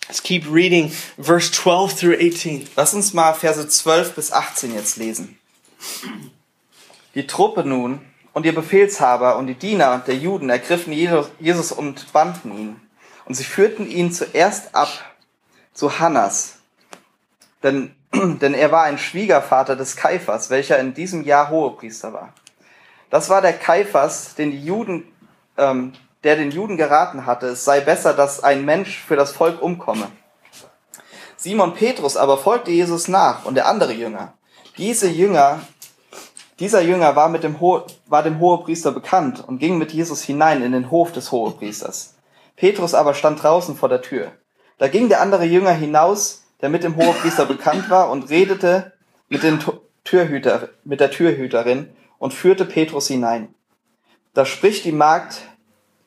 Let's 0.09 0.23
keep 0.23 0.45
reading 0.51 0.91
verse 1.19 1.51
12 1.51 1.95
through 1.99 2.17
18. 2.21 2.69
lass 2.77 2.93
uns 2.93 3.15
mal 3.15 3.33
Verse 3.33 3.67
12 3.67 4.15
bis 4.15 4.33
18 4.33 4.75
jetzt 4.75 4.99
lesen. 4.99 5.39
Die 7.15 7.27
Truppe 7.27 7.65
nun 7.65 8.01
und 8.35 8.45
ihr 8.45 8.55
Befehlshaber 8.55 9.37
und 9.37 9.47
die 9.47 9.55
Diener 9.55 10.03
der 10.07 10.17
Juden 10.17 10.51
ergriffen 10.51 10.93
Jesus 10.93 11.73
und 11.73 12.13
banden 12.13 12.57
ihn. 12.57 12.81
Und 13.25 13.35
sie 13.35 13.45
führten 13.45 13.91
ihn 13.91 14.13
zuerst 14.13 14.75
ab 14.75 14.89
zu 15.73 15.99
Hannas, 15.99 16.59
denn, 17.63 17.95
denn 18.41 18.55
er 18.55 18.73
war 18.73 18.85
ein 18.85 18.99
Schwiegervater 18.99 19.77
des 19.77 19.97
Kaiphas, 19.97 20.51
welcher 20.51 20.79
in 20.79 20.95
diesem 20.95 21.25
Jahr 21.25 21.51
Hohepriester 21.51 22.13
war. 22.13 22.33
Das 23.11 23.29
war 23.29 23.43
der 23.43 23.53
Kaiphas, 23.53 24.35
den 24.35 24.51
die 24.51 24.65
Juden, 24.65 25.05
ähm, 25.57 25.93
der 26.25 26.37
den 26.37 26.51
Juden 26.51 26.77
geraten 26.77 27.27
hatte, 27.27 27.49
es 27.49 27.65
sei 27.65 27.81
besser, 27.81 28.15
dass 28.15 28.43
ein 28.43 28.65
Mensch 28.65 28.99
für 28.99 29.17
das 29.17 29.33
Volk 29.33 29.63
umkomme. 29.63 30.09
Simon 31.37 31.75
Petrus 31.75 32.17
aber 32.17 32.39
folgte 32.39 32.71
Jesus 32.71 33.09
nach 33.09 33.45
und 33.45 33.55
der 33.55 33.69
andere 33.69 33.93
Jünger. 33.93 34.33
Diese 34.79 35.09
Jünger, 35.09 35.61
dieser 36.59 36.81
Jünger 36.81 37.15
war, 37.17 37.29
mit 37.29 37.45
dem 37.45 37.61
war 37.61 38.23
dem 38.23 38.41
Hohepriester 38.41 38.93
bekannt 38.93 39.47
und 39.47 39.59
ging 39.59 39.77
mit 39.77 39.93
Jesus 39.93 40.23
hinein 40.23 40.63
in 40.63 40.73
den 40.73 40.91
Hof 40.91 41.13
des 41.13 41.31
Hohepriesters. 41.31 42.15
Petrus 42.57 42.95
aber 42.95 43.15
stand 43.15 43.43
draußen 43.43 43.77
vor 43.77 43.89
der 43.89 44.01
Tür. 44.01 44.33
Da 44.79 44.89
ging 44.89 45.09
der 45.09 45.21
andere 45.21 45.45
Jünger 45.45 45.73
hinaus, 45.73 46.44
der 46.65 46.71
mit 46.71 46.83
dem 46.83 46.97
Hohepriester 46.97 47.45
bekannt 47.45 47.91
war, 47.91 48.11
und 48.11 48.31
redete 48.31 48.95
mit, 49.29 49.43
den 49.43 49.63
Türhüter, 50.03 50.71
mit 50.83 50.99
der 50.99 51.11
Türhüterin 51.11 51.91
und 52.17 52.33
führte 52.33 52.65
Petrus 52.65 53.07
hinein. 53.07 53.55
Da 54.33 54.47
spricht 54.47 54.87
die 54.87 54.93
Magd, 54.93 55.43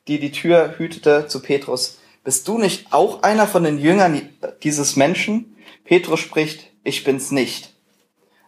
die 0.08 0.20
die 0.20 0.32
Tür 0.32 0.74
hütete, 0.80 1.28
zu 1.28 1.44
Petrus, 1.44 2.00
bist 2.24 2.48
du 2.48 2.58
nicht 2.58 2.92
auch 2.92 3.22
einer 3.22 3.46
von 3.46 3.66
den 3.66 3.78
Jüngern 3.78 4.30
dieses 4.64 4.96
Menschen? 4.96 5.56
Petrus 5.84 6.22
spricht, 6.22 6.72
ich 6.84 7.04
bin's 7.04 7.30
nicht. 7.30 7.76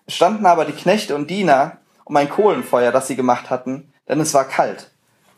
Es 0.07 0.15
standen 0.15 0.47
aber 0.47 0.65
die 0.65 0.73
Knechte 0.73 1.13
und 1.13 1.29
Diener 1.29 1.77
um 2.05 2.17
ein 2.17 2.27
Kohlenfeuer, 2.27 2.91
das 2.91 3.07
sie 3.07 3.17
gemacht 3.17 3.51
hatten, 3.51 3.93
denn 4.07 4.19
es 4.19 4.33
war 4.33 4.45
kalt, 4.45 4.89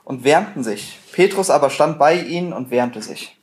und 0.05 0.23
wärmten 0.23 0.63
sich. 0.63 0.97
Petrus 1.11 1.49
aber 1.49 1.69
stand 1.69 1.99
bei 1.99 2.15
ihnen 2.15 2.53
und 2.53 2.71
wärmte 2.71 3.01
sich. 3.01 3.40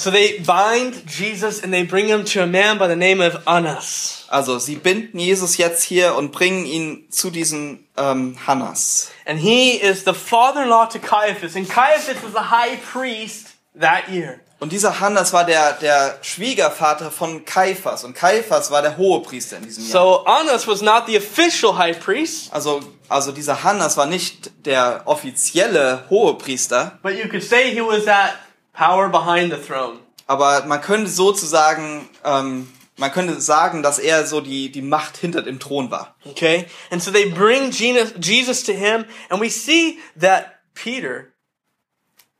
So 0.00 0.10
they 0.10 0.38
bind 0.38 1.06
Jesus 1.06 1.62
and 1.62 1.74
they 1.74 1.82
bring 1.82 2.08
him 2.08 2.24
to 2.24 2.42
a 2.42 2.46
man 2.46 2.78
by 2.78 2.88
the 2.88 2.96
name 2.96 3.20
of 3.20 3.46
Annas. 3.46 4.24
Also 4.30 4.58
sie 4.58 4.76
binden 4.76 5.18
Jesus 5.18 5.58
jetzt 5.58 5.82
hier 5.82 6.14
und 6.14 6.32
bringen 6.32 6.64
ihn 6.64 7.10
zu 7.10 7.28
diesem 7.30 7.84
ähm, 7.98 8.34
Hannas. 8.46 9.10
And 9.26 9.38
he 9.38 9.72
is 9.76 10.04
the 10.06 10.14
father-in-law 10.14 10.86
to 10.86 10.98
Caiaphas. 11.00 11.54
And 11.54 11.68
Caiaphas 11.68 12.16
was 12.22 12.32
the 12.32 12.50
high 12.50 12.78
priest 12.80 13.48
that 13.78 14.08
year. 14.08 14.40
Und 14.58 14.72
dieser 14.72 15.00
Hannas 15.00 15.34
war 15.34 15.44
der, 15.44 15.74
der 15.74 16.18
Schwiegervater 16.22 17.10
von 17.10 17.44
Kaiphas. 17.44 18.02
Und 18.02 18.14
Kaiphas 18.14 18.70
war 18.70 18.80
der 18.80 18.96
Hohepriester 18.96 19.58
in 19.58 19.64
diesem 19.64 19.84
Jahr. 19.84 19.92
So 19.92 20.24
Annas 20.24 20.66
was 20.66 20.80
not 20.80 21.08
the 21.08 21.18
official 21.18 21.76
high 21.76 21.98
priest, 22.00 22.50
Also, 22.54 22.80
also 23.10 23.32
dieser 23.32 23.64
Hannas 23.64 23.98
war 23.98 24.06
nicht 24.06 24.50
der 24.64 25.02
offizielle 25.04 26.04
Hohepriester, 26.08 26.98
but 27.02 27.12
you 27.12 27.28
could 27.28 27.42
say 27.42 27.70
he 27.70 27.82
was 27.82 28.06
that 28.06 28.32
power 28.72 29.08
behind 29.08 29.52
the 29.52 29.58
throne. 29.58 29.98
aber 30.26 30.64
man 30.66 30.80
könnte 30.80 31.10
sozusagen, 31.10 32.08
ähm, 32.24 32.68
man 32.96 33.10
könnte 33.12 33.40
sagen, 33.40 33.82
dass 33.82 33.98
er 33.98 34.26
so 34.26 34.40
die, 34.40 34.70
die 34.70 34.82
Macht 34.82 35.16
hinter 35.16 35.42
dem 35.42 35.58
Thron 35.58 35.90
war. 35.90 36.14
Okay? 36.24 36.66
And 36.90 37.02
so 37.02 37.10
they 37.10 37.26
bring 37.30 37.70
Jesus 37.70 38.12
Jesus 38.20 38.62
to 38.64 38.72
him, 38.72 39.04
and 39.28 39.40
we 39.40 39.50
see 39.50 39.98
that 40.20 40.60
Peter 40.74 41.32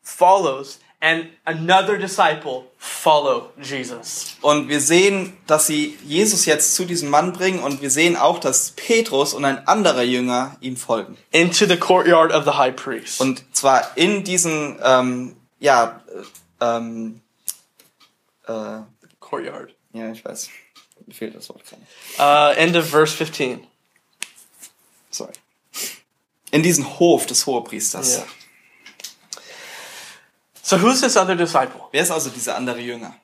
follows 0.03 0.78
and 1.01 1.26
another 1.47 1.97
disciple 1.97 2.64
follow 2.76 3.51
Jesus. 3.61 4.37
Und 4.43 4.68
wir 4.68 4.81
sehen, 4.81 5.37
dass 5.47 5.66
sie 5.66 5.99
Jesus 6.05 6.45
jetzt 6.45 6.74
zu 6.74 6.85
diesem 6.85 7.09
Mann 7.09 7.33
bringen 7.33 7.61
und 7.61 7.81
wir 7.81 7.91
sehen 7.91 8.16
auch, 8.16 8.39
dass 8.39 8.72
Petrus 8.72 9.33
und 9.33 9.45
ein 9.47 9.66
anderer 9.66 10.03
Jünger 10.03 10.57
ihm 10.61 10.76
folgen. 10.76 11.16
into 11.33 11.66
the 11.66 11.76
courtyard 11.76 12.33
of 12.33 12.45
the 12.45 12.53
high 12.53 12.74
priest. 12.76 13.20
Und 13.20 13.45
zwar 13.53 13.97
in 13.97 14.24
diesen, 14.24 14.78
ähm, 14.85 15.37
ja, 15.59 15.99
ähm, 16.61 17.20
äh, 18.46 18.80
courtyard. 19.18 19.74
ja, 19.92 20.11
ich 20.12 20.24
weiß, 20.24 20.50
mir 21.06 21.14
fehlt 21.14 21.34
das 21.34 21.48
Wort 21.48 21.62
gerade. 21.64 21.82
Uh, 22.18 22.58
end 22.58 22.76
of 22.76 22.88
verse 22.88 23.14
15. 23.14 23.66
Sorry. 25.11 25.32
In 26.50 26.62
diesen 26.62 26.98
Hof 26.98 27.26
des 27.26 27.46
Hohepriesters. 27.46 28.18
Yeah. 28.18 28.26
So 30.62 30.78
who's 30.78 31.00
this 31.00 31.16
other 31.16 31.34
disciple? 31.34 31.80
Wer 31.90 32.02
ist 32.02 32.11
also 32.11 32.30
dieser 32.30 32.56
andere 32.56 32.80
Jünger? 32.80 33.14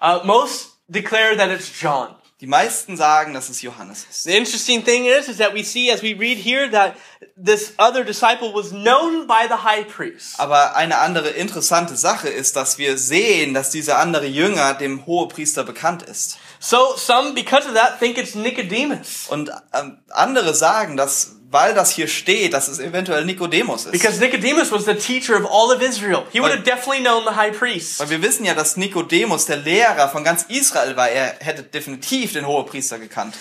Uh, 0.00 0.20
most 0.24 0.78
declare 0.88 1.36
that 1.36 1.50
it's 1.50 1.70
John. 1.80 2.14
Die 2.42 2.46
meisten 2.46 2.98
sagen, 2.98 3.32
dass 3.32 3.48
es 3.48 3.62
Johannes 3.62 4.04
ist. 4.10 4.24
The 4.24 4.36
interesting 4.36 4.84
thing 4.84 5.06
is, 5.06 5.26
is 5.26 5.38
that 5.38 5.54
we 5.54 5.64
see 5.64 5.90
as 5.90 6.02
we 6.02 6.14
read 6.18 6.36
here 6.36 6.70
that 6.70 6.94
this 7.34 7.72
other 7.78 8.04
disciple 8.04 8.52
was 8.52 8.72
known 8.72 9.26
by 9.26 9.46
the 9.48 9.64
high 9.64 9.84
priest. 9.84 10.38
Aber 10.38 10.76
eine 10.76 10.98
andere 10.98 11.30
interessante 11.30 11.96
Sache 11.96 12.28
ist, 12.28 12.54
dass 12.54 12.76
wir 12.76 12.98
sehen, 12.98 13.54
dass 13.54 13.70
dieser 13.70 13.98
andere 14.00 14.26
Jünger 14.26 14.74
dem 14.74 15.06
Hohepriester 15.06 15.64
bekannt 15.64 16.02
ist. 16.02 16.36
So 16.60 16.94
some, 16.96 17.32
because 17.32 17.66
of 17.66 17.74
that, 17.74 17.98
think 18.00 18.18
it's 18.18 18.34
Nicodemus. 18.34 19.28
Und 19.28 19.50
ähm, 19.72 19.98
andere 20.10 20.52
sagen, 20.52 20.98
dass, 20.98 21.35
weil 21.50 21.74
das 21.74 21.92
hier 21.92 22.08
steht, 22.08 22.52
dass 22.52 22.68
es 22.68 22.78
eventuell 22.78 23.24
Nikodemus 23.24 23.84
ist. 23.86 23.92
Because 23.92 24.18
Nicodemus 24.18 24.72
was 24.72 24.84
the 24.84 24.94
teacher 24.94 25.36
of 25.36 25.44
all 25.50 25.74
of 25.74 25.80
Israel. 25.80 26.24
He 26.32 26.40
would 26.40 26.52
have 26.52 26.62
definitely 26.62 27.00
known 27.00 27.24
the 27.24 27.34
high 27.34 27.56
priest. 27.56 28.00
Weil 28.00 28.10
wir 28.10 28.22
wissen 28.22 28.44
ja, 28.44 28.54
dass 28.54 28.76
Nikodemus 28.76 29.46
der 29.46 29.58
Lehrer 29.58 30.08
von 30.08 30.24
ganz 30.24 30.44
Israel 30.48 30.96
war. 30.96 31.08
Er 31.08 31.36
hätte 31.40 31.62
definitiv 31.62 32.32
den 32.32 32.46
Hohepriester 32.46 32.98
gekannt. 32.98 33.36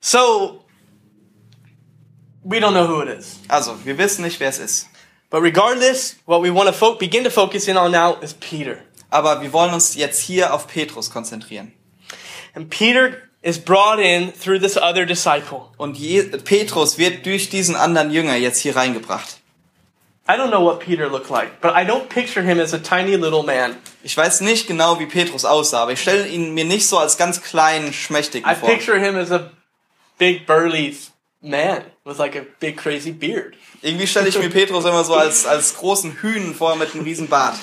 So, 0.00 0.64
we 2.42 2.58
don't 2.58 2.72
know 2.72 2.86
who 2.86 3.02
it 3.02 3.18
is. 3.18 3.40
Also, 3.48 3.76
wir 3.84 3.96
wissen 3.96 4.22
nicht, 4.22 4.38
wer 4.40 4.50
es 4.50 4.58
ist. 4.58 4.88
But 5.30 5.42
regardless, 5.42 6.16
what 6.26 6.42
we 6.42 6.54
want 6.54 6.72
to 6.72 6.94
begin 6.96 7.24
to 7.24 7.30
focus 7.30 7.66
in 7.66 7.76
on 7.76 7.90
now 7.90 8.18
is 8.20 8.34
Peter. 8.34 8.76
Aber 9.08 9.40
wir 9.40 9.52
wollen 9.52 9.72
uns 9.72 9.94
jetzt 9.94 10.20
hier 10.20 10.52
auf 10.52 10.66
Petrus 10.66 11.10
konzentrieren. 11.10 11.72
And 12.54 12.68
Peter 12.68 13.16
is 13.44 13.58
brought 13.58 14.00
in 14.00 14.32
through 14.32 14.58
this 14.58 14.76
other 14.76 15.04
disciple. 15.04 15.66
Und 15.76 15.98
Je 15.98 16.22
Petrus 16.22 16.98
wird 16.98 17.26
durch 17.26 17.50
diesen 17.50 17.76
anderen 17.76 18.10
Jünger 18.10 18.36
jetzt 18.36 18.58
hier 18.60 18.74
reingebracht. 18.74 19.38
I 20.26 20.32
don't 20.32 20.48
know 20.48 20.64
what 20.64 20.80
Peter 20.80 21.06
looked 21.10 21.28
like, 21.28 21.60
but 21.60 21.72
I 21.72 21.84
don't 21.84 22.08
picture 22.08 22.42
him 22.42 22.58
as 22.58 22.72
a 22.72 22.78
tiny 22.78 23.14
little 23.16 23.42
man. 23.42 23.76
Ich 24.02 24.16
weiß 24.16 24.40
nicht 24.40 24.66
genau, 24.66 24.98
wie 24.98 25.04
Petrus 25.04 25.44
aussah, 25.44 25.82
aber 25.82 25.92
ich 25.92 26.00
stelle 26.00 26.26
ihn 26.26 26.54
mir 26.54 26.64
nicht 26.64 26.86
so 26.86 26.96
als 26.96 27.18
ganz 27.18 27.42
kleinen, 27.42 27.92
schmächtigen 27.92 28.50
I 28.50 28.54
vor. 28.54 28.70
picture 28.70 28.98
him 28.98 29.16
as 29.16 29.30
a 29.30 29.50
big 30.18 30.46
burly 30.46 30.96
man 31.42 31.82
with 32.06 32.16
like 32.16 32.34
a 32.34 32.46
big 32.60 32.78
crazy 32.78 33.12
beard. 33.12 33.54
Irgendwie 33.82 34.06
stelle 34.06 34.28
ich 34.28 34.38
mir 34.38 34.48
Petrus 34.50 34.86
immer 34.86 35.04
so 35.04 35.14
als, 35.14 35.44
als 35.44 35.76
großen 35.76 36.22
Hühn 36.22 36.54
vor 36.54 36.76
mit 36.76 36.94
einem 36.94 37.04
riesen 37.04 37.28
Bart. 37.28 37.56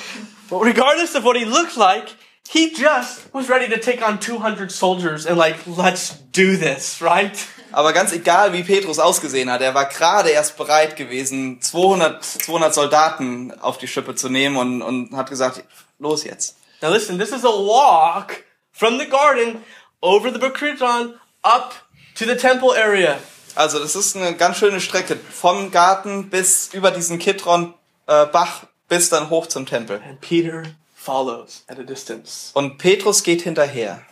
But 0.48 0.62
regardless 0.62 1.16
of 1.16 1.24
what 1.24 1.36
he 1.36 1.46
looked 1.46 1.76
like, 1.78 2.10
he 2.50 2.74
just 2.74 3.34
was 3.34 3.50
ready 3.50 3.68
to 3.70 3.80
take 3.80 4.02
on 4.02 4.20
200 4.20 4.72
soldiers 4.72 5.26
and 5.26 5.38
like, 5.38 5.66
let's 5.68 6.18
do 6.32 6.58
this, 6.58 7.02
right? 7.02 7.38
Aber 7.72 7.94
ganz 7.94 8.12
egal, 8.12 8.52
wie 8.52 8.64
Petrus 8.64 9.00
ausgesehen 9.00 9.50
hat, 9.50 9.62
er 9.62 9.74
war 9.74 9.86
gerade 9.86 10.30
erst 10.30 10.58
bereit 10.58 10.98
gewesen, 10.98 11.62
200, 11.62 12.24
200 12.24 12.74
Soldaten 12.74 13.54
auf 13.62 13.78
die 13.78 13.88
Schippe 13.88 14.16
zu 14.16 14.28
nehmen 14.30 14.58
und, 14.58 14.82
und 14.82 15.16
hat 15.16 15.30
gesagt, 15.30 15.64
los 16.00 16.26
jetzt. 16.26 16.58
Now 16.82 16.90
listen, 16.92 17.18
this 17.18 17.32
is 17.32 17.46
a 17.46 17.50
walk 17.50 18.44
from 18.74 19.00
the 19.00 19.06
garden 19.06 19.64
over 20.02 20.32
the 20.32 20.40
Kidron 20.50 21.14
up 21.44 21.74
to 22.16 22.26
the 22.26 22.36
temple 22.36 22.76
area. 22.76 23.18
Also 23.56 23.80
das 23.80 23.96
ist 23.96 24.16
eine 24.16 24.36
ganz 24.36 24.58
schöne 24.58 24.82
Strecke 24.82 25.16
vom 25.16 25.72
Garten 25.72 26.30
bis 26.30 26.74
über 26.74 26.92
diesen 26.92 27.20
Kidron 27.20 27.74
äh, 28.08 28.26
Bach 28.26 28.64
bis 28.88 29.10
dann 29.10 29.30
hoch 29.30 29.48
zum 29.48 29.66
Tempel. 29.66 30.02
And 30.06 30.20
Peter 30.20 30.64
follows 31.04 31.64
at 31.68 31.80
a 31.80 31.84
distance. 31.84 32.52
Und 32.54 32.78
Petrus 32.78 33.24
geht 33.24 33.42
hinterher. 33.42 34.04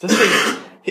Is, 0.00 0.16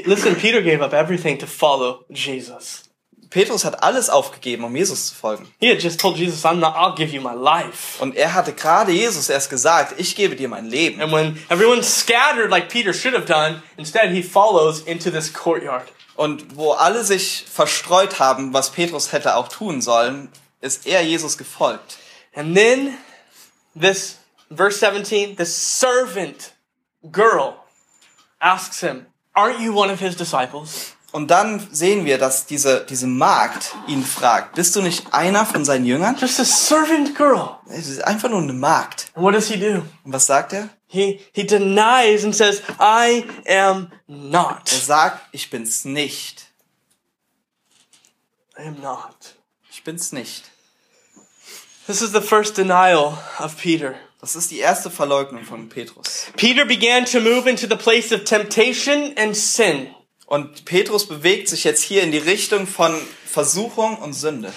listen, 0.06 0.36
Peter 0.36 0.62
gave 0.62 0.84
up 0.84 0.94
everything 0.94 1.38
to 1.40 1.48
follow 1.48 2.06
Jesus. 2.10 2.84
Petrus 3.30 3.66
hat 3.66 3.82
alles 3.82 4.12
aufgegeben, 4.12 4.64
um 4.64 4.76
Jesus 4.76 5.08
zu 5.08 5.16
folgen. 5.16 5.48
He 5.60 5.70
had 5.70 5.82
just 5.82 6.00
told 6.00 6.18
Jesus, 6.18 6.46
I'm 6.46 6.60
not, 6.60 6.76
I'll 6.76 6.96
give 6.96 7.12
you 7.12 7.20
my 7.22 7.34
life. 7.34 8.00
Und 8.00 8.16
er 8.16 8.36
hatte 8.36 8.54
gerade 8.54 8.92
Jesus 8.92 9.30
erst 9.30 9.50
gesagt, 9.50 10.00
ich 10.00 10.16
gebe 10.16 10.36
dir 10.36 10.48
mein 10.48 10.68
Leben. 10.68 11.02
And 11.02 11.12
when 11.12 11.40
everyone 11.50 11.82
scattered 11.82 12.52
like 12.52 12.70
Peter 12.70 12.94
should 12.94 13.16
have 13.16 13.26
done, 13.26 13.64
instead 13.78 14.12
he 14.12 14.22
follows 14.22 14.82
into 14.82 15.10
this 15.10 15.34
courtyard. 15.34 15.88
Und 16.16 16.56
wo 16.56 16.74
alle 16.74 17.04
sich 17.04 17.46
verstreut 17.52 18.20
haben, 18.20 18.54
was 18.54 18.70
Petrus 18.70 19.12
hätte 19.12 19.36
auch 19.36 19.48
tun 19.48 19.82
sollen, 19.82 20.30
ist 20.62 20.86
er 20.86 21.02
Jesus 21.02 21.40
gefolgt. 21.40 21.98
And 22.36 22.56
then 22.56 22.96
this 23.76 24.18
verse 24.50 24.80
17, 24.80 25.36
the 25.38 25.46
servant 25.46 26.54
girl 27.12 27.56
asks 28.42 28.82
him, 28.82 29.08
Aren't 29.36 29.60
you 29.60 29.74
one 29.74 29.90
of 29.92 30.00
his 30.00 30.16
disciples? 30.16 30.96
Und 31.12 31.28
dann 31.30 31.60
sehen 31.72 32.06
wir, 32.06 32.18
dass 32.18 32.48
diese, 32.48 32.86
diese 32.90 33.06
Magd 33.06 33.76
ihn 33.88 34.04
fragt, 34.04 34.56
bist 34.56 34.76
du 34.76 34.82
nicht 34.82 35.14
einer 35.14 35.46
von 35.46 35.64
seinen 35.64 35.86
Jüngern? 35.86 36.18
Just 36.20 36.40
a 36.40 36.44
servant 36.44 37.16
girl. 37.16 37.58
Es 37.68 37.88
ist 37.88 38.04
einfach 38.04 38.30
nur 38.30 38.42
eine 38.42 38.54
Magd. 38.54 39.12
And 39.14 39.24
what 39.24 39.36
does 39.36 39.48
he 39.48 39.58
do? 39.60 39.84
Und 40.04 40.12
was 40.14 40.26
sagt 40.26 40.54
er? 40.54 40.70
He, 40.88 41.20
he 41.32 41.44
denies 41.46 42.24
and 42.24 42.36
says, 42.36 42.62
I 42.80 43.26
am 43.48 43.92
Er 44.08 44.16
not. 44.16 44.68
sagt, 44.70 45.20
ich 45.32 45.50
bin's 45.52 45.86
nicht. 45.86 46.48
I 48.58 48.64
am 48.68 48.80
not. 48.82 49.36
Ich 49.72 49.84
bin's 49.84 50.12
nicht. 50.14 50.46
This 51.86 52.02
is 52.02 52.12
the 52.12 52.22
first 52.22 52.56
denial 52.58 53.18
of 53.40 53.58
Peter. 53.58 53.96
Das 54.24 54.38
ist 54.38 54.52
die 54.52 54.60
erste 54.60 54.90
Verleugnung 54.90 55.44
von 55.44 55.68
Petrus. 55.68 56.28
Peter 56.38 56.64
began 56.64 57.04
to 57.04 57.20
move 57.20 57.46
into 57.46 57.68
the 57.68 57.76
place 57.76 58.14
of 58.14 58.24
temptation 58.24 59.14
and 59.18 59.36
sin. 59.36 59.94
Und 60.28 60.64
Petrus 60.64 61.06
bewegt 61.06 61.50
sich 61.50 61.66
jetzt 61.66 61.84
hier 61.84 62.04
in 62.04 62.14
die 62.14 62.20
Richtung 62.20 62.66
von 62.66 62.96
Versuchung 63.26 63.98
und 63.98 64.14
Sünde. 64.14 64.54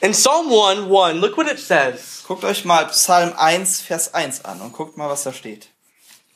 In 0.00 0.12
Psalm 0.12 0.52
1 0.52 0.88
1, 0.88 1.20
look 1.20 1.36
what 1.36 1.48
it 1.48 1.58
says. 1.58 2.22
Guckt 2.28 2.44
euch 2.44 2.64
mal 2.64 2.86
Psalm 2.86 3.32
1, 3.36 3.80
Vers 3.80 4.14
1 4.14 4.44
an 4.44 4.60
und 4.60 4.72
guckt 4.72 4.96
mal, 4.96 5.08
was 5.08 5.24
da 5.24 5.32
steht. 5.32 5.66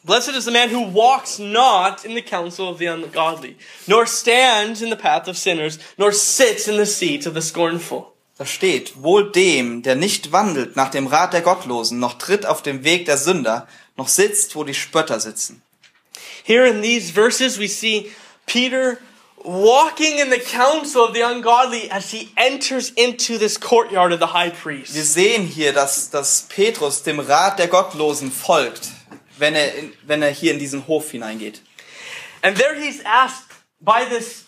Blessed 0.03 0.35
is 0.35 0.45
the 0.45 0.51
man 0.51 0.75
who 0.75 0.93
walks 0.93 1.39
not 1.39 2.05
in 2.05 2.17
the 2.17 2.23
counsel 2.23 2.69
of 2.69 2.79
the 2.79 2.87
ungodly, 2.87 3.57
nor 3.87 4.07
stands 4.07 4.83
in 4.83 4.91
the 4.91 4.97
path 4.97 5.29
of 5.29 5.39
sinners, 5.39 5.79
nor 5.99 6.11
sits 6.11 6.67
in 6.67 6.77
the 6.79 6.87
seat 6.87 7.29
of 7.29 7.35
the 7.35 7.43
scornful. 7.43 8.13
Da 8.41 8.47
steht, 8.47 9.03
wohl 9.03 9.31
dem, 9.31 9.83
der 9.83 9.97
nicht 9.97 10.33
wandelt 10.33 10.75
nach 10.75 10.91
dem 10.91 11.07
Rat 11.07 11.35
der 11.35 11.43
Gottlosen, 11.43 11.99
noch 11.99 12.15
tritt 12.15 12.47
auf 12.47 12.63
dem 12.63 12.85
Weg 12.85 13.05
der 13.05 13.19
Sünder, 13.19 13.69
noch 13.99 14.09
sitzt, 14.09 14.57
wo 14.57 14.65
die 14.65 14.73
Spötter 14.73 15.21
sitzen. 15.21 15.61
Here 16.43 16.67
in 16.67 16.81
these 16.81 17.13
verses, 17.13 17.61
we 17.61 17.69
see 17.69 18.11
Peter 18.47 18.97
walking 19.45 20.21
in 20.21 20.31
the 20.31 20.39
counsel 20.41 21.03
of 21.03 21.15
the 21.15 21.23
ungodly 21.23 21.91
as 21.91 22.13
he 22.13 22.31
enters 22.37 22.89
into 22.89 23.37
this 23.37 23.61
courtyard 23.61 24.11
of 24.11 24.21
the 24.21 24.33
high 24.33 24.55
Wir 24.65 24.83
priest. 24.85 24.95
sehen 24.95 25.45
hier, 25.45 25.75
dass, 25.75 26.09
dass 26.09 26.47
Petrus 26.49 27.03
dem 27.03 27.21
Rat 27.21 27.59
der 27.59 27.69
Gottlosen 27.69 28.33
folgt, 28.33 28.89
wenn 29.37 29.55
er, 29.55 29.71
wenn 30.07 30.23
er 30.23 30.31
hier 30.31 30.55
in 30.55 30.59
diesen 30.59 30.87
Hof 30.87 31.11
hineingeht. 31.11 31.61
And 32.41 32.57
there 32.57 32.75
he's 32.75 33.05
asked 33.05 33.51
by 33.81 34.07
this 34.09 34.47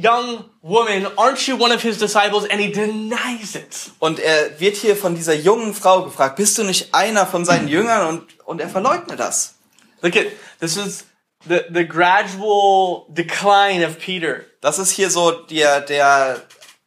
young 0.00 0.44
woman, 0.62 1.06
Aren't 1.16 1.46
you 1.48 1.56
one 1.56 1.72
of 1.72 1.82
his 1.82 1.98
disciples? 1.98 2.44
And 2.46 2.60
he 2.60 2.70
denies 2.72 3.54
it. 3.54 3.90
Und 3.98 4.18
er 4.18 4.58
wird 4.60 4.76
hier 4.76 4.96
von 4.96 5.14
dieser 5.14 5.34
jungen 5.34 5.74
Frau 5.74 6.02
gefragt, 6.04 6.36
bist 6.36 6.56
du 6.58 6.64
nicht 6.64 6.94
einer 6.94 7.26
von 7.26 7.44
seinen 7.44 7.68
Jüngern? 7.74 8.08
Und, 8.08 8.38
und 8.44 8.60
er 8.60 8.68
verleugnet 8.68 9.18
das. 9.18 9.54
Look 10.02 10.16
at 10.16 10.26
this 10.60 10.76
is 10.76 11.04
the, 11.48 11.60
the 11.72 11.84
gradual 11.84 13.06
decline 13.08 13.84
of 13.84 13.98
Peter. 13.98 14.44
Das 14.60 14.78
ist 14.78 14.90
hier 14.90 15.10
so 15.10 15.30
der, 15.32 15.80
der, 15.80 16.42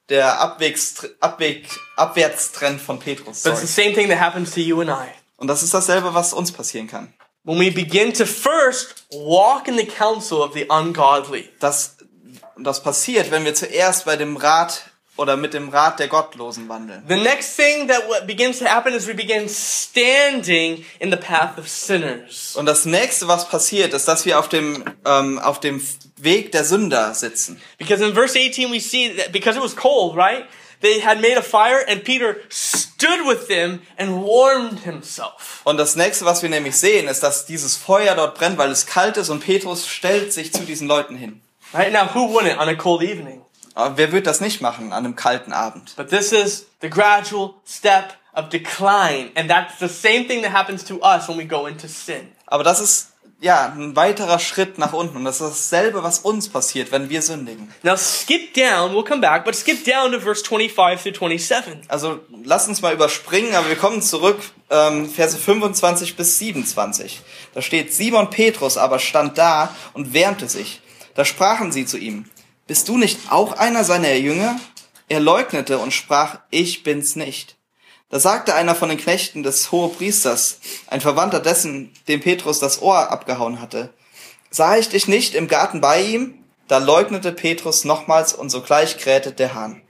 der 0.10 0.40
Abwegs, 0.40 1.08
Abweg, 1.20 1.68
Abwärtstrend 1.98 2.82
von 2.82 3.00
Petrus. 3.00 3.44
But 3.44 3.54
it's 3.54 3.62
the 3.62 3.68
Sorry. 3.68 3.88
same 3.88 3.96
thing 3.96 4.10
that 4.10 4.20
happens 4.20 4.52
to 4.52 4.60
you 4.62 4.82
and 4.82 4.90
I. 4.90 5.10
Und 5.38 5.48
das 5.48 5.64
ist 5.64 5.74
dasselbe, 5.74 6.14
was 6.14 6.34
uns 6.34 6.52
passieren 6.52 6.88
kann. 6.88 7.14
When 7.44 7.60
we 7.60 7.72
begin 7.72 8.14
to 8.14 8.26
first 8.26 9.06
walk 9.12 9.68
in 9.68 9.76
the 9.76 9.86
counsel 9.86 10.42
of 10.42 10.54
the 10.54 10.68
ungodly. 10.70 11.50
Das, 11.60 11.98
das 12.64 12.84
passiert, 12.84 13.32
wenn 13.32 13.46
wir 13.46 13.54
zuerst 13.54 14.06
bei 14.06 14.16
dem 14.16 14.38
Rat 14.38 14.84
oder 15.18 15.38
mit 15.38 15.54
dem 15.54 15.70
Rat 15.70 16.00
der 16.00 16.08
Gottlosen 16.08 16.68
wandeln. 16.70 17.04
The 17.08 17.16
next 17.16 17.56
thing 17.56 17.88
that 17.88 18.08
what 18.08 18.26
begins 18.26 18.60
to 18.60 18.66
happen 18.66 18.94
is 18.94 19.08
we 19.08 19.14
begin 19.14 19.48
standing 19.50 20.86
in 21.00 21.12
the 21.12 21.18
path 21.18 21.58
of 21.58 21.68
sinners. 21.68 22.56
Und 22.56 22.66
das 22.66 22.86
nächste, 22.86 23.28
was 23.28 23.48
passiert, 23.48 23.94
ist, 23.94 24.08
dass 24.08 24.26
wir 24.26 24.40
auf 24.40 24.50
dem, 24.50 24.84
ähm, 25.06 25.40
auf 25.40 25.60
dem 25.60 25.82
Weg 26.18 26.52
der 26.52 26.64
Sünder 26.64 27.14
sitzen. 27.14 27.62
Because 27.78 28.04
in 28.04 28.14
verse 28.14 28.38
18 28.38 28.72
we 28.72 28.80
see 28.80 29.16
that 29.16 29.32
because 29.32 29.58
it 29.58 29.64
was 29.64 29.76
cold, 29.76 30.16
right? 30.16 30.46
They 30.82 31.00
had 31.02 31.22
made 31.22 31.38
a 31.38 31.44
fire 31.44 31.86
and 31.88 32.04
Peter 32.04 32.38
stood 32.50 33.28
with 33.28 33.48
them 33.48 33.82
and 33.98 34.24
warmed 34.24 34.80
himself. 34.80 35.62
Und 35.64 35.78
das 35.78 35.96
nächste, 35.96 36.26
was 36.26 36.42
wir 36.42 36.50
nämlich 36.50 36.76
sehen, 36.76 37.08
ist, 37.08 37.22
dass 37.22 37.46
dieses 37.46 37.78
Feuer 37.78 38.16
dort 38.16 38.36
brennt, 38.36 38.58
weil 38.58 38.72
es 38.72 38.88
kalt 38.88 39.18
ist 39.18 39.30
und 39.30 39.42
Petrus 39.42 39.88
stellt 39.88 40.34
sich 40.34 40.52
zu 40.52 40.64
diesen 40.64 40.88
Leuten 40.88 41.16
hin. 41.16 41.42
Right 41.74 41.94
now, 41.94 42.08
who 42.08 42.28
wouldn't 42.28 42.58
on 42.58 42.68
a 42.68 42.76
cold 42.76 43.02
evening? 43.02 43.42
Aber 43.74 43.98
wer 43.98 44.12
wird 44.12 44.28
das 44.28 44.42
nicht 44.42 44.62
machen 44.62 44.92
an 44.92 45.06
einem 45.06 45.16
kalten 45.16 45.54
Abend? 45.54 45.96
But 45.96 46.10
this 46.10 46.34
is 46.34 46.68
the 46.82 46.90
gradual 46.90 47.56
step 47.66 48.14
of 48.34 48.50
decline. 48.50 49.32
And 49.36 49.50
that's 49.50 49.80
the 49.80 49.88
same 49.88 50.28
thing 50.28 50.42
that 50.44 50.52
happens 50.52 50.84
to 50.86 51.02
us 51.02 51.30
when 51.30 51.38
we 51.38 51.46
go 51.46 51.66
into 51.68 51.88
sin. 51.88 52.32
Aber 52.48 52.64
das 52.64 52.82
ist 52.82 53.12
ja, 53.42 53.74
ein 53.76 53.96
weiterer 53.96 54.38
Schritt 54.38 54.78
nach 54.78 54.94
unten. 54.94 55.18
Und 55.18 55.26
das 55.26 55.42
ist 55.42 55.50
dasselbe, 55.50 56.04
was 56.04 56.20
uns 56.20 56.48
passiert, 56.48 56.92
wenn 56.92 57.10
wir 57.10 57.24
sündigen. 57.24 57.74
Now 57.82 57.98
skip 57.98 58.54
down, 58.54 58.94
we'll 58.94 59.04
come 59.04 59.20
back, 59.20 59.46
but 59.46 59.56
skip 59.56 59.84
down 59.84 60.12
to 60.12 60.20
verse 60.20 60.44
25 60.44 61.02
through 61.02 61.16
27. 61.16 61.80
Also 61.88 62.20
lass 62.44 62.68
uns 62.68 62.82
mal 62.82 62.94
überspringen, 62.94 63.56
aber 63.56 63.70
wir 63.70 63.78
kommen 63.78 64.04
zurück, 64.04 64.40
ähm, 64.70 65.10
Verse 65.10 65.38
25 65.38 66.16
bis 66.16 66.38
27. 66.38 67.22
Da 67.56 67.62
steht, 67.64 67.94
Simon 67.94 68.30
Petrus 68.30 68.78
aber 68.78 69.00
stand 69.00 69.40
da 69.40 69.76
und 69.94 70.14
wärmte 70.14 70.48
sich. 70.48 70.82
Da 71.16 71.26
sprachen 71.26 71.72
sie 71.72 71.86
zu 71.86 71.98
ihm, 71.98 72.26
bist 72.68 72.88
du 72.88 72.98
nicht 72.98 73.32
auch 73.32 73.54
einer 73.54 73.84
seiner 73.84 74.14
Jünger? 74.14 74.60
Er 75.10 75.20
leugnete 75.20 75.78
und 75.78 75.92
sprach, 75.92 76.40
ich 76.52 76.84
bin's 76.84 77.16
nicht. 77.16 77.58
Da 78.10 78.20
sagte 78.20 78.56
einer 78.56 78.76
von 78.76 78.90
den 78.90 78.98
Knechten 78.98 79.44
des 79.44 79.72
Hohepriesters, 79.72 80.60
ein 80.88 81.02
Verwandter 81.02 81.40
dessen, 81.40 81.94
dem 82.08 82.20
Petrus 82.20 82.60
das 82.60 82.82
Ohr 82.82 83.10
abgehauen 83.10 83.62
hatte, 83.62 83.94
sah 84.50 84.78
ich 84.78 84.90
dich 84.90 85.08
nicht 85.08 85.34
im 85.34 85.48
Garten 85.48 85.82
bei 85.82 86.02
ihm? 86.02 86.44
Da 86.68 86.78
leugnete 86.78 87.32
Petrus 87.32 87.84
nochmals 87.84 88.34
und 88.34 88.50
sogleich 88.50 88.98
krähte 88.98 89.32
der 89.32 89.54
Hahn. 89.54 89.82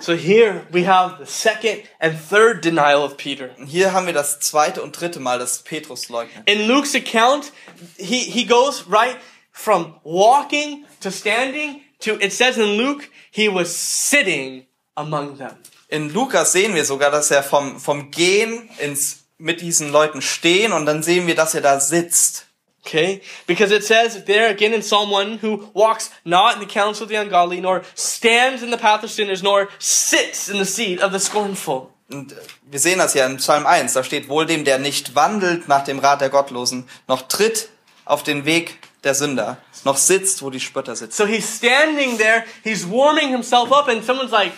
So 0.00 0.12
here 0.12 0.66
we 0.70 0.86
have 0.88 1.24
the 1.24 1.30
second 1.30 1.82
and 2.00 2.16
third 2.28 2.64
denial 2.64 3.04
of 3.04 3.16
Peter. 3.16 3.50
Hier 3.64 3.92
haben 3.92 4.06
wir 4.06 4.12
das 4.12 4.40
zweite 4.40 4.82
und 4.82 4.98
dritte 4.98 5.20
Mal, 5.20 5.38
dass 5.38 5.62
Petrus 5.62 6.08
leugnet. 6.08 6.48
In 6.50 6.66
Luke's 6.66 6.94
account, 6.96 7.52
he, 7.96 8.18
he 8.18 8.44
goes 8.44 8.84
right 8.90 9.16
from 9.54 9.94
walking 10.02 10.84
to 11.00 11.10
standing 11.10 11.80
to, 12.00 12.18
it 12.20 12.32
says 12.32 12.58
in 12.58 12.76
Luke, 12.76 13.08
he 13.30 13.48
was 13.48 13.74
sitting 13.74 14.66
among 14.96 15.38
them. 15.38 15.56
In 15.88 16.12
Lukas 16.12 16.52
sehen 16.52 16.74
wir 16.74 16.84
sogar, 16.84 17.10
dass 17.10 17.30
er 17.30 17.42
vom, 17.42 17.78
vom 17.78 18.10
Gehen 18.10 18.68
ins, 18.80 19.24
mit 19.38 19.60
diesen 19.60 19.90
Leuten 19.90 20.20
stehen 20.20 20.72
und 20.72 20.86
dann 20.86 21.02
sehen 21.02 21.26
wir, 21.26 21.36
dass 21.36 21.54
er 21.54 21.60
da 21.60 21.78
sitzt. 21.78 22.46
Okay? 22.84 23.22
Because 23.46 23.72
it 23.72 23.84
says 23.84 24.24
there 24.24 24.50
again 24.50 24.72
in 24.72 24.82
Psalm 24.82 25.14
1, 25.14 25.40
who 25.40 25.70
walks 25.72 26.10
not 26.24 26.54
in 26.54 26.60
the 26.60 26.66
counsel 26.66 27.04
of 27.04 27.08
the 27.08 27.16
ungodly, 27.16 27.60
nor 27.60 27.82
stands 27.94 28.62
in 28.62 28.70
the 28.70 28.76
path 28.76 29.04
of 29.04 29.10
sinners, 29.10 29.42
nor 29.42 29.68
sits 29.78 30.48
in 30.48 30.58
the 30.58 30.66
seat 30.66 31.00
of 31.00 31.12
the 31.12 31.20
scornful. 31.20 31.90
Und 32.10 32.32
äh, 32.32 32.36
wir 32.70 32.80
sehen 32.80 32.98
das 32.98 33.14
ja 33.14 33.24
in 33.24 33.36
Psalm 33.38 33.64
1, 33.64 33.94
da 33.94 34.04
steht 34.04 34.28
wohl 34.28 34.46
dem, 34.46 34.64
der 34.64 34.78
nicht 34.78 35.14
wandelt 35.14 35.68
nach 35.68 35.84
dem 35.84 36.00
Rat 36.00 36.20
der 36.20 36.28
Gottlosen, 36.28 36.88
noch 37.06 37.22
tritt 37.22 37.70
auf 38.04 38.22
den 38.22 38.44
Weg 38.44 38.78
der 39.04 39.14
Sünder, 39.14 39.58
noch 39.84 39.96
sitzt, 39.96 40.42
wo 40.42 40.50
die 40.50 40.60
Spötter 40.60 40.96
sitzen. 40.96 41.16
So 41.16 41.26
he's 41.26 41.56
standing 41.56 42.18
there, 42.18 42.44
he's 42.62 42.88
warming 42.88 43.30
himself 43.30 43.70
up, 43.72 43.88
and 43.88 44.04
someone's 44.04 44.32
like, 44.32 44.52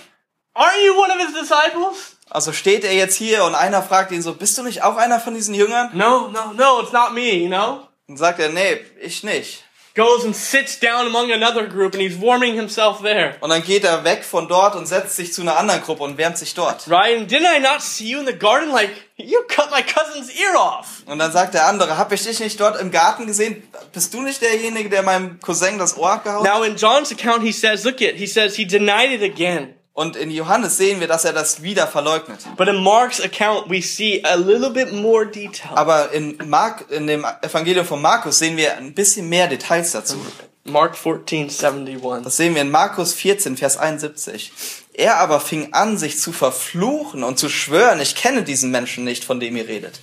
Aren't 0.56 0.82
you 0.86 0.96
one 0.96 1.10
of 1.10 1.18
his 1.18 1.34
disciples? 1.34 2.16
Also 2.30 2.52
steht 2.52 2.84
er 2.84 2.94
jetzt 2.94 3.16
hier 3.16 3.44
und 3.44 3.54
einer 3.54 3.82
fragt 3.82 4.10
ihn 4.10 4.22
so, 4.22 4.34
bist 4.34 4.56
du 4.56 4.62
nicht 4.62 4.82
auch 4.82 4.96
einer 4.96 5.20
von 5.20 5.34
diesen 5.34 5.54
Jüngern? 5.54 5.90
No, 5.92 6.28
no, 6.28 6.52
no, 6.54 6.80
it's 6.80 6.92
not 6.92 7.12
me, 7.12 7.34
you 7.34 7.48
know? 7.48 7.86
Und 8.08 8.16
sagt 8.16 8.40
er, 8.40 8.48
nee, 8.48 8.80
ich 9.00 9.22
nicht. 9.22 9.64
Goes 9.96 10.26
and 10.26 10.36
sits 10.36 10.78
down 10.78 11.06
among 11.06 11.32
another 11.32 11.66
group 11.66 11.94
and 11.94 12.02
he's 12.02 12.20
warming 12.20 12.54
himself 12.54 13.00
there. 13.00 13.34
Und 13.40 13.48
dann 13.48 13.62
geht 13.62 13.82
er 13.82 14.04
weg 14.04 14.24
von 14.24 14.46
dort 14.46 14.76
und 14.76 14.86
setzt 14.86 15.16
sich 15.16 15.32
zu 15.32 15.40
einer 15.40 15.56
anderen 15.56 15.80
Gruppe 15.80 16.02
und 16.02 16.18
wärmt 16.18 16.36
sich 16.36 16.52
dort. 16.52 16.86
Right? 16.90 17.16
And 17.16 17.32
didn't 17.32 17.46
I 17.46 17.60
not 17.60 17.80
see 17.80 18.04
you 18.04 18.20
in 18.20 18.26
the 18.26 18.34
garden? 18.34 18.70
Like, 18.70 18.90
you 19.16 19.40
cut 19.48 19.70
my 19.70 19.82
cousin's 19.82 20.28
ear 20.28 20.54
off. 20.54 21.02
Und 21.06 21.18
dann 21.18 21.32
sagt 21.32 21.54
der 21.54 21.66
andere, 21.66 21.96
hab 21.96 22.12
ich 22.12 22.22
dich 22.22 22.40
nicht 22.40 22.60
dort 22.60 22.78
im 22.78 22.90
Garten 22.90 23.26
gesehen? 23.26 23.62
Bist 23.94 24.12
du 24.12 24.20
nicht 24.20 24.42
derjenige, 24.42 24.90
der 24.90 25.02
meinem 25.02 25.40
Cousin 25.40 25.78
das 25.78 25.96
Ohr 25.96 26.10
abgehauen 26.10 26.46
hat? 26.46 26.54
Now 26.54 26.62
in 26.62 26.76
John's 26.76 27.10
account, 27.10 27.42
he 27.42 27.52
says, 27.52 27.84
look 27.84 28.02
at, 28.02 28.16
he 28.16 28.26
says 28.26 28.54
he 28.56 28.66
denied 28.66 29.10
it 29.10 29.22
again. 29.22 29.76
Und 29.96 30.14
in 30.14 30.30
Johannes 30.30 30.76
sehen 30.76 31.00
wir, 31.00 31.08
dass 31.08 31.24
er 31.24 31.32
das 31.32 31.62
wieder 31.62 31.86
verleugnet. 31.86 32.40
But 32.58 32.68
in 32.68 32.82
Mark's 32.82 33.18
account, 33.18 33.70
we 33.70 33.80
see 33.80 34.22
a 34.24 34.34
little 34.34 34.68
bit 34.68 34.92
more 34.92 35.26
detail. 35.26 35.74
Aber 35.74 36.12
in, 36.12 36.36
Mark, 36.44 36.90
in 36.90 37.06
dem 37.06 37.24
Evangelium 37.40 37.86
von 37.86 38.02
Markus 38.02 38.38
sehen 38.38 38.58
wir 38.58 38.76
ein 38.76 38.92
bisschen 38.92 39.26
mehr 39.30 39.48
Details 39.48 39.92
dazu. 39.92 40.18
Mark 40.64 40.98
14, 40.98 41.48
71. 41.48 42.24
Das 42.24 42.36
sehen 42.36 42.54
wir 42.54 42.60
in 42.60 42.70
Markus 42.70 43.14
14, 43.14 43.56
Vers 43.56 43.78
71. 43.78 44.52
Er 44.92 45.16
aber 45.16 45.40
fing 45.40 45.72
an, 45.72 45.96
sich 45.96 46.20
zu 46.20 46.30
verfluchen 46.30 47.24
und 47.24 47.38
zu 47.38 47.48
schwören, 47.48 47.98
ich 47.98 48.14
kenne 48.16 48.42
diesen 48.42 48.70
Menschen 48.70 49.02
nicht, 49.02 49.24
von 49.24 49.40
dem 49.40 49.56
ihr 49.56 49.66
redet. 49.66 50.00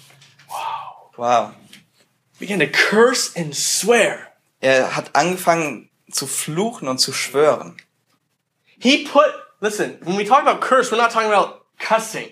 Wow. 1.17 1.51
Began 2.39 2.59
to 2.59 2.65
curse 2.65 3.39
and 3.39 3.53
swear. 3.53 4.17
Er 4.59 4.95
hat 4.95 5.15
angefangen 5.15 5.91
zu 6.11 6.25
fluchen 6.25 6.87
und 6.87 6.97
zu 6.97 7.13
schwören. 7.13 7.77
He 8.79 9.03
put, 9.05 9.31
listen, 9.64 9.97
when 10.03 10.18
we 10.18 10.26
talk 10.26 10.41
about 10.43 10.61
curse, 10.61 10.91
we're 10.91 10.97
not 10.97 11.09
talking 11.11 11.30
about 11.32 11.66
cussing. 11.80 12.30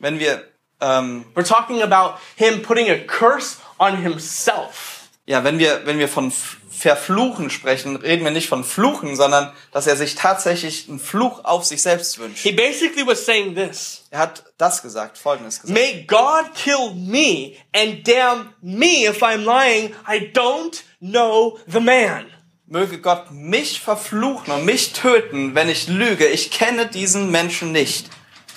Wenn 0.00 0.18
wir, 0.18 0.42
ähm, 0.80 1.26
We're 1.34 1.44
talking 1.44 1.82
about 1.82 2.18
him 2.34 2.62
putting 2.62 2.90
a 2.90 2.98
curse 2.98 3.58
on 3.78 3.98
himself. 3.98 5.10
ja, 5.26 5.44
wenn 5.44 5.58
wir, 5.60 5.86
wenn 5.86 5.98
wir 5.98 6.08
von 6.08 6.32
Verfluchen 6.70 7.50
sprechen, 7.50 7.94
reden 7.94 8.24
wir 8.24 8.32
nicht 8.32 8.48
von 8.48 8.64
Fluchen, 8.64 9.14
sondern 9.14 9.52
dass 9.70 9.86
er 9.86 9.94
sich 9.94 10.16
tatsächlich 10.16 10.88
einen 10.88 10.98
Fluch 10.98 11.44
auf 11.44 11.64
sich 11.64 11.80
selbst 11.80 12.18
wünscht. 12.18 12.42
He 12.42 12.50
basically 12.50 13.06
was 13.06 13.24
saying 13.24 13.54
this. 13.54 14.04
Er 14.10 14.18
hat 14.18 14.42
das 14.58 14.82
gesagt, 14.82 15.16
Folgendes 15.16 15.60
gesagt. 15.60 15.78
May 15.78 16.04
God 16.08 16.52
kill 16.56 16.94
me 16.94 17.52
and 17.72 18.04
damn 18.04 18.52
me 18.60 19.06
if 19.06 19.22
I'm 19.22 19.44
lying. 19.44 19.94
I 20.08 20.32
don't 20.32 20.82
know 21.00 21.58
the 21.68 21.80
man. 21.80 22.26
Möge 22.72 23.00
Gott 23.00 23.30
mich 23.30 23.80
verfluchen 23.82 24.50
und 24.50 24.64
mich 24.64 24.94
töten, 24.94 25.54
wenn 25.54 25.68
ich 25.68 25.88
lüge. 25.88 26.24
Ich 26.24 26.50
kenne 26.50 26.86
diesen 26.86 27.30
Menschen 27.30 27.70
nicht. 27.70 28.06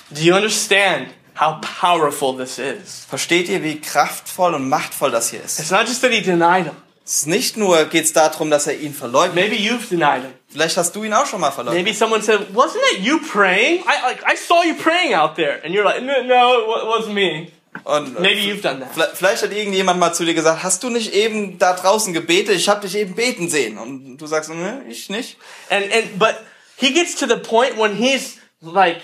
Do 0.08 0.22
you 0.22 0.34
understand 0.34 1.08
how 1.38 1.60
powerful 1.60 2.34
this 2.34 2.58
is? 2.58 3.04
Versteht 3.10 3.50
ihr, 3.50 3.62
wie 3.62 3.78
kraftvoll 3.78 4.54
und 4.54 4.70
machtvoll 4.70 5.10
das 5.10 5.28
hier 5.28 5.42
ist? 5.44 5.60
It's 5.60 5.70
not 5.70 5.86
just 5.86 6.00
that 6.00 6.12
he 6.12 6.22
denied 6.22 6.64
him. 6.64 6.72
Es 7.04 7.18
ist 7.18 7.26
nicht 7.26 7.58
nur 7.58 7.84
geht 7.84 8.06
es 8.06 8.14
darum, 8.14 8.48
dass 8.48 8.66
er 8.66 8.78
ihn 8.80 8.94
verleugnet. 8.94 9.34
Maybe 9.34 9.56
you've 9.56 9.86
denied 9.90 10.22
him. 10.22 10.32
Vielleicht 10.48 10.78
hast 10.78 10.96
du 10.96 11.04
ihn 11.04 11.12
auch 11.12 11.26
schon 11.26 11.42
mal 11.42 11.50
verleugnet. 11.50 11.84
Maybe 11.84 11.94
someone 11.94 12.22
said, 12.22 12.40
"Wasn't 12.54 12.80
it 12.94 13.00
you 13.00 13.18
praying? 13.20 13.80
I 13.80 14.02
like 14.02 14.22
I 14.26 14.34
saw 14.34 14.62
you 14.64 14.76
praying 14.82 15.12
out 15.14 15.36
there," 15.36 15.62
and 15.62 15.74
you're 15.74 15.84
like, 15.84 16.00
"No, 16.00 16.22
no, 16.22 16.60
it 16.62 16.66
wa- 16.66 16.98
wasn't 16.98 17.12
me." 17.12 17.52
Und 17.84 18.20
Maybe 18.20 18.40
you've 18.40 18.62
done 18.62 18.80
that. 18.80 18.94
Vle- 18.96 19.14
Vielleicht 19.14 19.42
hat 19.42 19.52
irgendjemand 19.52 19.98
mal 20.00 20.12
zu 20.12 20.24
dir 20.24 20.34
gesagt, 20.34 20.62
hast 20.62 20.82
du 20.82 20.90
nicht 20.90 21.12
eben 21.14 21.58
da 21.58 21.74
draußen 21.74 22.12
gebetet? 22.12 22.56
Ich 22.56 22.68
habe 22.68 22.80
dich 22.86 22.96
eben 22.96 23.14
beten 23.14 23.48
sehen. 23.48 23.78
Und 23.78 24.16
du 24.18 24.26
sagst, 24.26 24.50
ne, 24.50 24.84
ich 24.88 25.08
nicht. 25.10 25.36
And 25.70 25.92
and 25.92 26.18
but 26.18 26.34
he 26.76 26.92
gets 26.92 27.14
to 27.16 27.26
the 27.26 27.36
point 27.36 27.76
when 27.78 27.94
he's 27.96 28.38
like, 28.60 29.00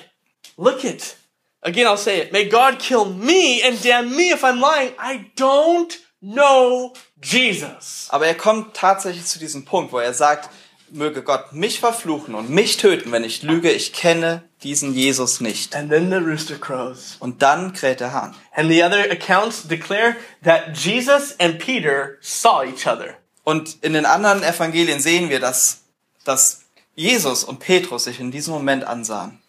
"Look 0.56 0.84
it." 0.84 1.16
Again, 1.62 1.86
I'll 1.86 1.96
say 1.96 2.20
it. 2.20 2.32
May 2.32 2.46
God 2.48 2.78
kill 2.80 3.04
me 3.04 3.60
and 3.64 3.78
damn 3.84 4.14
me 4.16 4.32
if 4.32 4.42
I'm 4.42 4.58
lying. 4.60 4.92
I 4.98 5.30
don't 5.36 5.96
know 6.20 6.92
Jesus. 7.22 8.06
Aber 8.10 8.26
er 8.26 8.34
kommt 8.34 8.74
tatsächlich 8.74 9.24
zu 9.26 9.38
diesem 9.38 9.64
Punkt, 9.64 9.92
wo 9.92 9.98
er 9.98 10.12
sagt, 10.14 10.50
möge 10.92 11.22
Gott 11.22 11.52
mich 11.52 11.80
verfluchen 11.80 12.34
und 12.34 12.50
mich 12.50 12.76
töten, 12.76 13.12
wenn 13.12 13.24
ich 13.24 13.42
lüge. 13.42 13.70
Ich 13.70 13.92
kenne 13.92 14.42
diesen 14.62 14.94
Jesus 14.94 15.40
nicht. 15.40 15.74
And 15.74 15.90
then 15.90 16.10
the 16.10 16.16
rooster 16.16 16.56
crows. 16.56 17.16
Und 17.18 17.42
dann 17.42 17.72
kräht 17.72 18.00
der 18.00 18.12
Hahn. 18.12 18.34
And 18.54 18.70
the 18.70 18.82
other 18.82 19.10
accounts 19.10 19.66
declare 19.66 20.16
that 20.44 20.76
Jesus 20.76 21.34
and 21.40 21.58
Peter 21.58 22.18
saw 22.20 22.62
each 22.62 22.86
other. 22.86 23.14
Und 23.44 23.78
in 23.82 23.94
den 23.94 24.06
anderen 24.06 24.42
Evangelien 24.42 25.00
sehen 25.00 25.30
wir, 25.30 25.40
dass, 25.40 25.82
dass 26.24 26.62
Jesus 26.94 27.42
und 27.42 27.58
Petrus 27.58 28.04
sich 28.04 28.20
in 28.20 28.30
diesem 28.30 28.54
Moment 28.54 28.84
ansahen. 28.84 29.40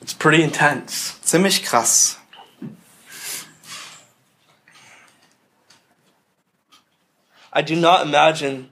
It's 0.00 0.14
pretty 0.14 0.42
intense. 0.42 1.14
Ziemlich 1.22 1.64
krass. 1.64 2.18
I 7.56 7.62
do 7.62 7.74
not 7.74 8.04
imagine 8.04 8.68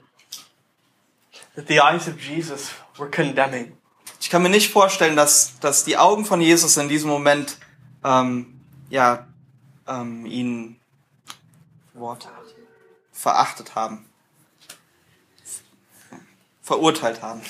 that 1.55 1.65
the 1.65 1.79
eyes 1.79 2.07
of 2.07 2.21
Jesus 2.21 2.71
were 2.99 3.09
condemning. 3.09 3.75
Ich 4.21 4.29
kann 4.29 4.43
mir 4.43 4.49
nicht 4.49 4.71
vorstellen, 4.71 5.15
dass, 5.15 5.59
dass 5.59 5.85
die 5.85 5.97
Augen 5.97 6.23
von 6.23 6.39
Jesus 6.39 6.77
in 6.77 6.87
diesem 6.87 7.09
Moment 7.09 7.57
ähm, 8.03 8.59
ja, 8.91 9.25
ähm, 9.87 10.27
ihn 10.27 10.79
Wort, 11.95 12.27
verachtet 13.11 13.73
haben. 13.73 14.05
Verurteilt 16.61 17.23
haben. 17.23 17.41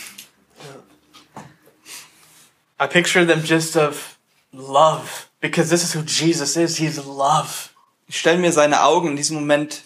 I 2.80 2.88
picture 2.88 3.26
them 3.26 3.44
just 3.44 3.76
of 3.76 4.18
love 4.54 5.28
because 5.42 5.70
this 5.70 5.84
is 5.84 5.94
who 5.94 6.02
Jesus 6.02 6.56
is. 6.56 6.78
He's 6.78 6.96
love. 6.98 7.72
Ich 8.08 8.20
stelle 8.20 8.38
mir 8.38 8.54
seine 8.54 8.84
Augen 8.84 9.10
in 9.10 9.16
diesem 9.18 9.36
Moment 9.36 9.84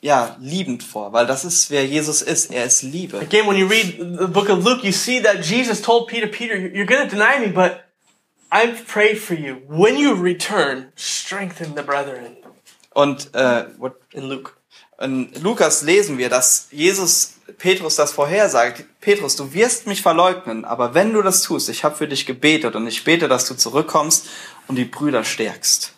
ja 0.00 0.36
liebend 0.40 0.82
vor, 0.82 1.12
weil 1.12 1.26
das 1.26 1.44
ist, 1.44 1.70
wer 1.70 1.84
Jesus 1.86 2.22
ist. 2.22 2.50
Er 2.50 2.64
ist 2.64 2.82
Liebe. 2.82 3.18
Again, 3.18 3.46
when 3.46 3.56
you 3.56 3.66
read 3.66 3.96
the 4.18 4.26
book 4.26 4.48
of 4.48 4.64
Luke, 4.64 4.84
you 4.84 4.92
see 4.92 5.20
that 5.22 5.44
Jesus 5.44 5.82
told 5.82 6.08
Peter, 6.08 6.26
Peter, 6.26 6.56
you're 6.56 6.86
going 6.86 7.08
to 7.08 7.08
deny 7.08 7.38
me, 7.38 7.48
but 7.52 7.80
I've 8.50 8.86
prayed 8.86 9.18
for 9.18 9.34
you. 9.36 9.58
When 9.68 9.96
you 9.96 10.14
return, 10.14 10.92
strengthen 10.96 11.74
the 11.76 11.82
brethren. 11.82 12.36
Und 12.92 13.34
äh, 13.34 13.66
what, 13.78 13.94
In 14.12 14.28
Luke. 14.28 14.52
in 15.00 15.30
Lukas 15.42 15.82
lesen 15.82 16.18
wir, 16.18 16.28
dass 16.28 16.68
Jesus 16.72 17.34
Petrus 17.58 17.96
das 17.96 18.12
vorhersagt. 18.12 18.84
Petrus, 19.00 19.36
du 19.36 19.52
wirst 19.52 19.86
mich 19.86 20.02
verleugnen, 20.02 20.64
aber 20.64 20.94
wenn 20.94 21.12
du 21.12 21.22
das 21.22 21.42
tust, 21.42 21.68
ich 21.68 21.84
habe 21.84 21.96
für 21.96 22.08
dich 22.08 22.26
gebetet 22.26 22.74
und 22.74 22.86
ich 22.86 23.04
bete, 23.04 23.28
dass 23.28 23.46
du 23.46 23.54
zurückkommst 23.54 24.28
und 24.66 24.76
die 24.76 24.84
Brüder 24.84 25.24
stärkst. 25.24 25.92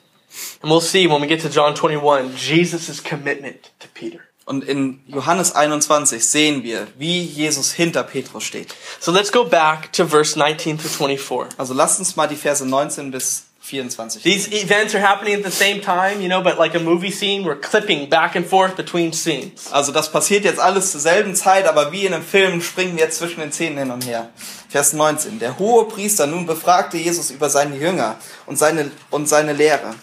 And 0.62 0.70
we'll 0.70 0.80
see 0.80 1.06
when 1.06 1.20
we 1.20 1.26
get 1.26 1.40
to 1.42 1.48
John 1.48 1.74
21, 1.74 2.36
Jesus' 2.36 3.02
commitment 3.02 3.70
to 3.80 3.88
Peter. 3.94 4.20
Und 4.44 4.64
in 4.64 5.00
Johannes 5.06 5.54
21 5.54 6.24
sehen 6.24 6.64
wir, 6.64 6.88
wie 6.98 7.22
Jesus 7.22 7.72
hinter 7.72 8.02
Petrus 8.02 8.42
steht. 8.42 8.74
So 9.00 9.12
let's 9.12 9.30
go 9.30 9.44
back 9.44 9.92
to 9.92 10.06
verse 10.06 10.36
19 10.36 10.78
through 10.78 10.90
24. 10.90 11.58
Also 11.58 11.74
lasst 11.74 12.00
uns 12.00 12.16
mal 12.16 12.26
die 12.26 12.36
Verse 12.36 12.66
19 12.66 13.12
bis 13.12 13.44
24. 13.62 14.24
These 14.24 14.52
events 14.52 14.92
are 14.94 15.00
happening 15.00 15.36
at 15.36 15.44
the 15.44 15.50
same 15.52 15.80
time, 15.80 16.20
you 16.20 16.28
know, 16.28 16.42
but 16.42 16.58
like 16.58 16.74
a 16.74 16.80
movie 16.80 17.12
scene, 17.12 17.44
we're 17.44 17.54
clipping 17.54 18.10
back 18.10 18.34
and 18.34 18.44
forth 18.44 18.76
between 18.76 19.12
scenes. 19.12 19.72
Also 19.72 19.92
das 19.92 20.10
passiert 20.10 20.44
jetzt 20.44 20.58
alles 20.58 20.90
zur 20.90 21.00
selben 21.00 21.36
Zeit, 21.36 21.66
aber 21.68 21.92
wie 21.92 22.04
in 22.04 22.12
einem 22.12 22.24
Film 22.24 22.60
springen 22.60 22.98
wir 22.98 23.08
zwischen 23.10 23.38
den 23.38 23.52
Szenen 23.52 23.78
hin 23.78 23.90
und 23.92 24.04
her. 24.04 24.30
Vers 24.68 24.94
19. 24.94 25.38
Der 25.38 25.60
hohe 25.60 25.86
Priester 25.86 26.26
nun 26.26 26.44
befragte 26.44 26.96
Jesus 26.96 27.30
über 27.30 27.48
seine 27.48 27.76
Jünger 27.76 28.16
und 28.46 28.58
seine, 28.58 28.90
und 29.10 29.28
seine 29.28 29.52
Lehre. 29.52 29.94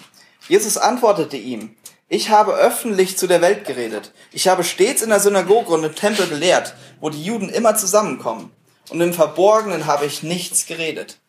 Jesus 0.49 0.77
antwortete 0.77 1.37
ihm, 1.37 1.75
ich 2.09 2.31
habe 2.31 2.55
öffentlich 2.55 3.17
zu 3.17 3.27
der 3.27 3.41
Welt 3.41 3.65
geredet. 3.65 4.11
Ich 4.31 4.47
habe 4.47 4.63
stets 4.63 5.03
in 5.03 5.09
der 5.09 5.19
Synagoge 5.19 5.71
und 5.71 5.83
im 5.83 5.95
Tempel 5.95 6.27
gelehrt, 6.27 6.73
wo 6.99 7.11
die 7.11 7.23
Juden 7.23 7.49
immer 7.49 7.75
zusammenkommen. 7.77 8.51
Und 8.89 8.99
im 8.99 9.13
Verborgenen 9.13 9.85
habe 9.85 10.07
ich 10.07 10.23
nichts 10.23 10.65
geredet. 10.65 11.19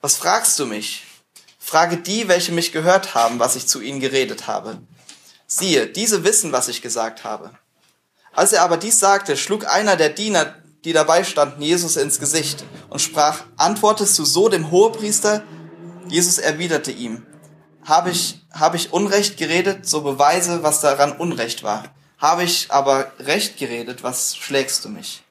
Was 0.00 0.16
fragst 0.16 0.58
du 0.58 0.66
mich? 0.66 1.04
Frage 1.60 1.98
die, 1.98 2.26
welche 2.26 2.50
mich 2.50 2.72
gehört 2.72 3.14
haben, 3.14 3.38
was 3.38 3.54
ich 3.54 3.68
zu 3.68 3.80
ihnen 3.80 4.00
geredet 4.00 4.48
habe. 4.48 4.78
Siehe, 5.46 5.86
diese 5.86 6.24
wissen, 6.24 6.50
was 6.50 6.66
ich 6.66 6.82
gesagt 6.82 7.22
habe. 7.22 7.52
Als 8.32 8.52
er 8.52 8.62
aber 8.62 8.78
dies 8.78 8.98
sagte, 8.98 9.36
schlug 9.36 9.68
einer 9.68 9.94
der 9.94 10.08
Diener, 10.08 10.56
die 10.84 10.92
dabei 10.92 11.22
standen, 11.22 11.62
Jesus 11.62 11.96
ins 11.96 12.18
Gesicht 12.18 12.64
und 12.88 13.00
sprach, 13.00 13.44
antwortest 13.56 14.18
du 14.18 14.24
so 14.24 14.48
dem 14.48 14.72
Hohepriester? 14.72 15.44
Jesus 16.08 16.38
erwiderte 16.38 16.90
ihm, 16.90 17.24
habe 17.84 18.10
ich, 18.10 18.40
habe 18.52 18.76
ich 18.76 18.92
Unrecht 18.92 19.36
geredet, 19.36 19.88
so 19.88 20.02
beweise, 20.02 20.62
was 20.62 20.80
daran 20.80 21.12
Unrecht 21.12 21.62
war. 21.62 21.84
Habe 22.18 22.44
ich 22.44 22.70
aber 22.70 23.12
Recht 23.18 23.58
geredet, 23.58 24.02
was 24.02 24.36
schlägst 24.36 24.84
du 24.84 24.88
mich? 24.88 25.22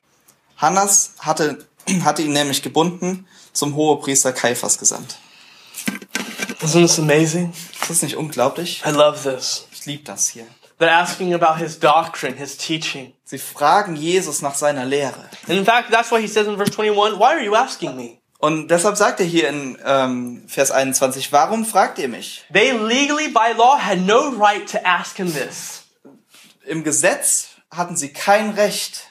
Hannas 0.57 1.13
hatte, 1.19 1.65
hatte 2.03 2.21
ihn 2.21 2.33
nämlich 2.33 2.61
gebunden, 2.61 3.27
zum 3.53 3.75
Hohepriester 3.75 4.33
Kaiphas 4.33 4.77
gesandt. 4.77 5.17
Isn't 6.61 6.83
this 6.83 6.99
amazing? 6.99 7.53
Ist 7.81 7.89
das 7.89 8.01
nicht 8.01 8.15
unglaublich? 8.15 8.83
I 8.85 8.91
love 8.91 9.17
this. 9.23 9.67
Ich 9.71 9.85
liebe 9.85 10.03
das 10.03 10.29
hier. 10.29 10.45
They're 10.79 10.89
asking 10.89 11.33
about 11.33 11.57
his 11.57 11.79
doctrine, 11.79 12.35
his 12.35 12.57
teaching. 12.57 13.13
Sie 13.23 13.37
fragen 13.37 13.95
Jesus 13.95 14.41
nach 14.41 14.55
seiner 14.55 14.85
Lehre. 14.85 15.29
And 15.47 15.57
in 15.57 15.65
fact, 15.65 15.91
that's 15.91 16.11
why 16.11 16.21
he 16.21 16.27
says 16.27 16.47
in 16.47 16.57
verse 16.57 16.71
21, 16.71 17.19
Why 17.19 17.35
are 17.35 17.43
you 17.43 17.55
asking 17.55 17.95
me? 17.95 18.20
Und 18.41 18.69
deshalb 18.69 18.97
sagt 18.97 19.19
er 19.19 19.25
hier 19.25 19.49
in 19.49 19.77
ähm, 19.85 20.43
Vers 20.47 20.71
21, 20.71 21.31
warum 21.31 21.63
fragt 21.63 21.99
ihr 21.99 22.07
mich? 22.07 22.43
They 22.51 22.71
legally, 22.71 23.27
by 23.27 23.55
law, 23.55 23.77
had 23.77 24.01
no 24.01 24.29
right 24.29 24.67
to 24.71 24.79
ask 24.83 25.17
him 25.17 25.31
this. 25.31 25.83
Im 26.65 26.83
Gesetz 26.83 27.49
hatten 27.69 27.95
sie 27.95 28.11
kein 28.11 28.49
Recht. 28.49 29.05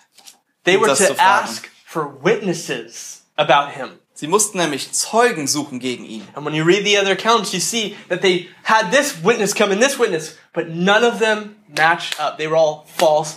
They 0.65 0.81
were 0.81 0.89
to 0.89 0.97
zu 0.97 1.15
fragen. 1.15 1.21
ask 1.21 1.71
for 1.87 2.25
witnesses 2.25 3.23
about 3.37 3.71
him. 3.71 4.01
Sie 4.15 4.27
mussten 4.27 4.59
nämlich 4.59 4.91
Zeugen 4.91 5.47
suchen 5.47 5.79
gegen 5.79 6.05
ihn. 6.05 6.27
And 6.35 6.45
when 6.45 6.53
you 6.53 6.65
read 6.65 6.85
the 6.85 6.99
other 6.99 7.13
accounts, 7.13 7.53
you 7.53 7.61
see 7.61 7.97
that 8.09 8.23
they 8.23 8.49
had 8.65 8.91
this 8.91 9.23
witness 9.23 9.55
come 9.55 9.71
and 9.71 9.81
this 9.81 9.97
witness, 9.97 10.37
but 10.53 10.71
none 10.71 11.05
of 11.05 11.21
them 11.21 11.55
matched 11.69 12.19
up. 12.19 12.37
They 12.37 12.49
were 12.49 12.57
all 12.57 12.85
false. 12.99 13.37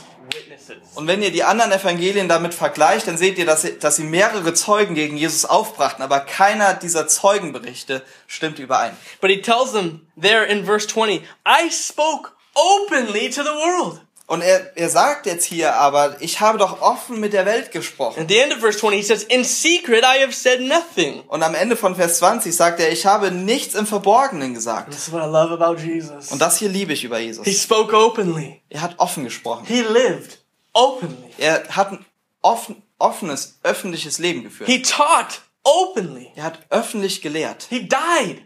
Und 0.95 1.07
wenn 1.07 1.21
ihr 1.21 1.31
die 1.31 1.43
anderen 1.43 1.71
Evangelien 1.71 2.27
damit 2.27 2.53
vergleicht, 2.53 3.07
dann 3.07 3.17
seht 3.17 3.37
ihr, 3.37 3.45
dass 3.45 3.63
sie, 3.63 3.77
dass 3.77 3.97
sie 3.97 4.03
mehrere 4.03 4.53
Zeugen 4.53 4.95
gegen 4.95 5.17
Jesus 5.17 5.45
aufbrachten, 5.45 6.03
aber 6.03 6.19
keiner 6.21 6.73
dieser 6.73 7.07
Zeugenberichte 7.07 8.01
stimmt 8.27 8.59
überein. 8.59 8.95
But 9.21 9.29
he 9.29 9.41
tells 9.41 9.71
them 9.71 10.07
there 10.19 10.45
in 10.45 10.65
verse 10.65 10.87
20, 10.87 11.21
I 11.45 11.69
spoke 11.69 12.31
openly 12.55 13.29
to 13.29 13.43
the 13.43 13.49
world. 13.49 14.01
Und 14.25 14.41
er, 14.41 14.75
er 14.77 14.89
sagt 14.89 15.25
jetzt 15.25 15.43
hier 15.43 15.75
aber, 15.75 16.15
ich 16.21 16.39
habe 16.39 16.57
doch 16.57 16.81
offen 16.81 17.19
mit 17.19 17.33
der 17.33 17.45
Welt 17.45 17.71
gesprochen. 17.71 18.21
At 18.21 18.29
the 18.29 18.37
end 18.39 18.53
of 18.53 18.59
verse 18.59 18.77
20, 18.79 18.97
he 18.97 19.03
says, 19.03 19.23
In 19.23 19.43
secret 19.43 20.03
I 20.03 20.23
have 20.23 20.31
said 20.31 20.61
nothing. 20.61 21.21
Und 21.27 21.43
am 21.43 21.53
Ende 21.55 21.75
von 21.75 21.95
Vers 21.95 22.19
20 22.19 22.55
sagt 22.55 22.79
er, 22.79 22.91
ich 22.91 23.05
habe 23.05 23.31
nichts 23.31 23.75
im 23.75 23.85
Verborgenen 23.85 24.53
gesagt. 24.53 24.91
This 24.91 25.07
is 25.07 25.11
what 25.13 25.21
I 25.21 25.25
love 25.25 25.53
about 25.53 25.79
Jesus. 25.81 26.31
Und 26.31 26.41
das 26.41 26.57
hier 26.57 26.69
liebe 26.69 26.93
ich 26.93 27.03
über 27.03 27.17
He 27.17 27.25
Jesus. 27.25 27.61
spoke 27.61 27.95
openly. 27.95 28.61
Er 28.69 28.81
hat 28.81 28.97
offen 28.97 29.25
gesprochen. 29.25 29.65
He 29.67 29.81
lived 29.81 30.39
openly. 30.71 31.33
Er 31.37 31.67
hat 31.69 31.91
ein 31.91 32.05
offen, 32.41 32.81
offenes, 32.99 33.59
öffentliches 33.63 34.19
Leben 34.19 34.43
geführt. 34.43 34.69
He 34.69 34.81
taught 34.81 35.41
openly. 35.63 36.31
Er 36.35 36.45
hat 36.45 36.59
öffentlich 36.69 37.21
gelehrt. 37.21 37.67
He 37.69 37.89
died 37.89 38.41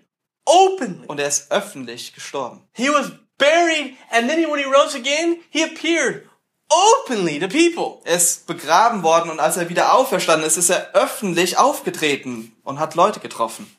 openly. 0.46 1.06
Und 1.08 1.20
er 1.20 1.28
ist 1.28 1.52
öffentlich 1.52 2.14
gestorben. 2.14 2.68
He 2.74 2.90
was 2.90 3.12
buried, 3.38 3.96
and 4.12 4.30
then 4.30 4.40
he, 4.40 4.46
when 4.46 4.60
he 4.60 4.66
rose 4.66 4.96
again, 4.96 5.38
he 5.50 5.64
appeared 5.64 6.28
openly 6.70 7.40
to 7.40 7.48
people. 7.48 8.02
Er 8.06 8.16
ist 8.18 8.48
begraben 8.48 9.04
worden 9.04 9.32
und 9.32 9.40
als 9.40 9.58
er 9.58 9.70
wieder 9.70 9.94
auferstanden 9.94 10.46
ist, 10.46 10.58
ist 10.58 10.70
er 10.70 10.94
öffentlich 10.94 11.58
aufgetreten 11.58 12.52
und 12.64 12.80
hat 12.80 12.96
Leute 12.96 13.20
getroffen. 13.20 13.72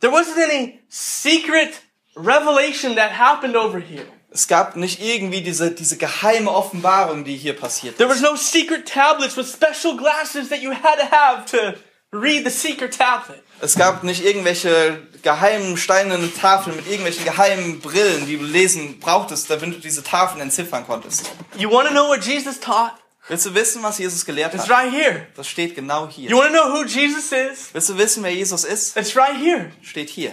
There 0.00 0.12
wasn't 0.12 0.42
any 0.42 0.80
secret 0.88 1.82
revelation 2.16 2.96
that 2.96 3.18
happened 3.18 3.56
over 3.56 3.78
here. 3.78 4.06
Es 4.32 4.46
gab 4.46 4.76
nicht 4.76 5.00
irgendwie 5.02 5.42
diese, 5.42 5.72
diese 5.72 5.96
geheime 5.96 6.52
Offenbarung, 6.52 7.24
die 7.24 7.36
hier 7.36 7.54
passiert 7.54 7.96
There 7.98 8.08
was 8.08 8.18
ist. 8.18 8.22
no 8.22 8.36
secret 8.36 8.86
tablets 8.86 9.36
with 9.36 9.46
special 9.52 9.96
glasses 9.96 10.48
that 10.50 10.60
you 10.62 10.70
had 10.70 10.98
to 11.00 11.10
have 11.10 11.44
to 11.46 11.74
read 12.12 12.44
the 12.44 12.50
secret 12.50 12.96
tablet. 12.96 13.42
Es 13.62 13.74
gab 13.76 14.02
nicht 14.04 14.24
irgendwelche 14.24 15.02
geheimen 15.22 15.76
steinernen 15.76 16.34
Tafeln 16.34 16.76
mit 16.76 16.86
irgendwelchen 16.86 17.24
geheimen 17.24 17.80
Brillen, 17.80 18.26
die 18.26 18.38
du 18.38 18.44
lesen 18.44 18.98
brauchtest, 19.00 19.50
damit 19.50 19.74
du 19.74 19.80
diese 19.80 20.02
Tafeln 20.02 20.40
entziffern 20.40 20.86
konntest. 20.86 21.30
You 21.58 21.70
want 21.70 21.88
to 21.88 21.92
know 21.94 22.08
what 22.08 22.24
Jesus 22.24 22.58
taught? 22.58 22.92
Willst 23.28 23.44
du 23.46 23.54
wissen, 23.54 23.82
was 23.82 23.98
Jesus 23.98 24.24
gelehrt 24.24 24.54
It's 24.54 24.64
hat? 24.64 24.70
right 24.70 24.90
here. 24.92 25.26
Das 25.36 25.46
steht 25.46 25.74
genau 25.74 26.04
You 26.06 26.10
hier. 26.10 26.30
want 26.36 26.48
to 26.48 26.52
know 26.52 26.72
who 26.72 26.84
Jesus 26.84 27.30
is? 27.32 27.68
Willst 27.72 27.90
du 27.90 27.98
wissen, 27.98 28.22
wer 28.24 28.32
Jesus 28.34 28.64
ist? 28.64 28.96
It's 28.96 29.14
right 29.14 29.36
here. 29.36 29.70
Steht 29.82 30.08
hier. 30.08 30.32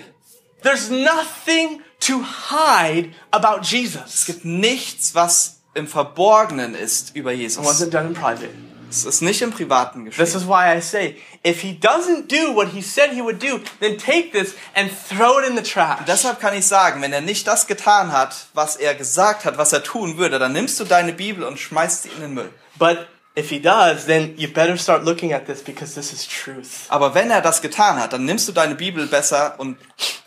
There's 0.64 0.90
nothing 0.90 1.82
to 2.00 2.24
hide 2.50 3.12
about 3.32 3.62
Es 3.62 3.72
Jesus. 3.72 4.26
gibt 4.26 4.46
nichts, 4.46 5.14
was 5.14 5.60
im 5.76 5.88
Verborgenen 5.88 6.74
ist 6.74 7.16
über 7.16 7.32
Jesus. 7.34 7.64
wasn't 7.64 7.92
done 7.92 8.08
in 8.08 8.14
private. 8.14 8.50
Es 8.90 9.06
ist 9.06 9.22
nicht 9.22 9.42
im 9.42 9.52
Privaten 9.52 10.06
This 10.06 10.16
geschehen. 10.18 10.42
is 10.42 10.48
why 10.48 10.78
I 10.78 10.82
say, 10.82 11.18
if 11.46 11.62
he 11.62 11.78
doesn't 11.80 12.28
do 12.30 12.56
what 12.56 12.70
he 12.74 12.82
said 12.82 13.12
he 13.12 13.22
would 13.22 13.42
do, 13.42 13.60
then 13.80 13.98
take 13.98 14.32
this 14.32 14.54
and 14.76 14.90
throw 15.10 15.40
it 15.40 15.48
in 15.48 15.56
the 15.58 15.64
trash. 15.64 16.00
Deshalb 16.08 16.40
kann 16.40 16.56
ich 16.56 16.66
sagen, 16.66 17.02
wenn 17.02 17.12
er 17.14 17.22
nicht 17.22 17.46
das 17.48 17.68
getan 17.68 18.12
hat, 18.12 18.48
was 18.54 18.76
er 18.76 18.96
gesagt 18.96 19.46
hat, 19.46 19.58
was 19.58 19.74
er 19.74 19.84
tun 19.84 20.18
würde, 20.18 20.40
dann 20.40 20.54
nimmst 20.54 20.80
du 20.80 20.84
deine 20.86 21.14
Bibel 21.14 21.44
und 21.44 21.60
schmeißt 21.60 22.04
sie 22.04 22.10
in 22.10 22.22
den 22.22 22.34
Müll. 22.34 22.50
But 22.80 23.08
if 23.38 23.50
he 23.50 23.60
does, 23.60 24.06
then 24.06 24.34
you 24.38 24.48
better 24.48 24.78
start 24.78 25.04
looking 25.04 25.34
at 25.34 25.46
this 25.46 25.62
because 25.64 25.94
this 25.94 26.12
is 26.14 26.28
truth. 26.28 26.88
Aber 26.90 27.14
wenn 27.14 27.30
er 27.30 27.42
das 27.42 27.62
getan 27.62 28.00
hat, 28.00 28.14
dann 28.14 28.26
nimmst 28.26 28.48
du 28.48 28.52
deine 28.52 28.76
Bibel 28.76 29.06
besser 29.08 29.56
und, 29.60 29.78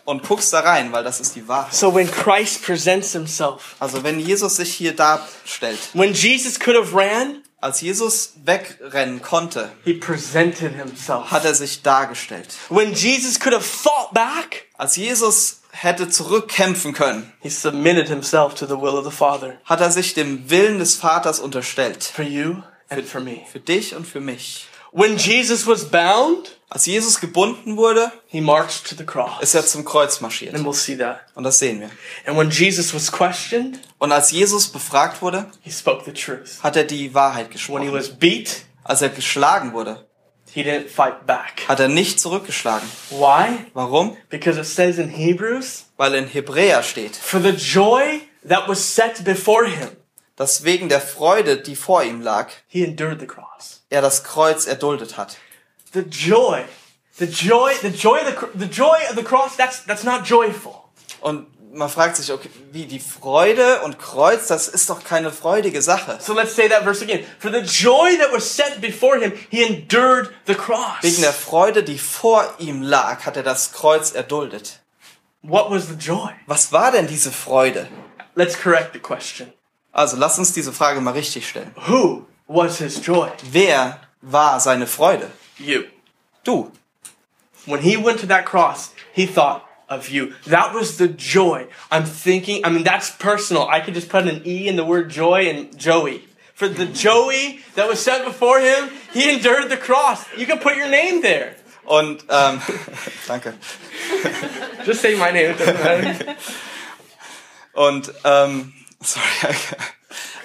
und 0.05 0.23
guckst 0.27 0.53
da 0.53 0.59
rein, 0.61 0.91
weil 0.93 1.03
das 1.03 1.19
ist 1.19 1.35
die 1.35 1.47
Wahrheit. 1.47 1.73
So 1.73 1.93
when 1.95 2.09
Christ 2.11 2.63
presents 2.63 3.11
himself, 3.13 3.75
Also 3.79 4.03
wenn 4.03 4.19
Jesus 4.19 4.57
sich 4.57 4.73
hier 4.73 4.95
darstellt, 4.95 5.79
when 5.93 6.13
Jesus 6.13 6.59
could 6.59 6.77
have 6.77 6.95
ran, 6.95 7.41
als 7.61 7.79
Jesus 7.81 8.33
wegrennen 8.43 9.21
konnte, 9.21 9.71
he 9.85 9.93
presented 9.93 10.73
himself. 10.75 11.31
hat 11.31 11.45
er 11.45 11.55
sich 11.55 11.81
dargestellt. 11.83 12.47
When 12.69 12.93
Jesus 12.93 13.39
could 13.39 13.53
have 13.53 13.63
fought 13.65 14.13
back, 14.13 14.65
Als 14.77 14.95
Jesus 14.95 15.61
hätte 15.71 16.09
zurückkämpfen 16.09 16.93
können, 16.93 17.31
he 17.39 17.49
submitted 17.49 18.07
himself 18.09 18.55
to 18.55 18.65
the 18.65 18.73
will 18.81 18.95
of 18.97 19.05
the 19.05 19.11
Father 19.15 19.57
hat 19.65 19.79
er 19.79 19.91
sich 19.91 20.13
dem 20.13 20.49
Willen 20.49 20.79
des 20.79 20.95
Vaters 20.95 21.39
unterstellt. 21.39 22.03
for 22.03 22.25
you 22.25 22.55
and 22.89 23.05
for 23.07 23.21
me. 23.21 23.41
Für 23.51 23.59
dich 23.59 23.95
und 23.95 24.05
für 24.07 24.19
mich. 24.19 24.67
When 24.91 25.15
Jesus 25.17 25.65
was 25.67 25.85
bound, 25.85 26.57
Als 26.73 26.85
Jesus 26.85 27.19
gebunden 27.19 27.75
wurde, 27.75 28.09
he 28.27 28.39
marched 28.39 28.87
to 28.89 28.95
the 28.95 29.03
cross. 29.05 29.41
ist 29.41 29.53
er 29.55 29.65
zum 29.65 29.83
Kreuz 29.83 30.21
marschiert. 30.21 30.55
And 30.55 30.65
we'll 30.65 30.73
see 30.73 30.95
that. 30.97 31.19
Und 31.35 31.43
das 31.43 31.59
sehen 31.59 31.81
wir. 31.81 31.89
And 32.25 32.37
when 32.37 32.49
Jesus 32.49 32.93
was 32.93 33.11
questioned, 33.11 33.77
Und 33.97 34.13
als 34.13 34.31
Jesus 34.31 34.69
befragt 34.69 35.21
wurde, 35.21 35.51
he 35.63 35.69
spoke 35.71 36.05
the 36.05 36.13
truth. 36.13 36.63
hat 36.63 36.77
er 36.77 36.85
die 36.85 37.13
Wahrheit 37.13 37.47
When 37.47 37.51
he 37.51 37.53
gesprochen. 37.57 37.91
was 37.93 38.09
beat, 38.17 38.63
Als 38.85 39.01
er 39.01 39.09
geschlagen 39.09 39.73
wurde, 39.73 40.07
he 40.49 40.61
didn't 40.63 40.87
fight 40.87 41.27
back. 41.27 41.67
hat 41.67 41.81
er 41.81 41.89
nicht 41.89 42.21
zurückgeschlagen. 42.21 42.87
Why? 43.09 43.65
Warum? 43.73 44.15
Because 44.29 44.57
it 44.57 44.65
says 44.65 44.97
in 44.97 45.09
Hebrews, 45.09 45.87
Weil 45.97 46.15
in 46.15 46.25
Hebräer 46.25 46.83
steht, 46.83 47.17
for 47.17 47.41
the 47.41 47.49
joy 47.49 48.21
that 48.47 48.69
was 48.69 48.95
set 48.95 49.25
before 49.25 49.67
him, 49.67 49.89
dass 50.37 50.63
wegen 50.63 50.87
der 50.87 51.01
Freude, 51.01 51.57
die 51.57 51.75
vor 51.75 52.01
ihm 52.03 52.21
lag, 52.21 52.47
he 52.67 52.81
endured 52.85 53.19
the 53.19 53.27
cross. 53.27 53.81
er 53.89 54.01
das 54.01 54.23
Kreuz 54.23 54.67
erduldet 54.67 55.17
hat. 55.17 55.35
The 55.93 56.03
joy, 56.03 56.63
the 57.17 57.27
joy, 57.27 57.73
the 57.81 57.89
joy 57.89 58.19
of 58.19 58.25
the, 58.25 58.57
the 58.57 58.67
joy 58.67 58.97
of 59.09 59.15
the 59.15 59.23
cross, 59.23 59.55
that's, 59.55 59.83
that's 59.83 60.03
not 60.03 60.25
joyful. 60.25 60.89
Und 61.21 61.47
man 61.73 61.89
fragt 61.89 62.17
sich, 62.17 62.31
okay, 62.31 62.49
wie 62.71 62.85
die 62.85 62.99
Freude 62.99 63.81
und 63.81 63.99
Kreuz, 63.99 64.47
das 64.47 64.67
ist 64.67 64.89
doch 64.89 65.03
keine 65.03 65.31
freudige 65.31 65.81
Sache. 65.81 66.17
So 66.19 66.33
let's 66.33 66.55
say 66.55 66.67
that 66.69 66.83
verse 66.83 67.03
again. 67.03 67.25
For 67.39 67.51
the 67.51 67.61
joy 67.61 68.17
that 68.17 68.31
was 68.33 68.43
set 68.43 68.81
before 68.81 69.19
him, 69.19 69.33
he 69.49 69.63
endured 69.63 70.33
the 70.47 70.55
cross. 70.55 71.01
Wegen 71.01 71.21
der 71.21 71.33
Freude, 71.33 71.83
die 71.83 71.97
vor 71.97 72.45
ihm 72.59 72.81
lag, 72.81 73.25
hat 73.25 73.37
er 73.37 73.43
das 73.43 73.71
Kreuz 73.71 74.11
erduldet. 74.11 74.79
What 75.43 75.71
was 75.71 75.87
the 75.87 75.95
joy? 75.95 76.31
Was 76.47 76.71
war 76.71 76.91
denn 76.91 77.07
diese 77.07 77.31
Freude? 77.31 77.87
Let's 78.35 78.57
correct 78.57 78.93
the 78.93 78.99
question. 78.99 79.51
Also 79.91 80.15
lass 80.15 80.37
uns 80.37 80.53
diese 80.53 80.71
Frage 80.71 81.01
mal 81.01 81.11
richtig 81.13 81.47
stellen. 81.47 81.75
Who 81.87 82.25
was 82.47 82.77
his 82.77 83.05
joy? 83.05 83.29
Wer 83.51 83.99
war 84.21 84.59
seine 84.59 84.87
Freude? 84.87 85.29
You. 85.61 85.87
Du. 86.43 86.71
When 87.65 87.81
he 87.81 87.95
went 87.97 88.19
to 88.21 88.25
that 88.27 88.45
cross, 88.45 88.93
he 89.13 89.25
thought 89.25 89.67
of 89.87 90.09
you. 90.09 90.33
That 90.47 90.73
was 90.73 90.97
the 90.97 91.07
joy. 91.07 91.67
I'm 91.91 92.05
thinking, 92.05 92.65
I 92.65 92.69
mean, 92.69 92.83
that's 92.83 93.11
personal. 93.11 93.67
I 93.67 93.81
could 93.81 93.93
just 93.93 94.09
put 94.09 94.27
an 94.27 94.41
E 94.45 94.67
in 94.67 94.77
the 94.77 94.85
word 94.85 95.09
joy 95.09 95.47
and 95.47 95.77
Joey. 95.77 96.23
For 96.53 96.67
the 96.67 96.85
Joey 96.85 97.59
that 97.75 97.87
was 97.87 97.99
set 97.99 98.23
before 98.23 98.59
him, 98.59 98.89
he 99.13 99.33
endured 99.33 99.69
the 99.69 99.77
cross. 99.77 100.25
You 100.37 100.45
can 100.45 100.59
put 100.59 100.77
your 100.77 100.89
name 100.89 101.21
there. 101.21 101.55
Und 101.85 102.23
ähm, 102.29 102.61
danke. 103.27 103.53
Just 104.85 105.01
say 105.01 105.17
my 105.17 105.31
name. 105.31 105.51
It 105.51 105.57
doesn't 105.57 105.83
matter. 105.83 106.37
Und 107.73 108.11
ähm, 108.23 108.73
sorry. 109.01 109.55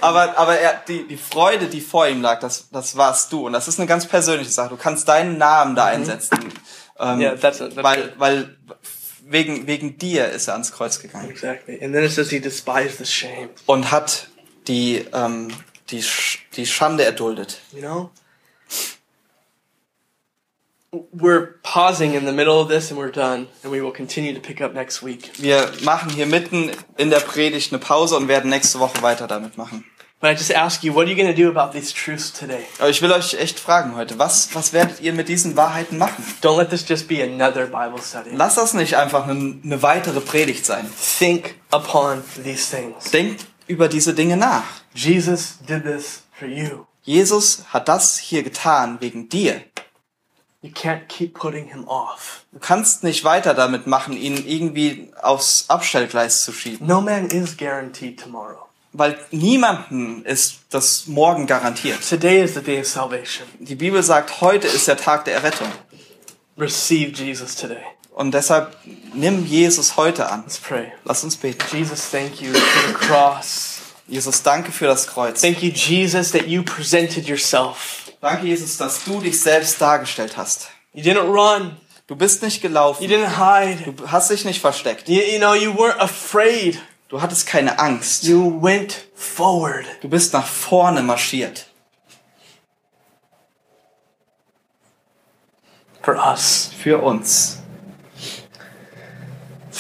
Aber, 0.01 0.37
aber 0.39 0.59
er, 0.59 0.83
die, 0.89 1.07
die 1.07 1.17
Freude, 1.17 1.67
die 1.67 1.81
vor 1.81 2.07
ihm 2.09 2.23
lag, 2.23 2.41
das, 2.41 2.69
das 2.71 2.97
warst 2.97 3.33
du. 3.33 3.47
Und 3.47 3.53
das 3.53 3.69
ist 3.69 3.79
eine 3.79 3.87
ganz 3.87 4.07
persönliche 4.07 4.51
Sache. 4.51 4.71
Du 4.71 4.77
kannst 4.77 5.09
deinen 5.09 5.39
Namen 5.39 5.75
da 5.77 5.87
einsetzen. 5.87 6.39
Ähm, 6.99 7.21
Yeah, 7.21 7.33
that's- 7.35 7.59
that's 7.59 7.77
weil, 7.77 8.13
weil 8.19 8.57
wegen, 9.29 9.67
wegen 9.67 9.99
dir 9.99 10.29
ist 10.29 10.49
er 10.49 10.55
ans 10.55 10.73
Kreuz 10.73 10.99
gegangen. 11.01 11.31
exactly. 11.31 11.75
And 11.83 11.93
then 11.95 12.05
it 12.05 12.13
says 12.13 12.31
he 12.31 12.41
despised 12.41 12.99
the 12.99 13.07
shame. 13.07 13.51
Und 13.67 13.91
hat 13.91 14.29
die, 14.69 15.05
ähm, 15.13 15.49
die, 15.91 16.05
die 16.57 16.67
Schande 16.67 17.05
erduldet. 17.05 17.61
You 17.73 17.81
know? 17.81 18.11
We're 21.13 21.61
pausing 21.63 22.15
in 22.15 22.27
the 22.27 22.33
middle 22.33 22.61
of 22.61 22.69
this 22.69 22.91
and 22.91 22.99
we're 22.99 23.13
done. 23.13 23.49
And 23.63 23.73
we 23.73 23.81
will 23.83 23.93
continue 23.93 24.35
to 24.35 24.41
pick 24.41 24.61
up 24.61 24.75
next 24.75 25.03
week. 25.03 25.31
Wir 25.39 25.71
machen 25.83 26.11
hier 26.11 26.27
mitten 26.27 26.71
in 26.97 27.11
der 27.11 27.21
Predigt 27.21 27.73
eine 27.73 27.79
Pause 27.79 28.17
und 28.17 28.29
werden 28.29 28.51
nächste 28.51 28.79
Woche 28.79 29.03
weiter 29.03 29.27
damit 29.27 29.57
machen. 29.57 29.85
But 30.19 30.31
I 30.31 30.33
just 30.33 30.51
ask 30.51 30.83
you, 30.83 30.95
what 30.95 31.07
are 31.07 31.11
you 31.11 31.15
going 31.15 31.29
to 31.29 31.35
do 31.35 31.51
about 31.51 31.73
these 31.73 31.93
truths 31.93 32.33
today? 32.33 32.65
Aber 32.79 32.89
ich 32.89 33.03
will 33.03 33.13
euch 33.13 33.35
echt 33.35 33.61
fragen 33.61 33.97
heute, 33.97 34.19
was, 34.19 34.55
was 34.55 34.73
werdet 34.73 35.01
ihr 35.01 35.13
mit 35.13 35.29
diesen 35.29 35.57
Wahrheiten 35.57 35.99
machen? 35.99 36.25
Don't 36.41 36.57
let 36.57 36.71
this 36.71 36.89
just 36.89 37.07
be 37.07 37.23
another 37.23 37.67
Bible 37.67 38.01
study. 38.03 38.31
Lass 38.33 38.55
das 38.55 38.73
nicht 38.73 38.97
einfach 38.97 39.29
eine, 39.29 39.61
eine 39.63 39.83
weitere 39.83 40.21
Predigt 40.21 40.65
sein. 40.65 40.89
Think 41.19 41.57
upon 41.71 42.25
these 42.43 42.75
things. 42.75 43.11
Denkt 43.11 43.45
über 43.67 43.89
diese 43.89 44.15
Dinge 44.15 44.39
nach. 44.39 44.65
Jesus 44.95 45.59
did 45.69 45.85
this 45.85 46.23
for 46.33 46.49
you. 46.49 46.87
Jesus 47.03 47.65
hat 47.69 47.87
das 47.87 48.19
hier 48.19 48.43
getan 48.43 48.97
wegen 49.01 49.29
dir. 49.29 49.61
You 50.67 50.73
can't 50.73 51.07
keep 51.07 51.35
putting 51.35 51.69
him 51.69 51.87
off. 51.87 52.45
Du 52.51 52.59
kannst 52.59 53.05
nicht 53.05 53.23
weiter 53.23 53.55
damit 53.55 53.87
machen, 53.87 54.17
ihn 54.17 54.45
irgendwie 54.45 55.13
aufs 55.23 55.67
Abstellgleis 55.69 56.43
zu 56.43 56.53
schieben. 56.53 56.85
No 56.85 57.01
man 57.01 57.27
is 57.27 57.57
guaranteed 57.57 58.19
tomorrow. 58.19 58.67
Weil 58.93 59.17
niemanden 59.31 60.25
ist 60.25 60.63
das 60.71 61.07
morgen 61.07 61.47
garantiert. 61.47 61.99
Today 62.09 62.43
is 62.43 62.55
the 62.55 62.63
day 62.63 62.81
of 62.81 62.87
salvation. 62.89 63.47
Die 63.61 63.77
Bibel 63.77 64.03
sagt, 64.03 64.41
heute 64.41 64.67
ist 64.67 64.89
der 64.89 64.97
Tag 64.97 65.27
der 65.27 65.35
Errettung. 65.35 65.69
Receive 66.59 67.13
Jesus 67.13 67.55
today. 67.55 67.85
Und 68.13 68.33
deshalb 68.35 68.77
nimm 69.15 69.47
Jesus 69.47 69.97
heute 69.97 70.29
an. 70.29 70.43
Let's 70.43 70.59
pray. 70.59 70.91
Lass 71.05 71.23
uns 71.23 71.37
beten. 71.37 71.63
Jesus, 71.71 72.11
thank 72.11 72.41
you 72.41 72.53
for 72.53 72.89
the 72.89 72.95
cross. 73.07 73.79
Jesus, 74.09 74.43
danke 74.43 74.73
für 74.73 74.87
das 74.87 75.07
Kreuz. 75.07 75.43
Thank 75.43 75.63
you, 75.63 75.71
Jesus, 75.71 76.33
that 76.33 76.49
you 76.49 76.65
presented 76.65 77.29
yourself. 77.29 78.06
Danke, 78.21 78.47
Jesus, 78.47 78.77
dass 78.77 79.05
du 79.05 79.21
dich 79.21 79.41
selbst 79.41 79.81
dargestellt 79.81 80.37
hast. 80.37 80.69
You 80.93 81.03
didn't 81.03 81.29
run. 81.29 81.77
Du 82.07 82.17
bist 82.17 82.43
nicht 82.43 82.63
You 82.63 82.69
gelaufen. 82.69 83.07
didn't 83.07 83.37
hide. 83.37 83.93
Du 83.93 84.11
hast 84.11 84.31
dich 84.31 84.45
nicht 84.45 84.61
versteckt. 84.61 85.09
You, 85.09 85.21
you 85.21 85.39
know, 85.39 85.55
you 85.55 85.73
weren't 85.75 86.01
afraid. 86.01 86.81
Du 87.09 87.21
hattest 87.21 87.47
keine 87.47 87.79
Angst. 87.79 88.25
You 88.25 88.63
went 88.63 89.07
forward. 89.15 89.87
Du 90.01 90.09
bist 90.09 90.33
nach 90.33 90.47
vorne 90.47 91.03
marschiert. 91.03 91.67
For 96.03 96.17
us. 96.17 96.71
Für 96.83 97.03
uns. 97.03 97.59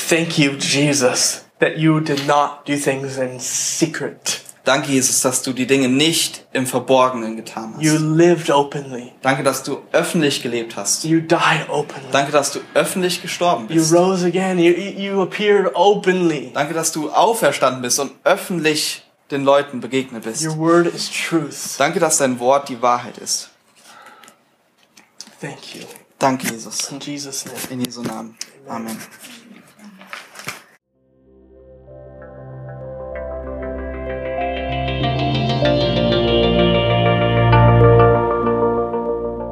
Thank 0.08 0.38
you, 0.38 0.52
Jesus, 0.52 1.44
that 1.58 1.78
you 1.78 2.00
did 2.00 2.26
not 2.26 2.64
do 2.66 2.76
things 2.76 3.16
in 3.16 3.40
secret. 3.40 4.40
Danke, 4.66 4.90
Jesus, 4.90 5.20
dass 5.22 5.42
du 5.42 5.52
die 5.52 5.66
Dinge 5.68 5.88
nicht 5.88 6.44
im 6.52 6.66
Verborgenen 6.66 7.36
getan 7.36 7.76
You 7.78 7.92
hast. 7.94 8.00
lived 8.00 8.50
openly. 8.50 9.12
Danke, 9.22 9.44
dass 9.44 9.62
du 9.62 9.78
öffentlich 9.92 10.42
gelebt 10.42 10.74
hast. 10.76 11.04
You 11.04 11.20
died 11.20 11.68
openly. 11.70 12.10
Danke, 12.10 12.32
dass 12.32 12.50
du 12.50 12.58
öffentlich 12.74 13.22
gestorben 13.22 13.68
You 13.68 13.76
bist. 13.76 13.94
rose 13.94 14.26
again. 14.26 14.58
You, 14.58 14.72
you 14.72 15.22
appeared 15.22 15.70
openly. 15.76 16.50
Danke, 16.52 16.74
dass 16.74 16.90
du 16.90 17.10
auferstanden 17.10 17.80
bist 17.80 18.00
und 18.00 18.10
öffentlich 18.24 19.04
den 19.30 19.44
Leuten 19.44 19.78
begegnet 19.80 20.24
bist. 20.24 20.44
Your 20.44 20.56
word 20.58 20.86
is 20.92 21.08
truth. 21.10 21.76
Danke, 21.78 22.00
dass 22.00 22.18
dein 22.18 22.40
Wort 22.40 22.68
die 22.68 22.82
Wahrheit 22.82 23.18
ist. 23.18 23.50
Thank 25.40 25.76
you. 25.76 25.82
Danke, 26.18 26.48
Jesus. 26.48 26.90
In 26.90 26.98
Jesus' 26.98 27.44
name. 27.46 27.56
In 27.70 27.80
Jesu 27.84 28.02
Namen. 28.02 28.36
Amen. 28.68 28.96